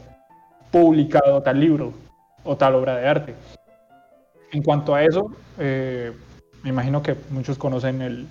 [0.72, 1.94] publicado tal libro
[2.44, 3.36] o tal obra de arte.
[4.52, 6.12] En cuanto a eso, eh,
[6.64, 8.28] me imagino que muchos conocen el,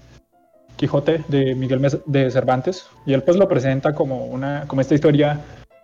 [0.76, 5.40] Quijote de Miguel de Cervantes y él pues lo presenta como una como esta historia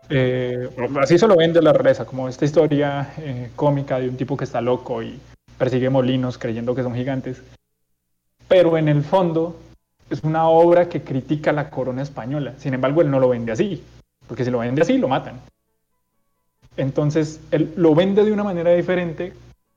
[0.09, 0.69] eh,
[1.01, 4.45] así se lo vende la realeza como esta historia eh, cómica de un tipo que
[4.45, 5.19] está loco y
[5.57, 7.43] persigue molinos creyendo que son gigantes
[8.49, 9.57] pero en el fondo
[10.11, 13.83] es una obra que critica la corona española sin embargo él no lo vende así
[14.27, 15.41] porque si lo vende así lo matan
[16.77, 19.33] entonces él lo vende de una manera diferente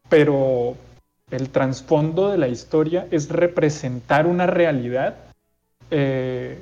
[0.09, 0.75] pero
[1.31, 5.15] el trasfondo de la historia es representar una realidad
[5.89, 6.59] eh,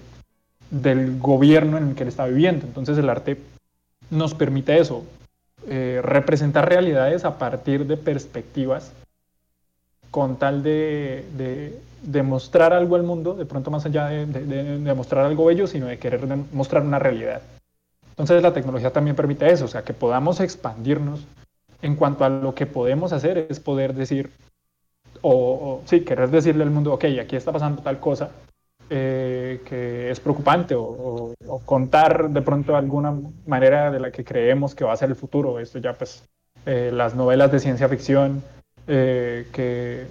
[0.70, 2.66] del gobierno en el que él está viviendo.
[2.68, 3.38] Entonces el arte
[4.12, 5.06] nos permite eso,
[5.68, 8.92] eh, representar realidades a partir de perspectivas
[10.12, 11.26] con tal de,
[12.04, 15.88] de, mostrar algo al mundo, de pronto más allá de, de, mostrar algo bello, sino
[15.88, 17.42] de querer mostrar una realidad.
[18.10, 21.26] Entonces la tecnología también permite eso, o sea, que podamos expandirnos
[21.82, 24.32] en cuanto a lo que podemos hacer es poder decir,
[25.22, 28.30] o, sí, querer decirle al mundo, ok, aquí está pasando tal cosa
[28.90, 31.34] eh, que es preocupante, o,
[31.66, 33.16] contar de pronto alguna
[33.46, 35.60] manera de la que creemos que va a ser el futuro.
[35.60, 36.24] Esto ya pues
[36.66, 38.44] eh, las novelas de ciencia ficción
[38.90, 40.08] eh, que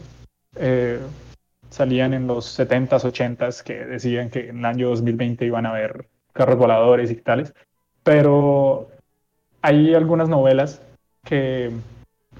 [1.70, 6.08] salían en los 70s, 80s, que decían que en el año 2020 iban a haber
[6.32, 7.52] carros voladores y tales,
[8.02, 8.88] pero
[9.60, 10.80] hay algunas novelas
[11.24, 11.70] que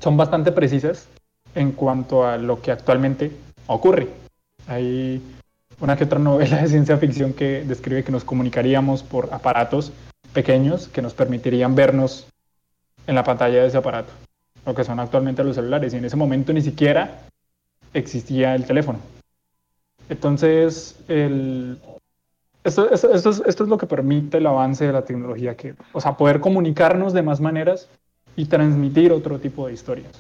[0.01, 1.09] son bastante precisas
[1.55, 3.31] en cuanto a lo que actualmente
[3.67, 4.09] ocurre.
[4.67, 5.21] Hay
[5.81, 9.93] una que otra novela de ciencia ficción que describe que nos comunicaríamos por aparatos
[10.33, 12.29] pequeños que nos permitirían vernos
[13.07, 14.13] en la pantalla de ese aparato,
[14.67, 17.23] lo que son actualmente los celulares, y en ese momento ni siquiera
[17.95, 18.99] existía el teléfono.
[20.09, 20.97] Entonces,
[22.65, 27.13] esto, es, lo que permite el avance de la tecnología, que, o sea, poder comunicarnos
[27.13, 27.89] de más maneras
[28.37, 30.13] y transmitir otro tipo de historias.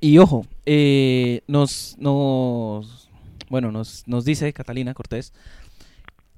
[0.00, 3.08] Y ojo, eh, nos, nos,
[3.48, 5.32] bueno, nos, nos dice Catalina Cortés,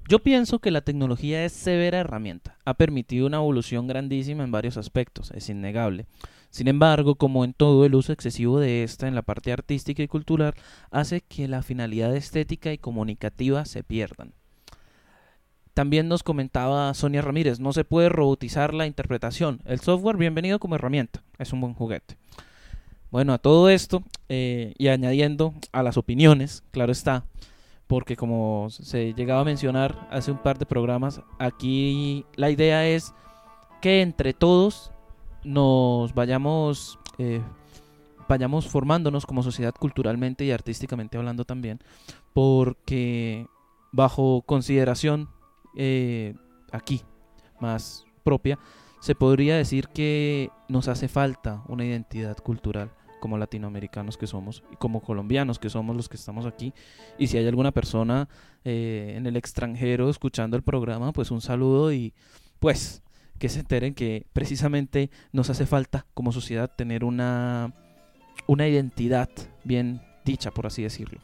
[0.07, 4.77] yo pienso que la tecnología es severa herramienta, ha permitido una evolución grandísima en varios
[4.77, 6.05] aspectos, es innegable.
[6.49, 10.07] Sin embargo, como en todo, el uso excesivo de esta en la parte artística y
[10.07, 10.53] cultural
[10.91, 14.33] hace que la finalidad estética y comunicativa se pierdan.
[15.73, 19.61] También nos comentaba Sonia Ramírez, no se puede robotizar la interpretación.
[19.65, 22.17] El software, bienvenido como herramienta, es un buen juguete.
[23.11, 27.25] Bueno, a todo esto eh, y añadiendo a las opiniones, claro está,
[27.87, 33.13] porque como se llegaba a mencionar hace un par de programas, aquí la idea es
[33.81, 34.91] que entre todos
[35.43, 37.41] nos vayamos, eh,
[38.27, 41.79] vayamos formándonos como sociedad culturalmente y artísticamente hablando también,
[42.33, 43.47] porque
[43.93, 45.29] bajo consideración
[45.75, 46.35] eh,
[46.71, 47.01] aquí
[47.61, 48.59] más propia,
[48.99, 54.75] se podría decir que nos hace falta una identidad cultural como latinoamericanos que somos y
[54.75, 56.73] como colombianos que somos los que estamos aquí.
[57.17, 58.27] Y si hay alguna persona
[58.63, 62.13] eh, en el extranjero escuchando el programa, pues un saludo y
[62.59, 63.03] pues
[63.39, 67.73] que se enteren que precisamente nos hace falta como sociedad tener una,
[68.47, 69.29] una identidad
[69.63, 71.19] bien dicha, por así decirlo.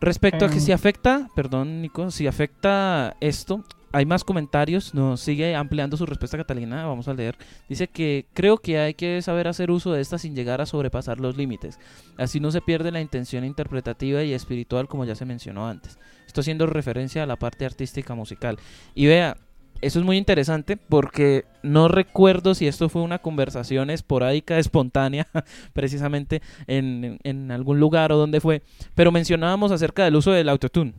[0.00, 0.74] Respecto a que si em.
[0.74, 6.86] afecta, perdón Nico, si afecta esto, hay más comentarios, nos sigue ampliando su respuesta Catalina,
[6.86, 7.36] vamos a leer.
[7.68, 11.18] Dice que creo que hay que saber hacer uso de esta sin llegar a sobrepasar
[11.18, 11.78] los límites.
[12.16, 15.98] Así no se pierde la intención interpretativa y espiritual como ya se mencionó antes.
[16.26, 18.58] Esto haciendo referencia a la parte artística musical.
[18.94, 19.36] Y vea,
[19.80, 25.26] eso es muy interesante porque no recuerdo si esto fue una conversación esporádica, espontánea,
[25.72, 28.62] precisamente en, en algún lugar o donde fue,
[28.94, 30.94] pero mencionábamos acerca del uso del autotune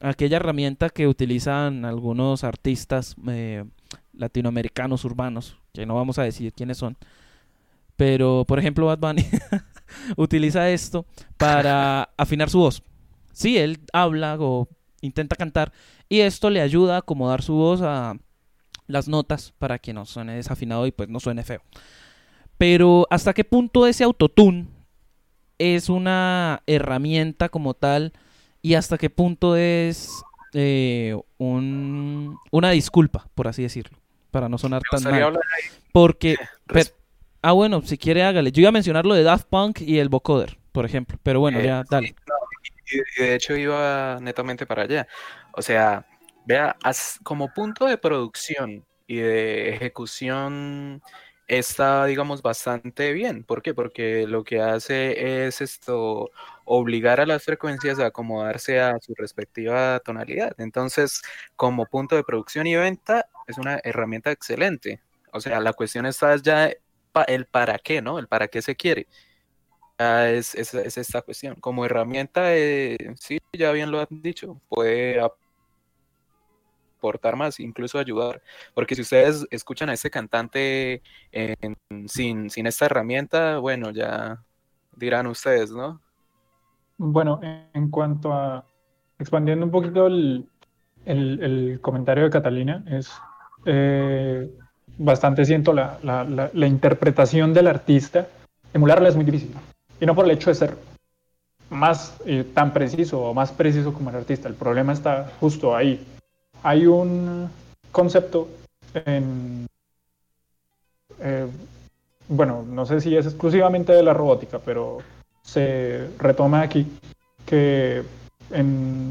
[0.00, 3.64] aquella herramienta que utilizan algunos artistas eh,
[4.12, 6.96] latinoamericanos urbanos, que no vamos a decir quiénes son,
[7.96, 9.26] pero por ejemplo Bad Bunny
[10.16, 11.06] utiliza esto
[11.36, 12.82] para afinar su voz.
[13.32, 14.68] Sí, él habla o
[15.00, 15.72] intenta cantar
[16.08, 18.16] y esto le ayuda a acomodar su voz a
[18.86, 21.62] las notas para que no suene desafinado y pues no suene feo.
[22.58, 24.66] Pero hasta qué punto ese autotune
[25.58, 28.12] es una herramienta como tal
[28.64, 30.10] y hasta qué punto es
[30.54, 33.98] eh, un, una disculpa, por así decirlo,
[34.30, 35.38] para no sonar tan mal.
[35.92, 36.36] Porque,
[37.42, 38.50] Ah, bueno, si quiere hágale.
[38.52, 41.18] Yo iba a mencionar lo de Daft Punk y el vocoder, por ejemplo.
[41.22, 42.14] Pero bueno, Eh, ya, dale.
[42.90, 45.06] y, y de hecho iba netamente para allá.
[45.52, 46.06] O sea,
[46.46, 51.02] vea, as- como punto de producción y de ejecución
[51.46, 53.44] está, digamos, bastante bien.
[53.44, 53.74] ¿Por qué?
[53.74, 56.30] Porque lo que hace es esto,
[56.64, 60.54] obligar a las frecuencias a acomodarse a su respectiva tonalidad.
[60.58, 61.22] Entonces,
[61.56, 65.02] como punto de producción y venta, es una herramienta excelente.
[65.32, 66.70] O sea, la cuestión está ya
[67.28, 68.18] el para qué, ¿no?
[68.18, 69.08] El para qué se quiere.
[69.98, 71.54] Es, es- es esta cuestión.
[71.60, 75.20] Como herramienta, eh, sí, ya bien lo han dicho, puede
[77.04, 78.40] aportar más, incluso ayudar.
[78.72, 81.02] Porque si ustedes escuchan a este cantante
[81.32, 81.76] en-
[82.08, 84.38] sin, sin esta herramienta, bueno, ya
[84.96, 86.00] dirán ustedes, ¿no?
[86.96, 87.40] Bueno,
[87.74, 88.64] en, cuanto a
[89.18, 90.48] expandiendo un poquito el,
[91.04, 93.12] el- el comentario de Catalina, es
[93.66, 94.48] eh,
[94.96, 98.28] bastante siento la, la- la- la interpretación del artista,
[98.72, 99.52] emularla es muy difícil.
[100.00, 100.76] Y no por el hecho de ser
[101.70, 106.00] más eh, tan preciso o más preciso como el artista, el problema está justo ahí.
[106.64, 107.50] Hay un
[107.92, 108.48] concepto
[108.94, 109.66] en,
[111.20, 111.46] eh,
[112.28, 114.98] bueno, no sé si es exclusivamente de la robótica, pero
[115.42, 116.86] se retoma aquí
[117.44, 118.02] que
[118.50, 119.10] en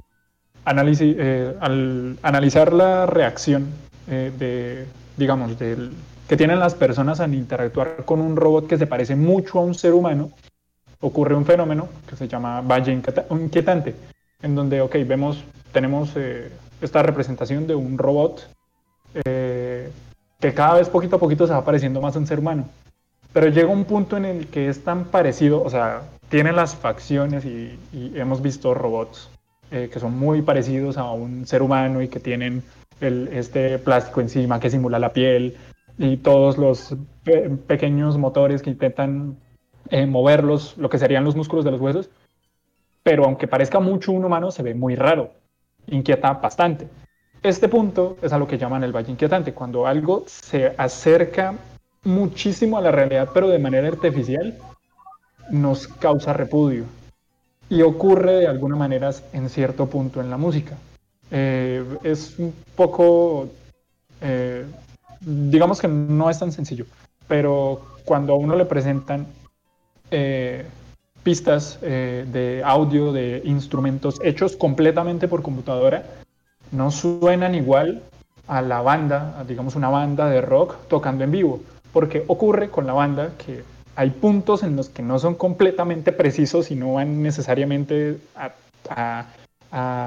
[0.66, 3.68] eh, al analizar la reacción
[4.08, 5.92] eh, de, digamos, del,
[6.28, 9.76] que tienen las personas al interactuar con un robot que se parece mucho a un
[9.76, 10.32] ser humano,
[11.02, 13.94] ocurre un fenómeno que se llama valle inquieta- inquietante,
[14.42, 16.16] en donde, ok, vemos, tenemos
[16.84, 18.48] esta representación de un robot
[19.26, 19.90] eh,
[20.40, 22.68] que cada vez poquito a poquito se va pareciendo más a un ser humano.
[23.32, 27.46] Pero llega un punto en el que es tan parecido, o sea, tiene las facciones
[27.46, 27.80] y,
[28.16, 29.30] hemos visto robots
[29.72, 32.64] eh, que son muy parecidos a un ser humano y que tienen
[33.02, 35.58] este plástico encima que simula la piel
[35.98, 39.36] y todos los pe- pequeños motores que intentan
[39.90, 42.10] eh, moverlos, lo que serían los músculos de los huesos.
[43.04, 45.32] Pero aunque parezca mucho un humano, se ve muy raro,
[45.88, 46.88] inquieta bastante.
[47.42, 51.56] Este punto es a lo que llaman el valle inquietante, cuando algo se acerca
[52.04, 54.58] muchísimo a la realidad, pero de manera artificial,
[55.50, 56.86] nos causa repudio.
[57.70, 60.78] Y ocurre de alguna manera en cierto punto en la música.
[61.32, 63.50] Eh, es un poco,
[64.22, 64.66] eh,
[65.20, 66.86] digamos que no es tan sencillo,
[67.28, 69.26] pero cuando a uno le presentan
[70.12, 70.66] eh,
[71.24, 76.04] pistas eh, de audio de instrumentos hechos completamente por computadora,
[76.72, 78.02] no suenan igual
[78.48, 81.62] a la banda, a, digamos una banda de rock tocando en vivo,
[81.94, 83.64] porque ocurre con la banda que
[83.96, 88.52] hay puntos en los que no son completamente precisos y no van necesariamente a,
[88.90, 89.26] a-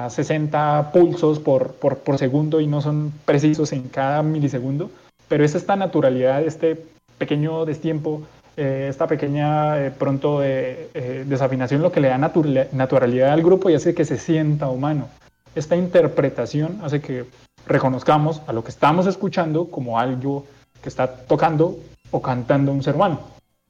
[0.05, 4.89] a 60 pulsos por, por- por segundo y no son precisos en cada milisegundo,
[5.27, 6.85] pero es esta naturalidad, este
[7.17, 8.21] pequeño destiempo,
[8.57, 13.75] eh, esta pequeña eh, pronto eh, desafinación lo que le da naturalidad, al grupo y
[13.75, 15.07] hace que se sienta humano.
[15.55, 17.25] Esta interpretación hace que
[17.65, 20.45] reconozcamos a lo que estamos escuchando como algo
[20.81, 21.77] que está tocando
[22.11, 23.21] o cantando un ser humano.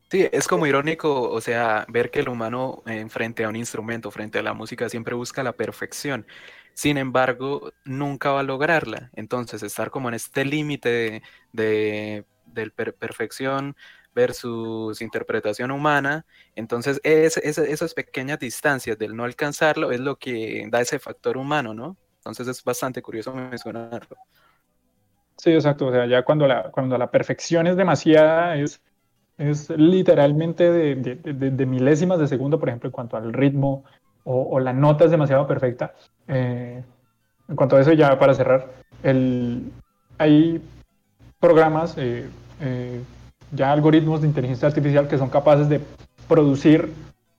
[0.09, 4.09] Sí, es como irónico, o sea, ver que el humano en frente a un instrumento,
[4.09, 6.25] frente a la música, siempre busca la perfección.
[6.73, 9.09] Sin embargo, nunca va a lograrla.
[9.15, 12.23] Entonces, estar como en este límite de,
[12.53, 13.75] de- perfección
[14.17, 16.25] versus interpretación humana,
[16.55, 21.37] entonces es- es- esas pequeñas distancias del no alcanzarlo es lo que da ese factor
[21.37, 21.95] humano, ¿no?
[22.17, 24.17] Entonces es bastante curioso mencionarlo.
[25.37, 25.85] Sí, exacto.
[25.87, 28.81] O sea, ya cuando la, cuando la perfección es demasiada, es,
[29.37, 33.83] es literalmente de, de- milésimas de segundo, por ejemplo, en cuanto al ritmo
[34.23, 35.93] o, o la nota es demasiado perfecta.
[36.27, 36.83] Eh,
[37.49, 38.67] en cuanto a eso, ya para cerrar,
[39.03, 39.71] el,
[40.17, 40.59] hay
[41.39, 42.27] programas, eh,
[42.59, 42.99] eh,
[43.51, 45.81] ya algoritmos de inteligencia artificial que son capaces de
[46.27, 46.91] producir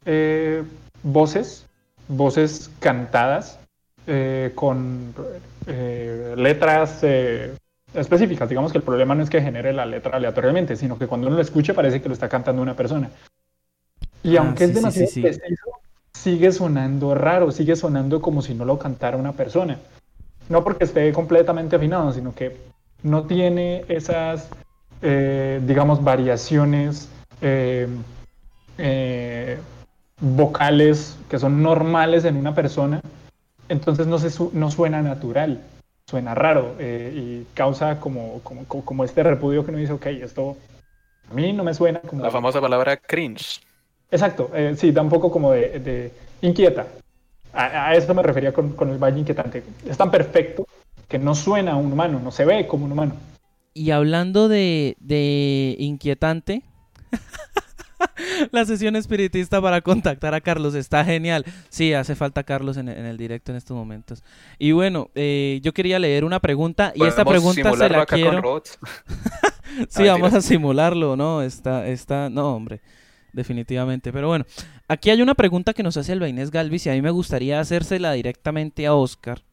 [0.04, 0.62] eh,
[1.02, 1.66] voces,
[2.08, 3.58] voces cantadas
[4.06, 5.14] eh, con
[5.66, 7.04] eh, letras
[7.94, 8.48] específicas.
[8.48, 11.36] Digamos que el problema no es que genere la letra aleatoriamente, sino que cuando uno
[11.36, 13.10] lo escuche parece que lo está cantando una persona.
[14.22, 15.22] Y Ah, aunque sí, es demasiado sí, sí.
[15.22, 15.70] preciso,
[16.12, 19.78] sigue sonando raro, sigue sonando como si no lo cantara una persona.
[20.48, 22.56] No porque esté completamente afinado, sino que
[23.02, 24.48] no tiene esas,
[25.02, 27.08] eh, digamos, variaciones
[27.40, 27.86] eh,
[28.78, 29.58] eh,
[30.20, 33.00] vocales que son normales en una persona.
[33.68, 35.60] Entonces no, se su- no suena natural,
[36.08, 40.06] suena raro eh, y causa como, como, como- como este repudio que uno dice, ok,
[40.06, 40.56] esto
[41.30, 42.22] a mí no me suena como...
[42.24, 43.60] La famosa palabra cringe.
[44.10, 46.86] Exacto, eh, sí, da un poco como de, de inquieta.
[47.52, 49.62] A, a eso me refería con, con el valle inquietante.
[49.86, 50.66] Es tan perfecto
[51.06, 53.12] que no suena a un humano, no se ve como un humano.
[53.78, 56.64] Y hablando de, de inquietante,
[58.50, 61.44] la sesión espiritista para contactar a Carlos está genial.
[61.68, 64.24] Sí, hace falta Carlos en, el directo en estos momentos.
[64.58, 68.62] Y bueno, eh, yo quería leer una pregunta y esta pregunta se la quiero.
[69.88, 71.40] sí, vamos a simularlo, ¿no?
[71.42, 72.80] Está, está, no, hombre,
[73.32, 74.12] definitivamente.
[74.12, 74.44] Pero bueno,
[74.88, 77.60] aquí hay una pregunta que nos hace el Inés Galvis y a mí me gustaría
[77.60, 79.44] hacérsela directamente a Oscar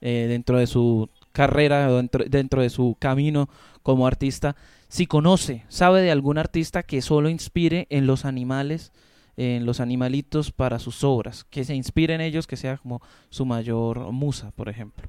[0.00, 3.48] eh, dentro de su carrera, dentro, dentro de su camino
[3.82, 4.56] como artista
[4.88, 8.92] si conoce, sabe de algún artista que solo inspire en los animales,
[9.36, 13.44] en los animalitos para sus obras, que se inspire en ellos, que sea como su
[13.44, 15.06] mayor musa, por ejemplo.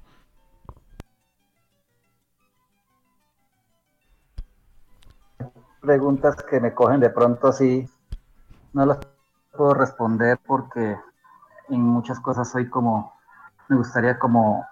[5.80, 7.88] Preguntas que me cogen de pronto así,
[8.74, 9.00] no las
[9.56, 10.98] puedo responder porque
[11.70, 13.14] en muchas cosas soy como,
[13.70, 14.66] me gustaría como,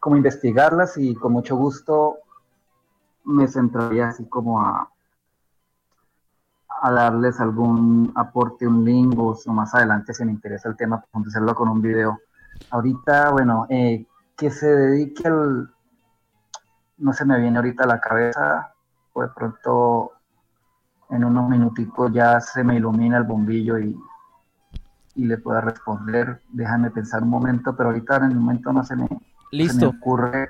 [0.00, 2.16] como investigarlas y con mucho gusto
[3.24, 4.90] me centraría así como a,
[6.82, 11.54] a darles algún aporte, un link o más adelante si me interesa el tema, hacerlo
[11.54, 12.18] con un video.
[12.70, 14.06] Ahorita, bueno, eh,
[14.36, 15.70] que se dedique al,
[16.96, 18.74] no se me viene ahorita a la cabeza,
[19.12, 20.12] pues de pronto
[21.10, 23.98] en unos minuticos ya se me ilumina el bombillo y,
[25.16, 26.40] y le pueda responder.
[26.48, 29.08] Déjame pensar un momento, pero ahorita en el momento no se me,
[29.50, 29.88] Listo.
[29.88, 30.48] ocurre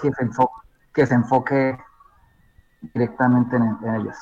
[0.00, 0.62] que se enfoque,
[0.92, 1.76] que se enfoque
[2.92, 4.16] directamente en, ellas.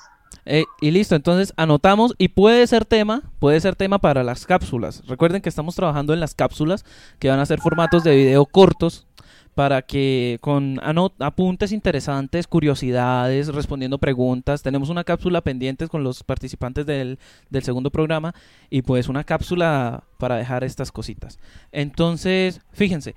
[0.45, 5.07] Eh, y listo, entonces anotamos y puede ser tema, puede ser tema para las cápsulas.
[5.07, 6.85] Recuerden que estamos trabajando en las cápsulas
[7.19, 9.07] que van a ser formatos de video cortos
[9.55, 10.81] para que con
[11.19, 17.19] apuntes interesantes, curiosidades, respondiendo preguntas, tenemos una cápsula pendiente con los participantes del,
[17.51, 18.35] del segundo programa
[18.71, 21.39] y pues una cápsula para dejar estas cositas.
[21.71, 23.15] Entonces, fíjense,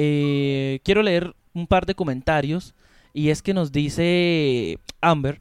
[0.00, 2.76] eh, quiero leer un par de comentarios
[3.12, 5.40] y es que nos dice Amber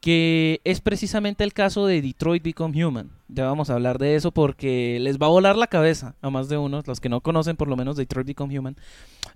[0.00, 3.10] que es precisamente el caso de Detroit Become Human.
[3.28, 6.48] Ya vamos a hablar de eso porque les va a volar la cabeza a más
[6.48, 8.76] de uno, los que no conocen por lo menos Detroit Become Human.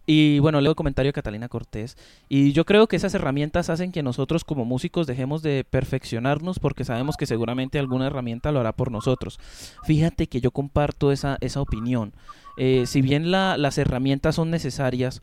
[0.07, 1.97] Y bueno, leo el comentario de Catalina Cortés.
[2.29, 6.85] Y yo creo que esas herramientas hacen que nosotros como músicos dejemos de perfeccionarnos porque
[6.85, 9.39] sabemos que seguramente alguna herramienta lo hará por nosotros.
[9.85, 12.13] Fíjate que yo comparto esa, esa opinión.
[12.57, 15.23] Eh, si bien las herramientas son necesarias,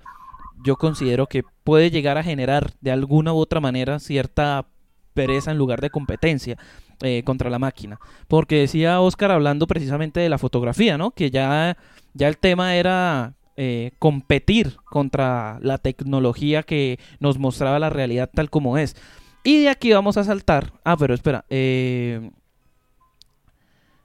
[0.64, 4.66] yo considero que puede llegar a generar de alguna u otra manera cierta
[5.14, 6.58] pereza en lugar de competencia
[7.02, 8.00] eh, contra la máquina.
[8.28, 11.12] Porque decía Oscar hablando precisamente de la fotografía, ¿no?
[11.12, 11.78] Que ya,
[12.14, 18.50] ya el tema era eh, competir contra la tecnología que nos mostraba la realidad tal
[18.50, 18.96] como es.
[19.44, 20.74] Y de aquí vamos a saltar.
[20.84, 21.46] Ah, pero espera.
[21.50, 22.32] Eh...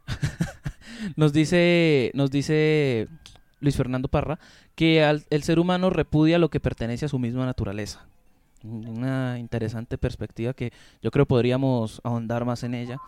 [1.16, 2.10] nos dice.
[2.14, 3.09] Nos dice
[3.60, 4.39] Luis Fernando Parra
[4.74, 8.06] que el ser humano repudia lo que pertenece a su misma naturaleza.
[8.62, 10.72] Una interesante perspectiva que
[11.02, 12.98] yo creo podríamos ahondar más en ella.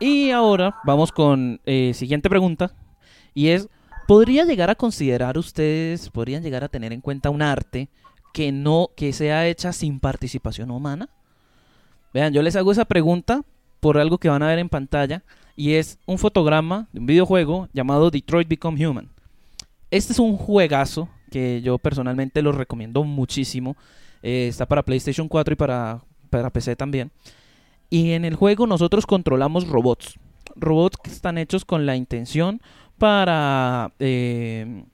[0.00, 2.74] Y ahora vamos con eh, siguiente pregunta.
[3.32, 3.68] Y es,
[4.06, 7.88] ¿podría llegar a considerar ustedes, podrían llegar a tener en cuenta un arte
[8.34, 11.08] que no, que sea hecha sin participación humana?
[12.12, 13.42] Vean, yo les hago esa pregunta
[13.80, 15.22] por algo que van a ver en pantalla.
[15.56, 19.08] Y es un fotograma de un videojuego llamado Detroit Become Human.
[19.90, 23.76] Este es un juegazo que yo personalmente lo recomiendo muchísimo.
[24.22, 27.10] Eh, está para PlayStation 4 y para, para PC también.
[27.88, 30.18] Y en el juego nosotros controlamos robots.
[30.56, 32.60] Robots que están hechos con la intención
[32.98, 34.84] para eh,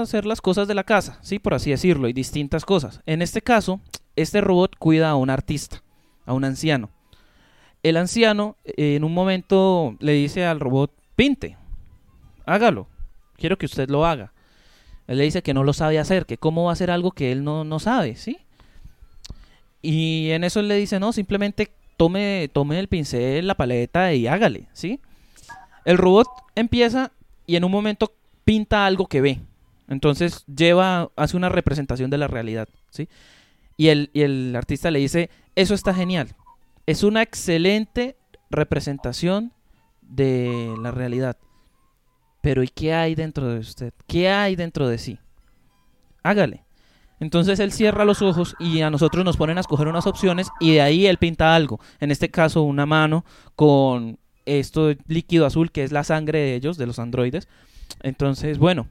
[0.00, 1.38] hacer las cosas de la casa, ¿sí?
[1.38, 3.00] por así decirlo, y distintas cosas.
[3.06, 3.80] En este caso,
[4.16, 5.82] este robot cuida a un artista,
[6.26, 6.90] a un anciano.
[7.82, 11.56] El anciano eh, en un momento le dice al robot, pinte,
[12.46, 12.88] hágalo
[13.42, 14.32] quiero que usted lo haga.
[15.08, 17.32] Él le dice que no lo sabe hacer, que cómo va a hacer algo que
[17.32, 18.38] él no, no sabe, ¿sí?
[19.82, 24.28] Y en eso él le dice, no, simplemente tome, tome el pincel, la paleta y
[24.28, 25.00] hágale, ¿sí?
[25.84, 27.10] El robot empieza
[27.44, 28.12] y en un momento
[28.44, 29.40] pinta algo que ve.
[29.88, 33.08] Entonces lleva, hace una representación de la realidad, ¿sí?
[33.76, 36.28] Y el, y el artista le dice, eso está genial.
[36.86, 38.16] Es una excelente
[38.50, 39.52] representación
[40.00, 41.36] de la realidad.
[42.40, 43.92] Pero ¿y qué hay dentro de usted?
[44.06, 45.18] ¿Qué hay dentro de sí?
[46.22, 46.64] Hágale.
[47.20, 50.72] Entonces él cierra los ojos y a nosotros nos ponen a escoger unas opciones y
[50.72, 51.78] de ahí él pinta algo.
[52.00, 56.76] En este caso una mano con esto líquido azul que es la sangre de ellos,
[56.78, 57.46] de los androides.
[58.02, 58.88] Entonces, bueno,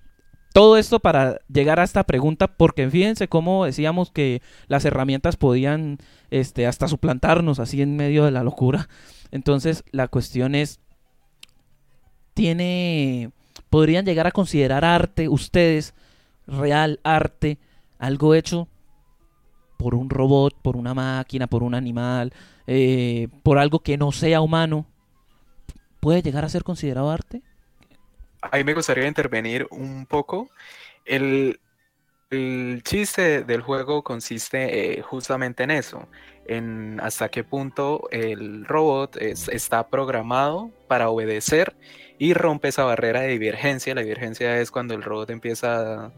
[0.54, 5.98] todo esto para llegar a esta pregunta, porque fíjense cómo decíamos que las herramientas podían
[6.30, 8.90] este, hasta suplantarnos así en medio de la locura.
[9.32, 10.80] Entonces la cuestión es,
[12.34, 13.32] ¿tiene
[13.70, 15.94] podrían llegar a considerar arte ustedes,
[16.46, 17.58] real arte,
[17.98, 18.68] algo hecho
[19.78, 22.34] por un robot, por una máquina, por un animal,
[22.68, 24.86] eh, por algo que no sea humano,
[26.02, 27.42] puede llegar a ser considerado arte?
[28.42, 30.50] Ahí me gustaría intervenir un poco.
[31.06, 31.60] El,
[32.84, 36.08] chiste del juego consiste eh, justamente en eso,
[36.46, 41.76] en hasta qué punto el robot está programado para obedecer
[42.18, 43.94] y rompe esa barrera de divergencia.
[43.94, 46.14] La divergencia es cuando el robot empieza a,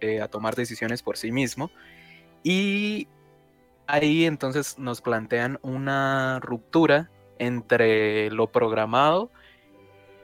[0.00, 1.70] eh, a tomar decisiones por sí mismo.
[2.42, 3.08] Y
[3.86, 9.30] ahí entonces nos plantean una ruptura entre lo programado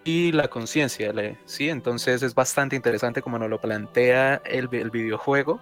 [0.05, 1.13] y la conciencia,
[1.47, 1.71] ¿sí?
[1.71, 5.61] Entonces es bastante interesante como nos lo plantea el, videojuego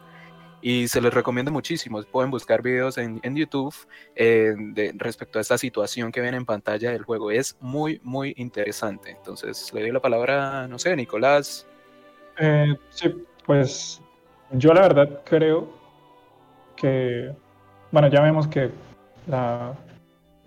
[0.60, 2.02] y se les recomiendo muchísimo.
[2.02, 3.74] Pueden buscar videos en, YouTube
[4.16, 4.54] eh,
[4.96, 7.30] respecto a esta situación que ven en pantalla del juego.
[7.30, 9.10] Es muy, muy interesante.
[9.10, 11.66] Entonces le doy la palabra, no sé, Nicolás.
[12.38, 13.14] Eh, sí,
[13.46, 14.02] pues
[14.50, 15.72] yo la verdad creo
[16.74, 17.32] que,
[17.92, 18.70] bueno, ya vemos que
[19.28, 19.74] la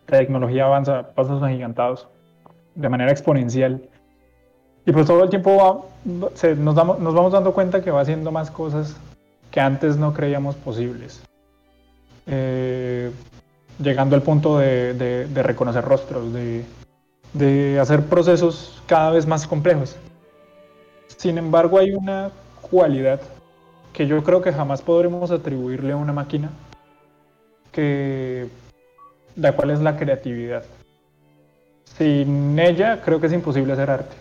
[0.06, 2.10] tecnología avanza pasos agigantados
[2.76, 3.82] de manera exponencial.
[4.86, 8.52] Y pues todo el tiempo nos, damos, nos vamos dando cuenta que va haciendo más
[8.52, 8.96] cosas
[9.50, 11.24] que antes no creíamos posibles.
[12.28, 13.12] Eh,
[13.80, 16.64] llegando al punto de, reconocer rostros, de,
[17.34, 19.96] de, hacer procesos cada vez más complejos.
[21.08, 22.32] Sin embargo, hay una
[22.62, 23.22] cualidad
[23.94, 26.50] que yo creo que jamás podremos atribuirle a una máquina,
[27.72, 28.50] que,
[29.36, 30.64] la cual es la creatividad.
[31.98, 34.16] Sin ella creo que es imposible hacer arte.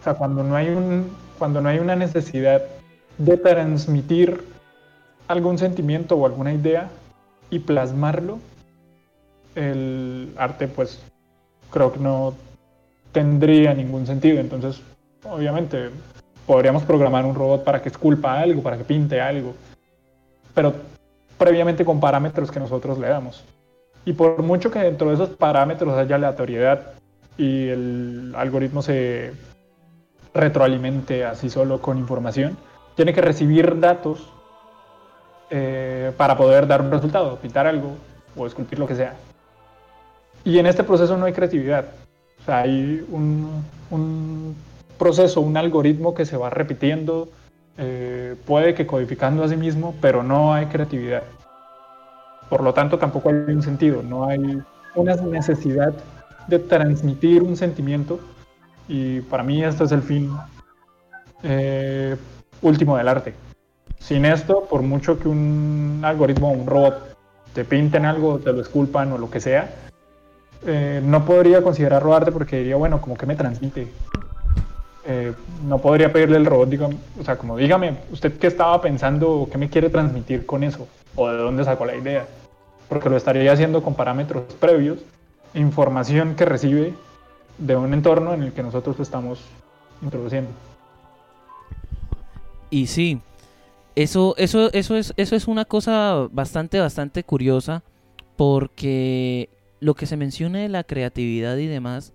[0.00, 2.62] O sea, cuando no hay, un, cuando no hay una necesidad
[3.18, 4.42] de transmitir
[5.28, 6.90] algún sentimiento o alguna idea
[7.50, 8.38] y plasmarlo,
[9.54, 11.00] el arte pues
[11.70, 12.34] creo que no
[13.12, 14.40] tendría ningún sentido.
[14.40, 14.82] Entonces,
[15.24, 15.90] obviamente,
[16.46, 19.54] podríamos programar un robot para que esculpa algo, para que pinte algo,
[20.54, 20.74] pero
[21.38, 23.44] previamente con parámetros que nosotros le damos.
[24.04, 26.92] Y por mucho que dentro de esos parámetros haya aleatoriedad
[27.36, 29.32] y el algoritmo se
[30.32, 32.56] retroalimente así solo con información,
[32.94, 34.32] tiene que recibir datos
[35.50, 37.96] eh, para poder dar un resultado, pintar algo
[38.36, 39.14] o esculpir lo que sea.
[40.44, 41.86] Y en este proceso no hay creatividad.
[42.46, 44.56] Hay un, un
[44.98, 47.28] proceso, un algoritmo que se va repitiendo,
[47.78, 51.22] eh, puede que codificando a sí mismo, pero no hay creatividad.
[52.50, 54.60] Por lo tanto, tampoco hay un sentido, no hay
[54.96, 55.94] una necesidad
[56.48, 58.18] de transmitir un sentimiento
[58.88, 60.30] y para mí este es el fin
[61.44, 62.16] eh,
[62.60, 63.34] último del arte.
[64.00, 67.16] Sin esto, por mucho que un algoritmo o un robot
[67.54, 69.70] te pinten algo, te lo esculpan o lo que sea,
[70.66, 73.86] eh, no podría considerarlo arte porque diría, bueno, como que me transmite.
[75.06, 75.32] Eh,
[75.66, 76.90] no podría pedirle al robot, digo,
[77.20, 80.88] o sea, como dígame, ¿usted qué estaba pensando o qué me quiere transmitir con eso?
[81.14, 82.26] ¿O de dónde sacó la idea?
[82.90, 84.98] Porque lo estaría haciendo con parámetros previos,
[85.54, 86.92] información que recibe
[87.56, 89.40] de un entorno en el que nosotros estamos
[90.02, 90.50] introduciendo.
[92.68, 93.22] Y sí,
[93.96, 97.82] eso, eso, eso, es, eso es una cosa bastante, bastante curiosa,
[98.36, 99.48] porque
[99.80, 102.12] lo que se menciona de la creatividad y demás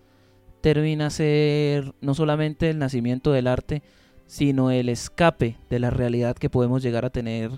[0.62, 3.84] termina ser no solamente el nacimiento del arte,
[4.26, 7.52] sino el escape de la realidad que podemos llegar a tener,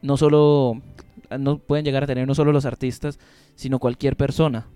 [0.00, 0.80] no solo
[1.38, 3.18] no pueden llegar a tener no solo los artistas,
[3.54, 4.66] sino cualquier persona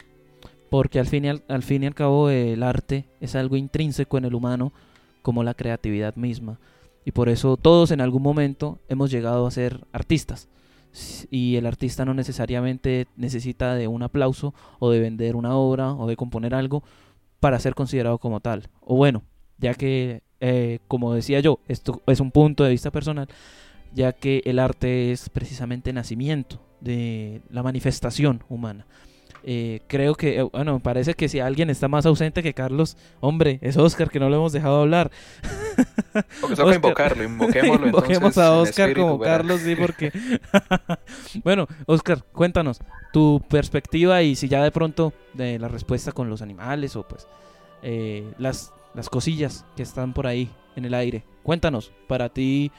[0.75, 4.25] porque al fin, y al, fin y al cabo el arte es algo intrínseco en
[4.25, 4.73] el humano
[5.23, 6.59] como la creatividad misma.
[7.05, 10.49] Y por eso todos en algún momento hemos llegado a ser artistas.
[11.31, 16.09] Y el artista no necesariamente necesita de un aplauso o de vender una obra o
[16.09, 16.83] de componer algo
[17.39, 18.69] para ser considerado como tal.
[18.81, 19.23] O bueno,
[19.59, 23.29] ya que, eh, como decía yo, esto es un punto de vista personal,
[23.95, 28.87] ya que el arte es precisamente nacimiento de la manifestación humana.
[29.47, 33.59] Eh, creo que, eh, bueno, parece que si alguien está más ausente que Carlos, hombre,
[33.61, 35.11] es Oscar, que no lo hemos dejado hablar.
[36.41, 37.87] Porque que invocarlo, invoquémoslo.
[37.89, 40.13] Invoquemos a Oscar como Carlos, sí, porque.
[41.45, 42.81] bueno, Oscar, cuéntanos
[43.13, 47.27] tu perspectiva y si ya de pronto de la respuesta con los animales o pues
[47.83, 51.25] eh, las, las cosillas que están por ahí en el aire.
[51.43, 52.71] Cuéntanos, para ti,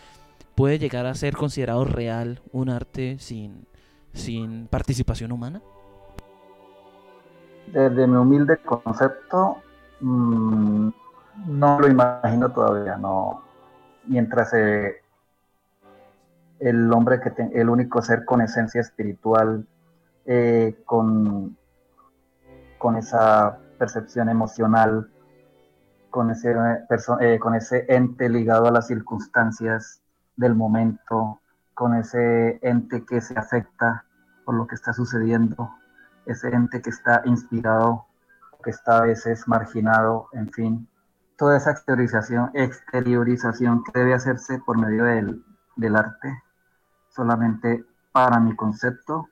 [0.56, 3.68] ¿puede llegar a ser considerado real un arte sin,
[4.14, 5.61] sin participación humana?
[7.68, 9.57] desde mi humilde concepto,
[10.02, 10.90] mm,
[11.48, 13.44] no lo imagino todavía, no.
[14.06, 15.02] Mientras eh,
[16.60, 19.65] el hombre que el único ser con esencia espiritual,
[20.26, 21.57] eh, con,
[22.77, 25.10] con esa percepción emocional,
[26.10, 26.56] con ese,
[27.19, 30.02] eh, con ese ente ligado a las circunstancias
[30.36, 31.40] del momento,
[31.74, 34.06] con ese ente que se afecta
[34.45, 35.76] por lo que está sucediendo,
[36.26, 38.06] ese ente que está inspirado,
[38.64, 40.88] que está a veces marginado, en fin,
[41.38, 45.44] toda esa exteriorización, exteriorización que debe hacerse por medio del,
[45.76, 46.41] del arte,
[47.10, 49.30] solamente para mi concepto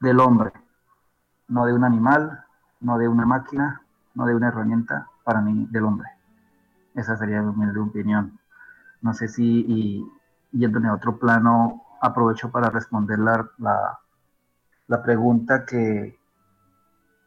[0.00, 0.52] del hombre,
[1.48, 2.44] no de un animal,
[2.80, 3.82] no de una máquina,
[4.14, 6.08] no de una herramienta, para mí del hombre.
[6.94, 8.38] Esa sería mi opinión.
[9.02, 10.12] No sé si, y,
[10.52, 13.48] yéndome a otro plano, aprovecho para responder la,
[14.86, 16.18] la, pregunta que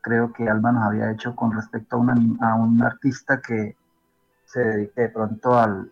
[0.02, 3.76] creo que Alma nos había hecho con respecto a, a un artista que
[4.46, 5.92] se dedique de pronto al,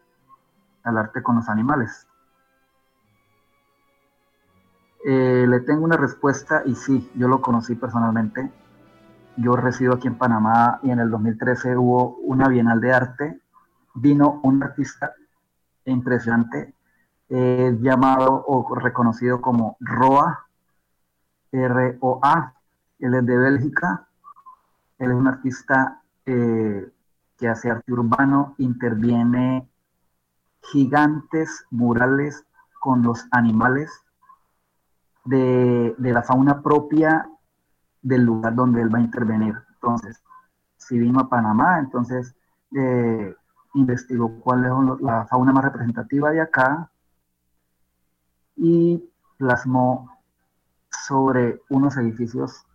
[0.84, 2.08] al arte con los animales.
[5.06, 8.52] Eh, le tengo una respuesta y sí, yo lo conocí personalmente.
[9.38, 13.42] Yo resido aquí en Panamá y en el 2013 hubo una Bienal de Arte.
[13.96, 15.14] Vino un artista
[15.92, 16.74] impresionante
[17.30, 20.48] llamado o reconocido como Roa,
[21.52, 22.54] R-O-A.
[23.00, 24.08] Él es de Bélgica.
[24.98, 26.92] Él es un artista eh,
[27.38, 29.68] que hace arte urbano, interviene
[30.62, 32.44] gigantes murales
[32.80, 33.90] con los animales
[35.24, 37.30] de, la fauna propia
[38.02, 39.56] del lugar donde él va a intervenir.
[39.76, 40.22] Entonces,
[40.76, 42.36] si vino a Panamá, entonces
[42.76, 43.34] eh,
[43.74, 46.90] investigó cuál es la fauna más representativa de acá
[48.56, 49.04] y
[49.38, 50.20] plasmó
[51.08, 52.66] sobre unos edificios,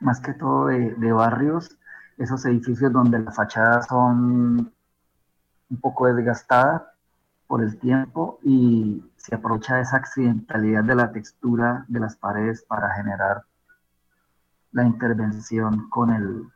[0.00, 1.78] más que todo de, barrios,
[2.18, 4.72] esos edificios donde las fachadas son
[5.70, 6.82] un poco desgastadas
[7.46, 12.94] por el tiempo y se aprovecha esa accidentalidad de la textura de las paredes para
[12.94, 13.44] generar
[14.72, 16.48] la intervención con el,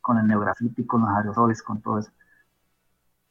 [0.00, 2.10] con el neografiti, con los aerosoles, con todo eso.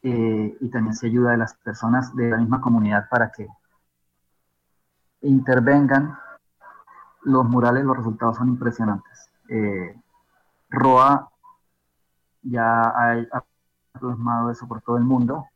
[0.08, 3.48] Eh, y también se ayuda a las personas de la misma comunidad para que
[5.22, 6.16] intervengan.
[7.24, 9.32] Los murales, los resultados son impresionantes.
[9.50, 10.00] Eh,
[10.70, 11.28] Roa
[12.44, 13.44] ya ha, ha
[14.00, 15.48] plasmado eso por todo el mundo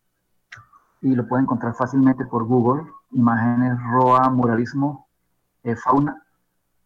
[1.02, 5.08] y lo puede encontrar fácilmente por Google, imágenes ROA muralismo
[5.62, 6.24] eh, fauna,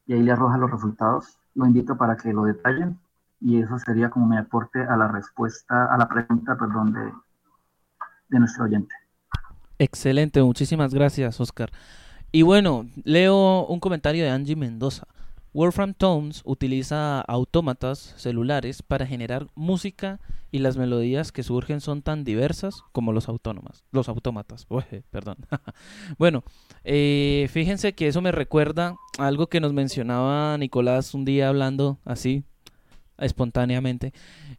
[0.06, 1.40] y ahí le arroja los resultados.
[1.56, 3.00] Lo invito para que lo detallen
[3.40, 7.14] y eso sería como mi aporte a la respuesta, a la pregunta, perdón, de,
[8.34, 8.94] de nuestro oyente.
[9.80, 11.72] Excelente, muchísimas gracias, Oscar.
[12.32, 15.08] Y bueno, leo un comentario de Angie Mendoza.
[15.54, 20.20] Wolfram Tones utiliza autómatas celulares para generar música
[20.52, 24.66] y las melodías que surgen son tan diversas como los autónomas, los autómatas.
[25.12, 25.38] perdón.
[26.18, 26.44] bueno,
[26.84, 32.44] eh, fíjense que eso me recuerda algo que nos mencionaba Nicolás un día hablando así
[33.20, 34.12] espontáneamente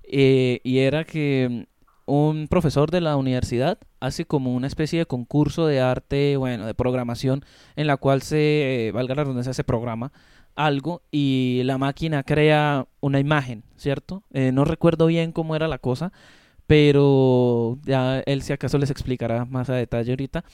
[0.05, 1.67] eh, y era que
[2.07, 6.75] un profesor de la universidad hace como una especie de concurso de arte, bueno, de
[6.75, 7.45] programación
[7.77, 10.13] en la cual se, eh, valga la redundancia, se programa
[10.55, 14.23] algo y la máquina crea una imagen, ¿cierto?
[14.33, 16.13] Eh, no recuerdo bien cómo era la cosa,
[16.67, 20.45] pero ya él si acaso les explicará más a detalle ahorita.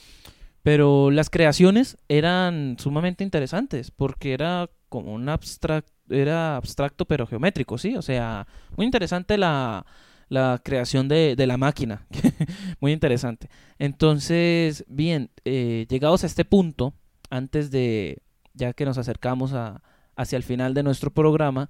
[0.63, 7.79] Pero las creaciones eran sumamente interesantes porque era como un abstracto, era abstracto pero geométrico,
[7.79, 7.97] ¿sí?
[7.97, 8.47] O sea,
[8.77, 9.87] muy interesante la,
[10.31, 12.07] la creación de, de la máquina.
[12.81, 13.51] muy interesante.
[13.79, 16.95] Entonces, bien, eh, llegados a este punto,
[17.29, 18.23] antes de,
[18.55, 19.83] ya que nos acercamos a,
[20.17, 21.69] hacia el final de nuestro programa,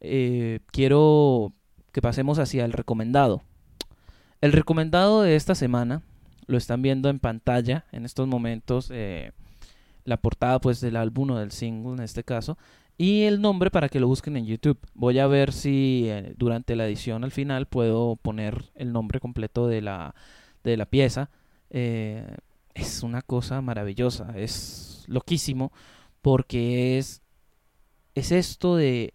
[0.00, 1.54] eh, quiero
[1.92, 3.42] que pasemos hacia el recomendado.
[4.40, 6.02] El recomendado de esta semana,
[6.46, 9.30] lo están viendo en pantalla en estos momentos, eh,
[10.04, 12.58] la portada pues del álbum o del single en este caso,
[13.00, 14.78] y el nombre para que lo busquen en YouTube.
[14.92, 19.68] Voy a ver si eh, durante la edición al final puedo poner el nombre completo
[19.68, 20.14] de la,
[20.64, 21.30] de la pieza.
[21.70, 25.72] es una cosa maravillosa, es loquísimo
[26.20, 27.22] porque es
[28.14, 29.14] es esto de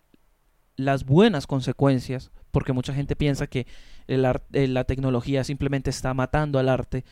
[0.78, 3.68] las buenas consecuencias, porque mucha gente piensa que
[4.08, 7.06] el eh, la tecnología simplemente está matando al arte,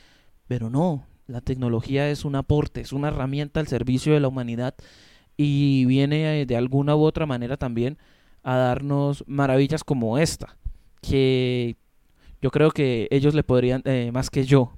[0.48, 4.74] pero no, la tecnología es un aporte, es una herramienta al servicio de la humanidad
[5.38, 7.98] y viene eh, de alguna u otra manera también
[8.44, 10.56] a darnos maravillas como esta,
[11.02, 11.76] que
[12.42, 14.74] yo creo que ellos le podrían, eh, más que yo,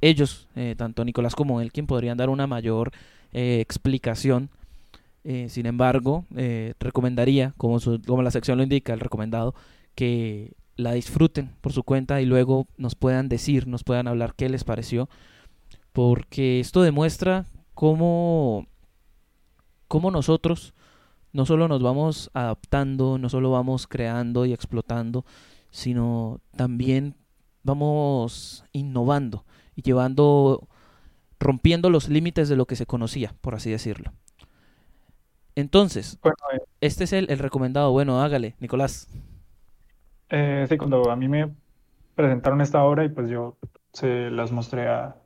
[0.00, 2.90] ellos, tanto Nicolás como él, quien podrían dar una mayor
[3.32, 4.50] explicación.
[5.24, 9.54] Eh, sin embargo, eh, recomendaría, como, como la sección lo indica, el recomendado,
[9.94, 14.48] que la disfruten por su cuenta y luego nos puedan decir, nos puedan hablar qué
[14.48, 15.08] les pareció,
[15.92, 18.66] porque esto demuestra cómo,
[19.92, 20.74] cómo nosotros
[21.32, 25.26] no solo nos vamos adaptando, no solo vamos creando y explotando,
[25.70, 27.16] sino también
[27.64, 29.44] vamos innovando
[29.76, 30.68] y llevando
[31.40, 34.12] rompiendo los límites de lo que se conocía, por así decirlo.
[35.54, 37.92] Entonces, Bueno, eh, este es el, el recomendado.
[37.92, 39.08] Bueno, hágale, Nicolás.
[40.30, 41.54] eh, sí, cuando a mí me
[42.14, 43.58] presentaron esta obra y pues yo
[43.92, 45.16] se las mostré a,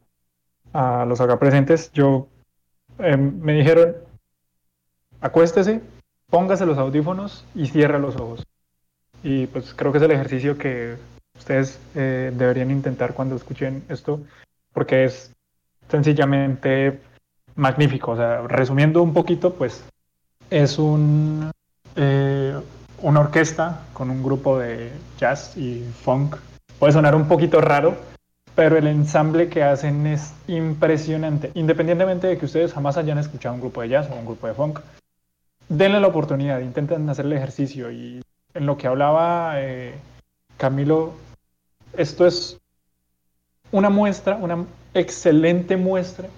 [0.74, 2.30] a los acá presentes, yo
[3.00, 3.96] eh, me dijeron,
[5.26, 5.80] acuéstese,
[6.30, 8.46] póngase los audífonos y cierre los ojos.
[9.22, 10.96] Y pues creo que es el ejercicio que
[11.36, 14.20] ustedes eh, deberían intentar cuando escuchen esto,
[14.72, 15.32] porque es
[15.90, 17.00] sencillamente
[17.56, 18.12] magnífico.
[18.12, 19.84] O sea, resumiendo un poquito, pues
[20.50, 21.50] es un,
[21.96, 22.54] eh,
[23.02, 26.36] una orquesta con un grupo de jazz y funk.
[26.78, 27.96] Puede sonar un poquito raro,
[28.54, 31.50] pero el ensamble que hacen es impresionante.
[31.54, 34.54] Independientemente de que ustedes jamás hayan escuchado un grupo de jazz o un grupo de
[34.54, 34.80] funk,
[35.68, 37.90] denle la oportunidad, intenten hacer el ejercicio.
[37.90, 38.22] Y
[38.54, 39.94] en lo que hablaba eh,
[40.56, 41.14] Camilo,
[41.96, 42.58] esto es
[43.72, 44.64] una muestra, una
[44.94, 46.28] excelente muestra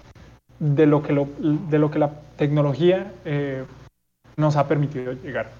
[0.59, 3.65] de lo que, de lo que la tecnología eh,
[4.37, 5.51] nos ha permitido llegar.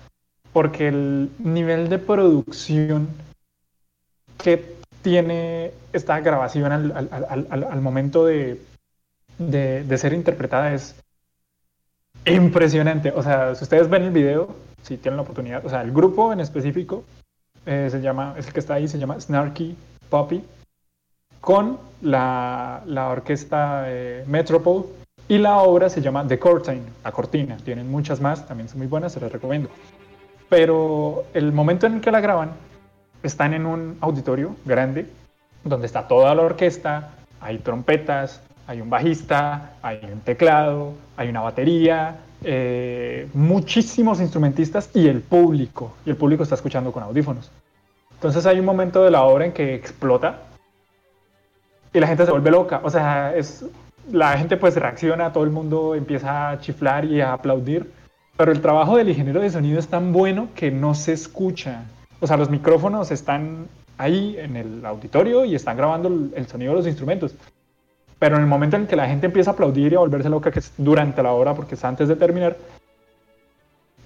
[0.53, 3.09] Porque el nivel de producción
[4.39, 8.61] que tiene esta grabación al momento de,
[9.39, 10.97] de, de, ser interpretada es
[12.29, 13.13] impresionante.
[13.15, 16.33] O sea, si ustedes ven el video, si tienen la oportunidad, o sea, el grupo
[16.33, 17.05] en específico
[17.67, 19.77] eh, se llama, es el que está ahí, se llama Snarky
[20.09, 20.43] Poppy,
[21.41, 24.85] con la, la orquesta eh, Metropole
[25.29, 27.57] y la obra se llama The Curtain, la cortina.
[27.59, 29.69] Tienen muchas más, también son muy buenas, se las recomiendo.
[30.49, 32.53] Pero el momento en el que la graban,
[33.23, 35.07] están en un auditorio grande,
[35.65, 37.11] donde está toda la orquesta,
[37.41, 45.09] hay trompetas, hay un bajista, hay un teclado, hay una batería, eh, muchísimos instrumentistas y
[45.09, 45.95] el público.
[46.05, 47.51] Y el público está escuchando con audífonos.
[48.13, 50.41] Entonces hay un momento de la obra en que explota
[51.95, 52.83] y la gente se vuelve loca.
[52.85, 53.65] O sea, es,
[54.13, 57.91] la gente pues reacciona, todo el mundo empieza a chiflar y a aplaudir.
[58.37, 61.85] Pero el trabajo del ingeniero de sonido es tan bueno que no se escucha.
[62.21, 63.67] O sea, los micrófonos están
[63.97, 67.35] ahí en el auditorio y están grabando el, el sonido de los instrumentos.
[68.19, 70.51] Pero en el momento en que la gente empieza a aplaudir y a volverse loca,
[70.51, 72.57] que es durante la hora, porque es antes de terminar,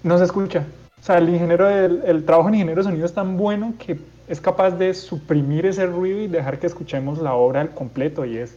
[0.02, 0.64] no se escucha.
[1.00, 3.98] O sea, el, ingeniero, el, trabajo en ingeniero de sonido es tan bueno que
[4.28, 8.24] es capaz de suprimir ese ruido y dejar que escuchemos la obra al completo.
[8.24, 8.56] Y es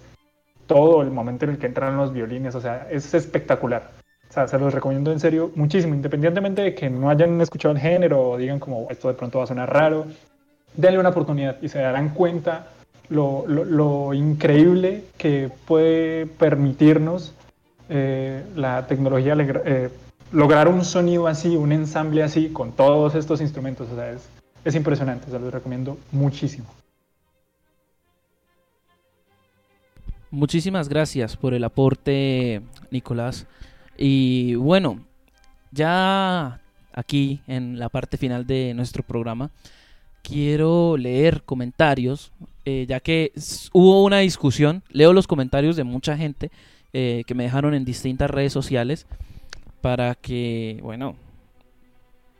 [0.68, 2.53] todo el momento en el que entran los violines.
[2.53, 3.90] O sea, es espectacular.
[4.30, 7.80] O sea, se los recomiendo en serio muchísimo, independientemente de que no hayan escuchado el
[7.80, 10.06] género o digan como esto de pronto va a sonar raro.
[10.76, 12.68] Denle una oportunidad y se darán cuenta
[13.10, 17.34] lo, increíble que puede permitirnos
[17.90, 19.90] eh, la tecnología eh,
[20.32, 23.88] lograr un sonido así, un ensamble así con todos estos instrumentos.
[23.91, 24.27] O sea, es,
[24.64, 26.65] es impresionante, se los recomiendo muchísimo.
[30.32, 32.61] Muchísimas gracias por el aporte,
[32.91, 33.48] Nicolás.
[33.98, 34.99] Y bueno,
[35.72, 36.60] ya
[36.91, 39.52] aquí en la parte final de nuestro programa,
[40.23, 42.32] quiero leer comentarios,
[42.65, 43.31] eh, ya que
[43.73, 46.51] hubo una discusión, leo los comentarios de mucha gente
[46.93, 49.05] eh, que me dejaron en distintas redes sociales
[49.81, 51.15] para que, bueno,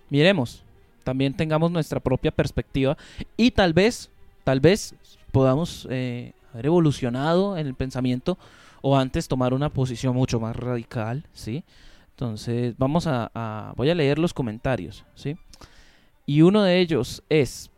[0.10, 0.64] miremos,
[1.04, 2.98] también tengamos nuestra propia perspectiva
[3.38, 4.10] y tal vez,
[4.44, 4.96] tal vez
[5.32, 8.40] podamos eh, haber evolucionado en el pensamiento
[8.82, 11.64] o antes tomar una posición mucho más radical, ¿sí?
[12.12, 15.38] Entonces, vamos a, a voy a leer los comentarios, ¿sí?
[16.26, 17.70] Y uno de ellos es,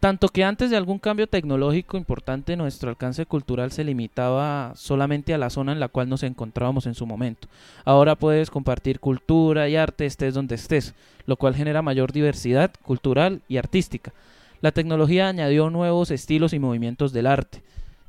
[0.00, 5.38] tanto que antes de algún cambio tecnológico importante nuestro alcance cultural se limitaba solamente a
[5.38, 7.48] la zona en la cual nos encontrábamos en su momento.
[7.84, 10.94] Ahora puedes compartir cultura y arte estés donde estés,
[11.26, 14.12] lo cual genera mayor diversidad cultural y artística.
[14.60, 17.62] La tecnología añadió nuevos estilos y movimientos del arte,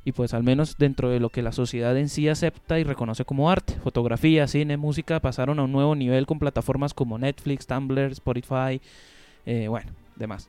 [0.04, 3.24] y pues al menos dentro de lo que la sociedad en sí acepta y reconoce
[3.24, 3.74] como arte.
[3.82, 8.80] Fotografía, cine, música pasaron a un nuevo nivel con plataformas como Netflix, Tumblr, Spotify,
[9.44, 10.48] eh, bueno, demás.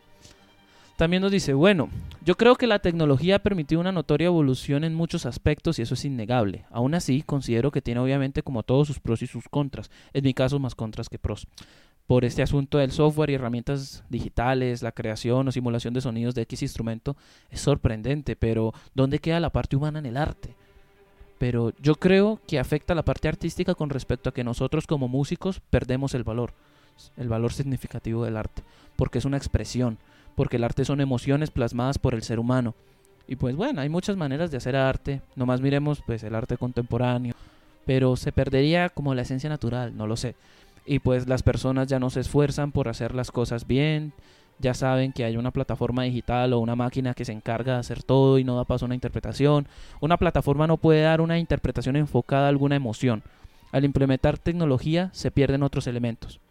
[1.00, 1.88] También nos dice, bueno,
[2.26, 5.94] yo creo que la tecnología ha permitido una notoria evolución en muchos aspectos y eso
[5.94, 6.66] es innegable.
[6.72, 9.90] Aún así, considero que tiene obviamente como todos sus pros y sus contras.
[10.12, 11.48] En mi caso, más contras que pros.
[12.06, 16.42] Por este asunto del software y herramientas digitales, la creación o simulación de sonidos de
[16.42, 17.16] X instrumento
[17.50, 20.54] es sorprendente, pero ¿dónde queda la parte humana en el arte?
[21.38, 25.62] Pero yo creo que afecta la parte artística con respecto a que nosotros como músicos
[25.70, 26.56] perdemos el valor,
[27.16, 28.64] el valor significativo del arte,
[28.98, 29.98] porque es una expresión
[30.35, 32.76] porque el arte son emociones plasmadas por el ser humano.
[33.27, 37.35] Y pues bueno, hay muchas maneras de hacer arte, nomás miremos pues el arte contemporáneo,
[37.85, 40.35] pero se perdería como la esencia natural, no lo sé.
[40.85, 44.14] Y pues las personas ya no se esfuerzan por hacer las cosas bien,
[44.60, 48.03] ya saben que hay una plataforma digital o una máquina que se encarga de hacer
[48.03, 49.68] todo y no da paso a una interpretación.
[50.01, 53.23] Una plataforma no puede dar una interpretación enfocada a alguna emoción.
[53.72, 56.41] Al implementar tecnología se pierden otros elementos.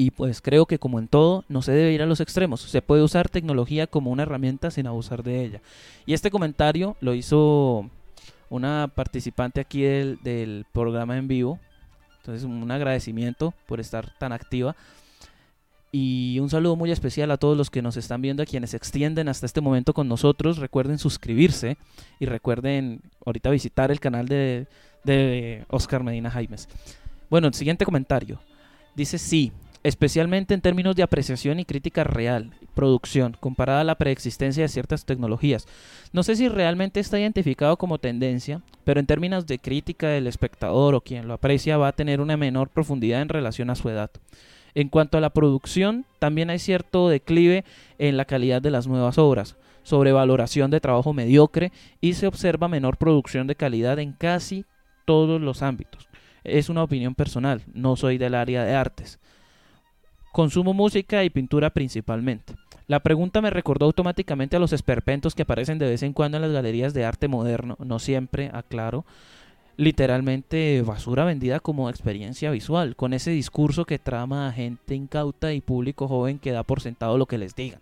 [0.00, 2.60] Y pues creo que como en todo, no se debe ir a los extremos.
[2.60, 5.60] Se puede usar tecnología como una herramienta sin abusar de ella.
[6.06, 7.90] Y este comentario lo hizo
[8.48, 11.58] una participante aquí del, del programa en vivo.
[12.18, 14.76] Entonces un agradecimiento por estar tan activa.
[15.90, 18.76] Y un saludo muy especial a todos los que nos están viendo, a quienes se
[18.76, 20.58] extienden hasta este momento con nosotros.
[20.58, 21.76] Recuerden suscribirse
[22.20, 24.68] y recuerden ahorita visitar el canal de,
[25.02, 26.68] de Oscar Medina Jaimes.
[27.28, 28.38] Bueno, el siguiente comentario.
[28.94, 29.52] Dice sí,
[29.82, 35.04] especialmente en términos de apreciación y crítica real, producción, comparada a la preexistencia de ciertas
[35.04, 35.66] tecnologías.
[36.12, 40.94] No sé si realmente está identificado como tendencia, pero en términos de crítica del espectador
[40.94, 44.10] o quien lo aprecia va a tener una menor profundidad en relación a su edad.
[44.74, 47.64] En cuanto a la producción, también hay cierto declive
[47.98, 52.98] en la calidad de las nuevas obras, sobrevaloración de trabajo mediocre y se observa menor
[52.98, 54.66] producción de calidad en casi
[55.04, 56.08] todos los ámbitos.
[56.44, 59.18] Es una opinión personal, no soy del área de artes.
[60.38, 62.54] Consumo música y pintura principalmente.
[62.86, 66.42] La pregunta me recordó automáticamente a los esperpentos que aparecen de vez en cuando en
[66.42, 69.04] las galerías de arte moderno, no siempre, aclaro,
[69.76, 75.60] literalmente basura vendida como experiencia visual, con ese discurso que trama a gente incauta y
[75.60, 77.80] público joven que da por sentado lo que les digan.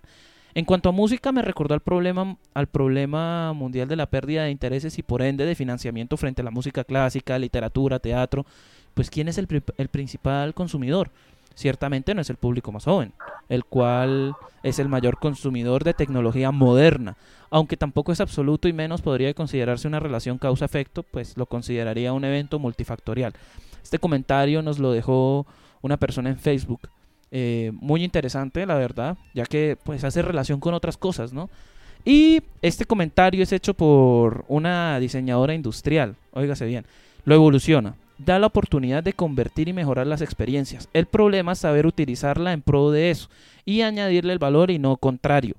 [0.55, 4.51] En cuanto a música, me recordó al problema, al problema mundial de la pérdida de
[4.51, 8.47] intereses y por ende de financiamiento frente a la música clásica, literatura, teatro.
[8.95, 9.47] Pues, ¿quién es el,
[9.77, 11.11] el principal consumidor?
[11.57, 13.13] Ciertamente no es el público más joven,
[13.49, 17.17] el cual es el mayor consumidor de tecnología moderna,
[17.51, 22.25] aunque tampoco es absoluto y menos podría considerarse una relación causa-efecto, pues lo consideraría un
[22.25, 23.33] evento multifactorial.
[23.83, 25.47] Este comentario nos lo dejó
[25.81, 26.89] una persona en Facebook,
[27.31, 31.51] eh, muy interesante, la verdad, ya que pues hace relación con otras cosas, ¿no?
[32.05, 36.85] Y este comentario es hecho por una diseñadora industrial, óigase bien,
[37.25, 40.89] lo evoluciona da la oportunidad de convertir y mejorar las experiencias.
[40.93, 43.29] El problema es saber utilizarla en pro de eso
[43.65, 45.57] y añadirle el valor y no contrario.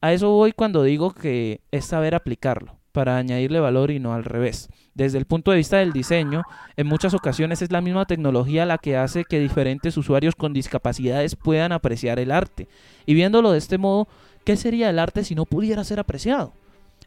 [0.00, 4.24] A eso voy cuando digo que es saber aplicarlo para añadirle valor y no al
[4.24, 4.68] revés.
[4.94, 6.44] Desde el punto de vista del diseño,
[6.76, 11.36] en muchas ocasiones es la misma tecnología la que hace que diferentes usuarios con discapacidades
[11.36, 12.68] puedan apreciar el arte.
[13.04, 14.08] Y viéndolo de este modo,
[14.44, 16.54] ¿qué sería el arte si no pudiera ser apreciado?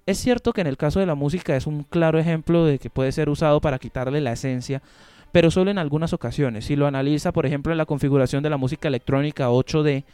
[0.09, 2.89] Es cierto que en el caso de la música es un claro ejemplo de que
[2.89, 4.81] puede ser usado para quitarle la esencia,
[5.31, 6.65] pero solo en algunas ocasiones.
[6.65, 10.05] Si lo analiza, por ejemplo, en la configuración de la música electrónica 8D,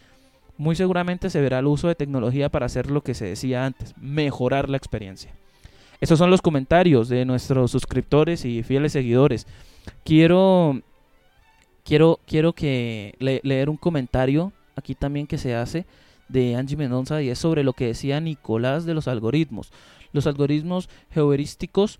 [0.57, 3.93] muy seguramente se verá el uso de tecnología para hacer lo que se decía antes,
[3.95, 5.31] mejorar la experiencia.
[6.01, 9.47] Esos son los comentarios de nuestros suscriptores y fieles seguidores.
[10.03, 10.81] Quiero
[11.85, 15.85] quiero quiero que leer un comentario aquí también que se hace
[16.27, 19.71] de Angie Mendoza y es sobre lo que decía Nicolás de los algoritmos.
[20.11, 21.99] Los algoritmos geoheurísticos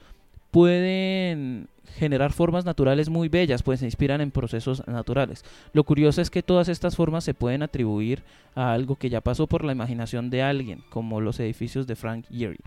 [0.52, 5.44] pueden generar formas naturales muy bellas, pues se inspiran en procesos naturales.
[5.74, 8.24] Lo curioso es que todas estas formas se pueden atribuir
[8.56, 12.26] a algo que ya pasó por la imaginación de alguien, como los edificios de Frank
[12.30, 12.60] Gehry.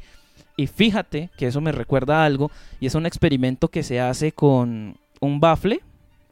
[0.57, 4.33] Y fíjate que eso me recuerda a algo, y es un experimento que se hace
[4.33, 5.81] con un bafle,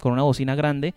[0.01, 0.94] con una bocina grande,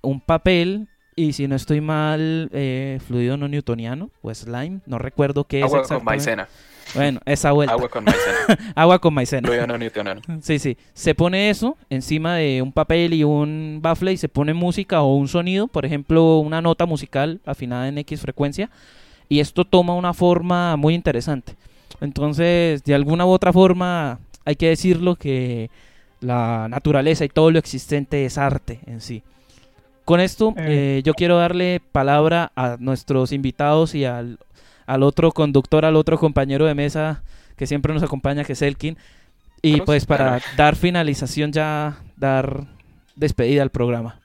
[0.00, 5.44] un papel y si no estoy mal, eh, fluido no newtoniano o slime, no recuerdo
[5.44, 5.64] qué es.
[5.64, 6.48] Agua con maicena.
[6.94, 7.74] Bueno, esa vuelta.
[7.74, 8.72] Agua con maicena.
[8.74, 9.46] Agua con maicena.
[9.46, 10.20] Fluido no newtoniano.
[10.40, 10.76] Sí, sí.
[10.94, 15.14] Se pone eso encima de un papel y un baffle y se pone música o
[15.16, 18.70] un sonido, por ejemplo, una nota musical afinada en X frecuencia.
[19.28, 21.56] Y esto toma una forma muy interesante.
[22.00, 25.70] Entonces, de alguna u otra forma, hay que decirlo que
[26.20, 29.22] la naturaleza y todo lo existente es arte en sí.
[30.04, 30.98] Con esto, eh.
[30.98, 34.38] Eh, yo quiero darle palabra a nuestros invitados y al,
[34.86, 37.22] otro conductor, al otro compañero de mesa
[37.56, 38.96] que siempre nos acompaña, que es Elkin.
[39.62, 42.66] Y pues para dar finalización ya, dar
[43.14, 44.18] despedida al programa.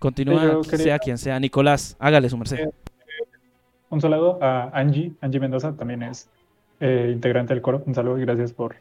[0.00, 1.38] Continúa, sea quien sea.
[1.38, 2.58] Nicolás, hágale su merced.
[2.58, 2.70] Eh,
[3.88, 5.12] un saludo a Angie.
[5.20, 6.28] Angie Mendoza también es
[6.80, 7.84] integrante del coro.
[7.86, 8.74] Un saludo y gracias por,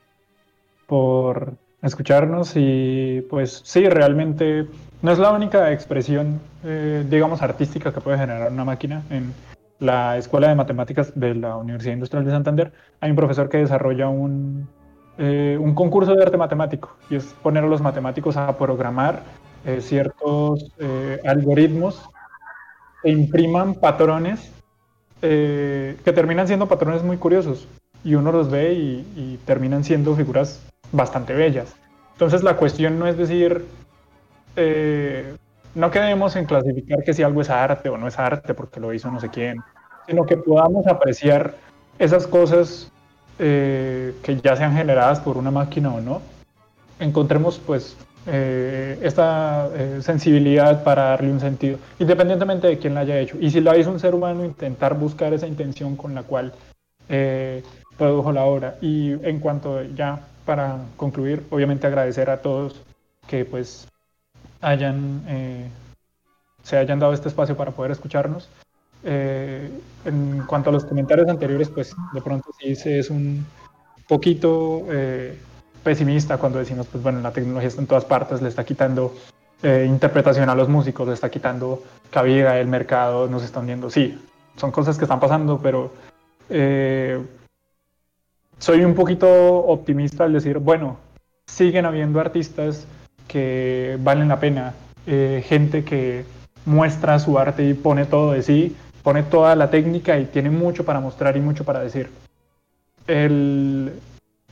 [0.88, 4.68] por escucharnos y pues sí, realmente
[5.02, 9.04] no es la única expresión, eh, digamos, artística que puede generar una máquina.
[9.10, 9.34] En
[9.80, 14.10] la Escuela de Matemáticas de la Universidad Industrial de Santander hay un profesor que desarrolla
[14.10, 14.68] un,
[15.18, 19.24] eh, un concurso de arte matemático y es poner a los matemáticos a programar
[19.66, 20.72] eh, ciertos
[21.26, 22.04] algoritmos
[23.04, 24.52] e impriman patrones
[25.22, 27.68] que terminan siendo patrones muy curiosos
[28.04, 30.60] y uno los ve y terminan siendo figuras
[30.92, 31.76] bastante bellas.
[32.14, 33.66] Entonces la cuestión no es decir,
[34.56, 35.36] eh,
[35.74, 38.94] no quedemos en clasificar que si algo es arte o no es arte porque lo
[38.94, 39.58] hizo no sé quién,
[40.08, 41.56] sino que podamos apreciar
[41.98, 42.92] esas cosas
[43.40, 46.22] eh, que ya sean generadas por una máquina o no,
[47.00, 47.96] encontremos pues
[48.28, 53.38] eh, esta eh, sensibilidad para darle un sentido, independientemente de quién la haya hecho.
[53.40, 56.54] Y si lo hizo un ser humano, intentar buscar esa intención con la cual
[57.98, 58.76] produjo la obra.
[58.80, 62.82] Y en cuanto ya para concluir, obviamente agradecer a todos
[63.28, 63.88] que pues
[64.62, 65.22] hayan,
[66.64, 68.50] se hayan dado este espacio para poder escucharnos.
[69.04, 69.70] Eh,
[70.06, 73.46] en cuanto a los comentarios anteriores, pues de pronto sí se es un
[74.08, 75.38] poquito eh,
[75.84, 79.16] pesimista cuando decimos, pues bueno, la tecnología está en todas partes, le está quitando
[79.64, 83.90] eh, interpretación a los músicos, le está quitando cabida, el mercado nos está hundiendo.
[83.90, 84.20] Sí,
[84.56, 85.92] son cosas que están pasando, pero
[88.62, 89.28] soy un poquito
[89.66, 90.98] optimista al decir, bueno,
[91.48, 92.86] siguen habiendo artistas
[93.28, 94.74] que valen la pena,
[95.06, 96.24] gente que
[96.66, 100.86] muestra su arte y pone todo de sí, pone toda la técnica y tiene mucho
[100.86, 102.10] para mostrar y mucho para decir.
[103.08, 103.94] El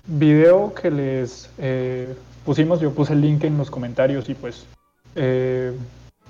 [0.08, 2.16] video que les eh,
[2.46, 4.66] pusimos, yo puse el link en los comentarios y pues
[5.16, 5.72] eh,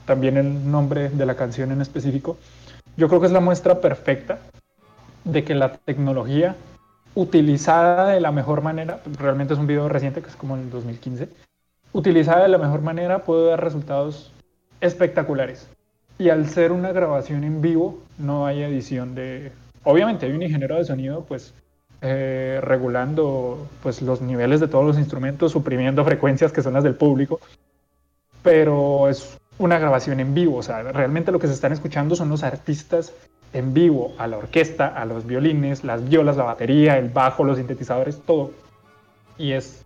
[0.06, 2.38] también el nombre de la canción en específico.
[2.98, 4.40] Yo creo que es la muestra perfecta
[5.24, 6.58] de que la tecnología
[7.16, 11.30] utilizada de la mejor manera, realmente es un video reciente que es como el 2015,
[11.94, 14.32] utilizada de la mejor manera puede dar resultados
[14.82, 15.70] espectaculares.
[16.18, 19.52] Y al ser una grabación en vivo, no hay edición de...
[19.84, 21.54] Obviamente hay un ingeniero de sonido, pues,
[22.02, 26.96] eh, regulando pues, los niveles de todos los instrumentos, suprimiendo frecuencias que son las del
[26.96, 27.40] público,
[28.44, 32.30] pero es una grabación en vivo, o sea, realmente lo que se están escuchando son
[32.30, 33.14] los artistas
[33.54, 37.58] en vivo, a la orquesta, a los violines, las violas, la batería, el bajo, los
[37.58, 38.52] sintetizadores, todo.
[39.38, 39.86] Y es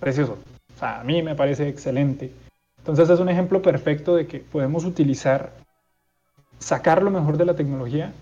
[0.00, 0.38] precioso.
[0.74, 2.32] O sea, a mí me parece excelente.
[2.78, 5.52] Entonces es un ejemplo perfecto de que podemos utilizar
[6.58, 8.12] sacar lo mejor de la tecnología,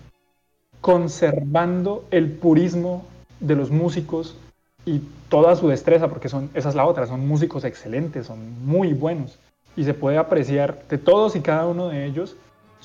[0.81, 3.05] conservando el purismo
[3.39, 4.37] de los músicos
[4.85, 8.93] y toda su destreza, porque son, esa es la otra, son músicos excelentes, son muy
[8.93, 9.39] buenos,
[9.75, 12.35] y se puede apreciar de todos y cada uno de ellos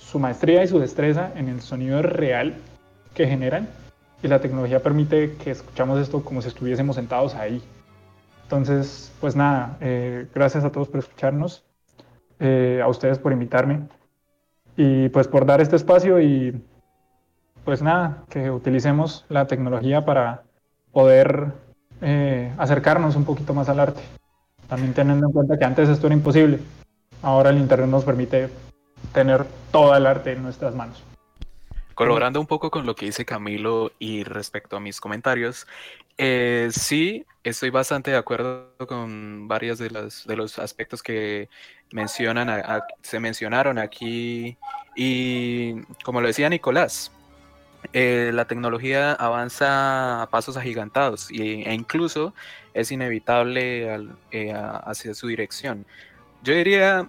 [0.00, 2.54] su maestría y su destreza en el sonido real
[3.14, 3.68] que generan,
[4.22, 7.62] y la tecnología permite que escuchamos esto como si estuviésemos sentados ahí.
[8.42, 11.64] Entonces, pues nada, eh, gracias a todos por escucharnos,
[12.38, 13.82] eh, a ustedes por invitarme
[14.76, 16.60] y pues por dar este espacio y
[17.64, 20.42] pues nada, que utilicemos la tecnología para
[20.92, 21.52] poder
[22.00, 24.00] eh, acercarnos un poquito más al arte.
[24.68, 26.58] También teniendo en cuenta que antes esto era imposible.
[27.22, 28.48] Ahora el Internet nos permite
[29.12, 31.02] tener todo el arte en nuestras manos.
[31.94, 35.66] Colaborando un poco con lo que dice Camilo y respecto a mis comentarios,
[36.16, 41.50] eh, sí, estoy bastante de acuerdo con varios de los, de los aspectos que
[41.92, 42.62] mencionan,
[43.02, 44.56] se mencionaron aquí
[44.96, 47.12] y como lo decía Nicolás,
[47.92, 52.34] eh, la tecnología avanza a pasos agigantados y, e incluso
[52.74, 53.98] es inevitable
[54.30, 55.86] eh, hacia su dirección.
[56.42, 57.08] Yo diría,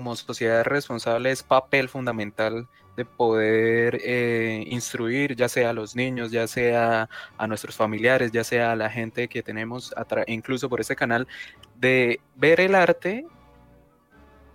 [0.00, 2.66] como sociedad responsable, es papel fundamental
[2.96, 8.42] de poder eh, instruir, ya sea a los niños, ya sea a nuestros familiares, ya
[8.42, 9.94] sea a la gente que tenemos,
[10.26, 11.28] incluso por este canal,
[11.76, 13.26] de ver el arte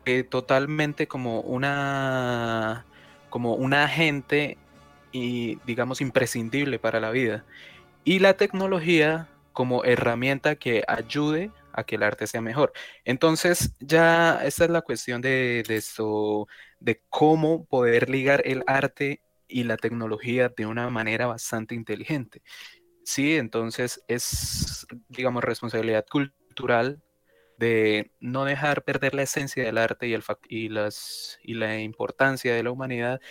[0.05, 2.85] eh, totalmente como una,
[3.29, 4.57] como un agente
[5.11, 7.45] y digamos imprescindible para la vida.
[8.03, 12.73] Y la tecnología como herramienta que ayude a que el arte sea mejor.
[13.03, 16.47] Entonces, ya esta es la cuestión de, de, esto,
[16.79, 22.41] de cómo poder ligar el arte y la tecnología de una manera bastante inteligente.
[23.03, 27.03] Sí, entonces es, digamos, responsabilidad cultural
[27.57, 32.53] de no dejar perder la esencia del arte y, el, y, las, y la importancia
[32.53, 33.21] de la humanidad,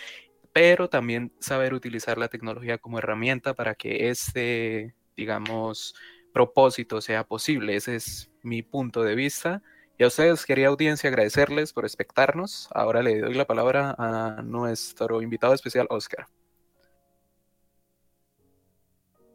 [0.53, 5.95] pero también saber utilizar la tecnología como herramienta para que este, digamos,
[6.35, 7.77] propósito sea posible.
[7.77, 9.61] Ese es mi punto de vista.
[9.97, 12.67] Y a ustedes, querida audiencia, agradecerles por espectarnos.
[12.73, 16.27] Ahora le doy la palabra a nuestro invitado especial, Oscar.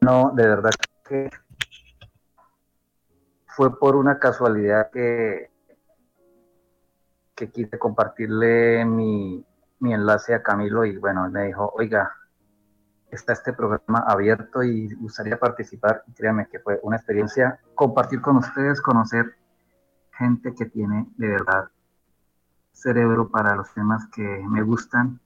[0.03, 0.71] No, de verdad
[1.09, 1.31] que
[3.47, 5.51] fue por una casualidad que,
[7.35, 9.43] que quise compartirle mi,
[9.81, 12.15] enlace a Camilo y bueno, me dijo, oiga,
[13.11, 16.05] está este programa abierto y gustaría participar.
[16.15, 19.35] Créanme que fue una experiencia compartir con ustedes, conocer
[20.13, 21.71] gente que tiene de verdad
[22.73, 25.21] cerebro para los temas que me gustan,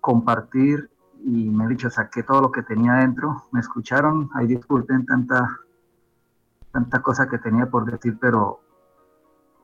[0.00, 0.90] compartir
[1.24, 5.60] y me he dicho, saqué todo lo que tenía dentro, me escucharon, ahí disculpen tanta
[6.76, 8.60] tanta cosa que tenía por decir, pero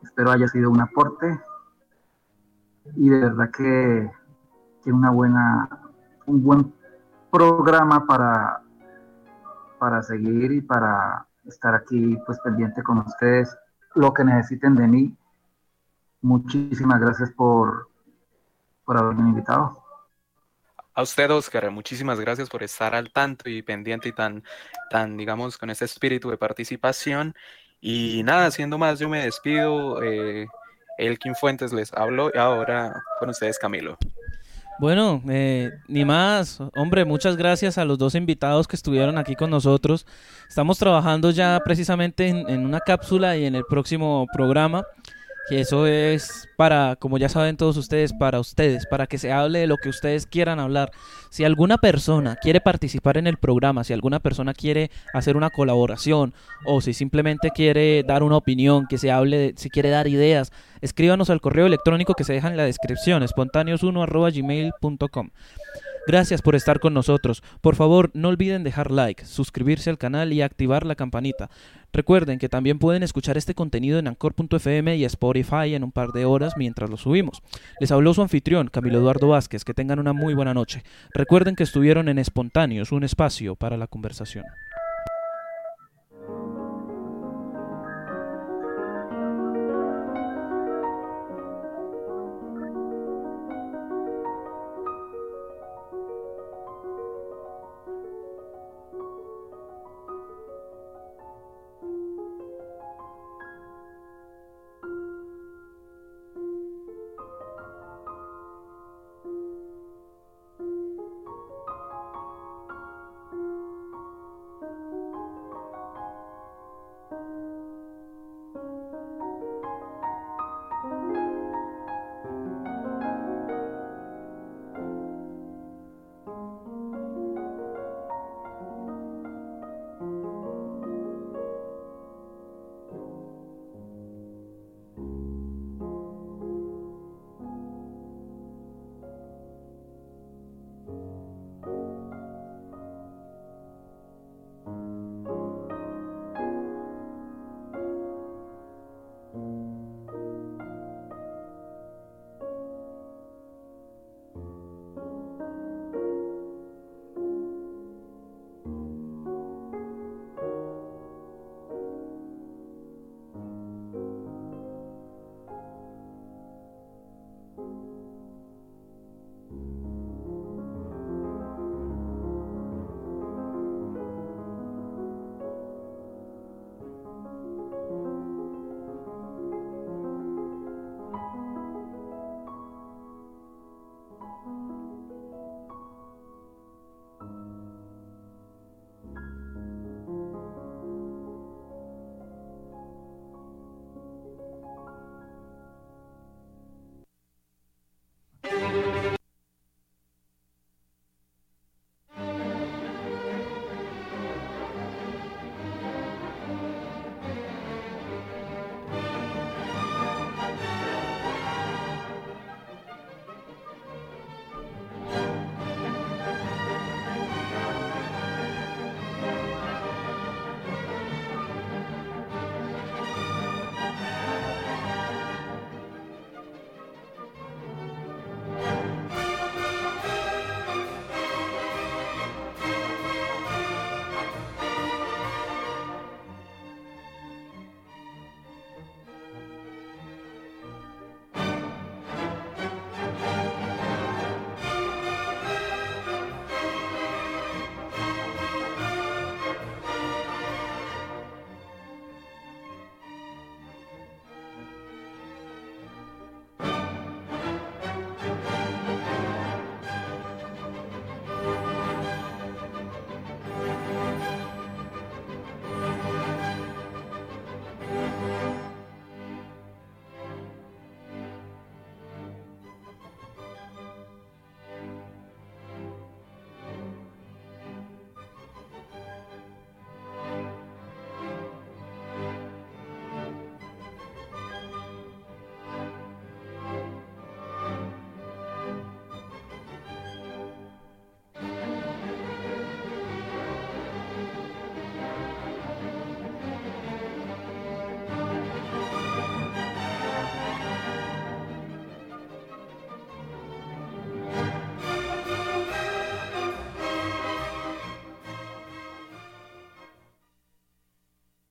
[0.03, 1.39] espero haya sido un aporte
[2.97, 4.11] y de verdad que,
[4.83, 5.69] que una buena,
[6.27, 6.75] un buen
[7.31, 8.63] programa para,
[9.79, 13.57] para seguir y para estar aquí pues pendiente con ustedes,
[13.95, 15.17] lo que necesiten de mí.
[16.21, 17.89] Muchísimas gracias por,
[18.85, 19.83] por haberme invitado.
[20.95, 24.45] A usted, Oscar, muchísimas gracias por estar al tanto y pendiente y tan,
[24.91, 27.35] tan, digamos, con ese espíritu de participación.
[27.81, 30.03] Y nada, siendo más, yo me despido.
[30.03, 30.47] Eh,
[30.99, 33.97] Elkin Fuentes les hablo y ahora con ustedes, Camilo.
[34.83, 39.49] Bueno, eh, ni más, hombre, muchas gracias a los dos invitados que estuvieron aquí con
[39.49, 40.09] nosotros.
[40.49, 44.83] Estamos trabajando ya precisamente en una cápsula y en el próximo programa
[45.49, 49.61] que eso es para, como ya saben todos ustedes, para ustedes, para que se hable
[49.61, 50.93] de lo que ustedes quieran hablar.
[51.31, 56.35] Si alguna persona quiere participar en el programa, si alguna persona quiere hacer una colaboración
[56.65, 61.31] o si simplemente quiere dar una opinión, que se hable, si quiere dar ideas, escríbanos
[61.31, 65.31] al correo electrónico que se deja en la descripción, espontáneos1.gmail.com.
[66.07, 67.43] Gracias por estar con nosotros.
[67.61, 71.49] Por favor, no olviden dejar like, suscribirse al canal y activar la campanita.
[71.93, 76.25] Recuerden que también pueden escuchar este contenido en Anchor.fm y Spotify en un par de
[76.25, 77.43] horas mientras lo subimos.
[77.81, 79.65] Les habló su anfitrión, Camilo Eduardo Vázquez.
[79.65, 80.83] Que tengan una muy buena noche.
[81.15, 84.45] Recuerden que estuvieron en Espontáneos, un espacio para la conversación.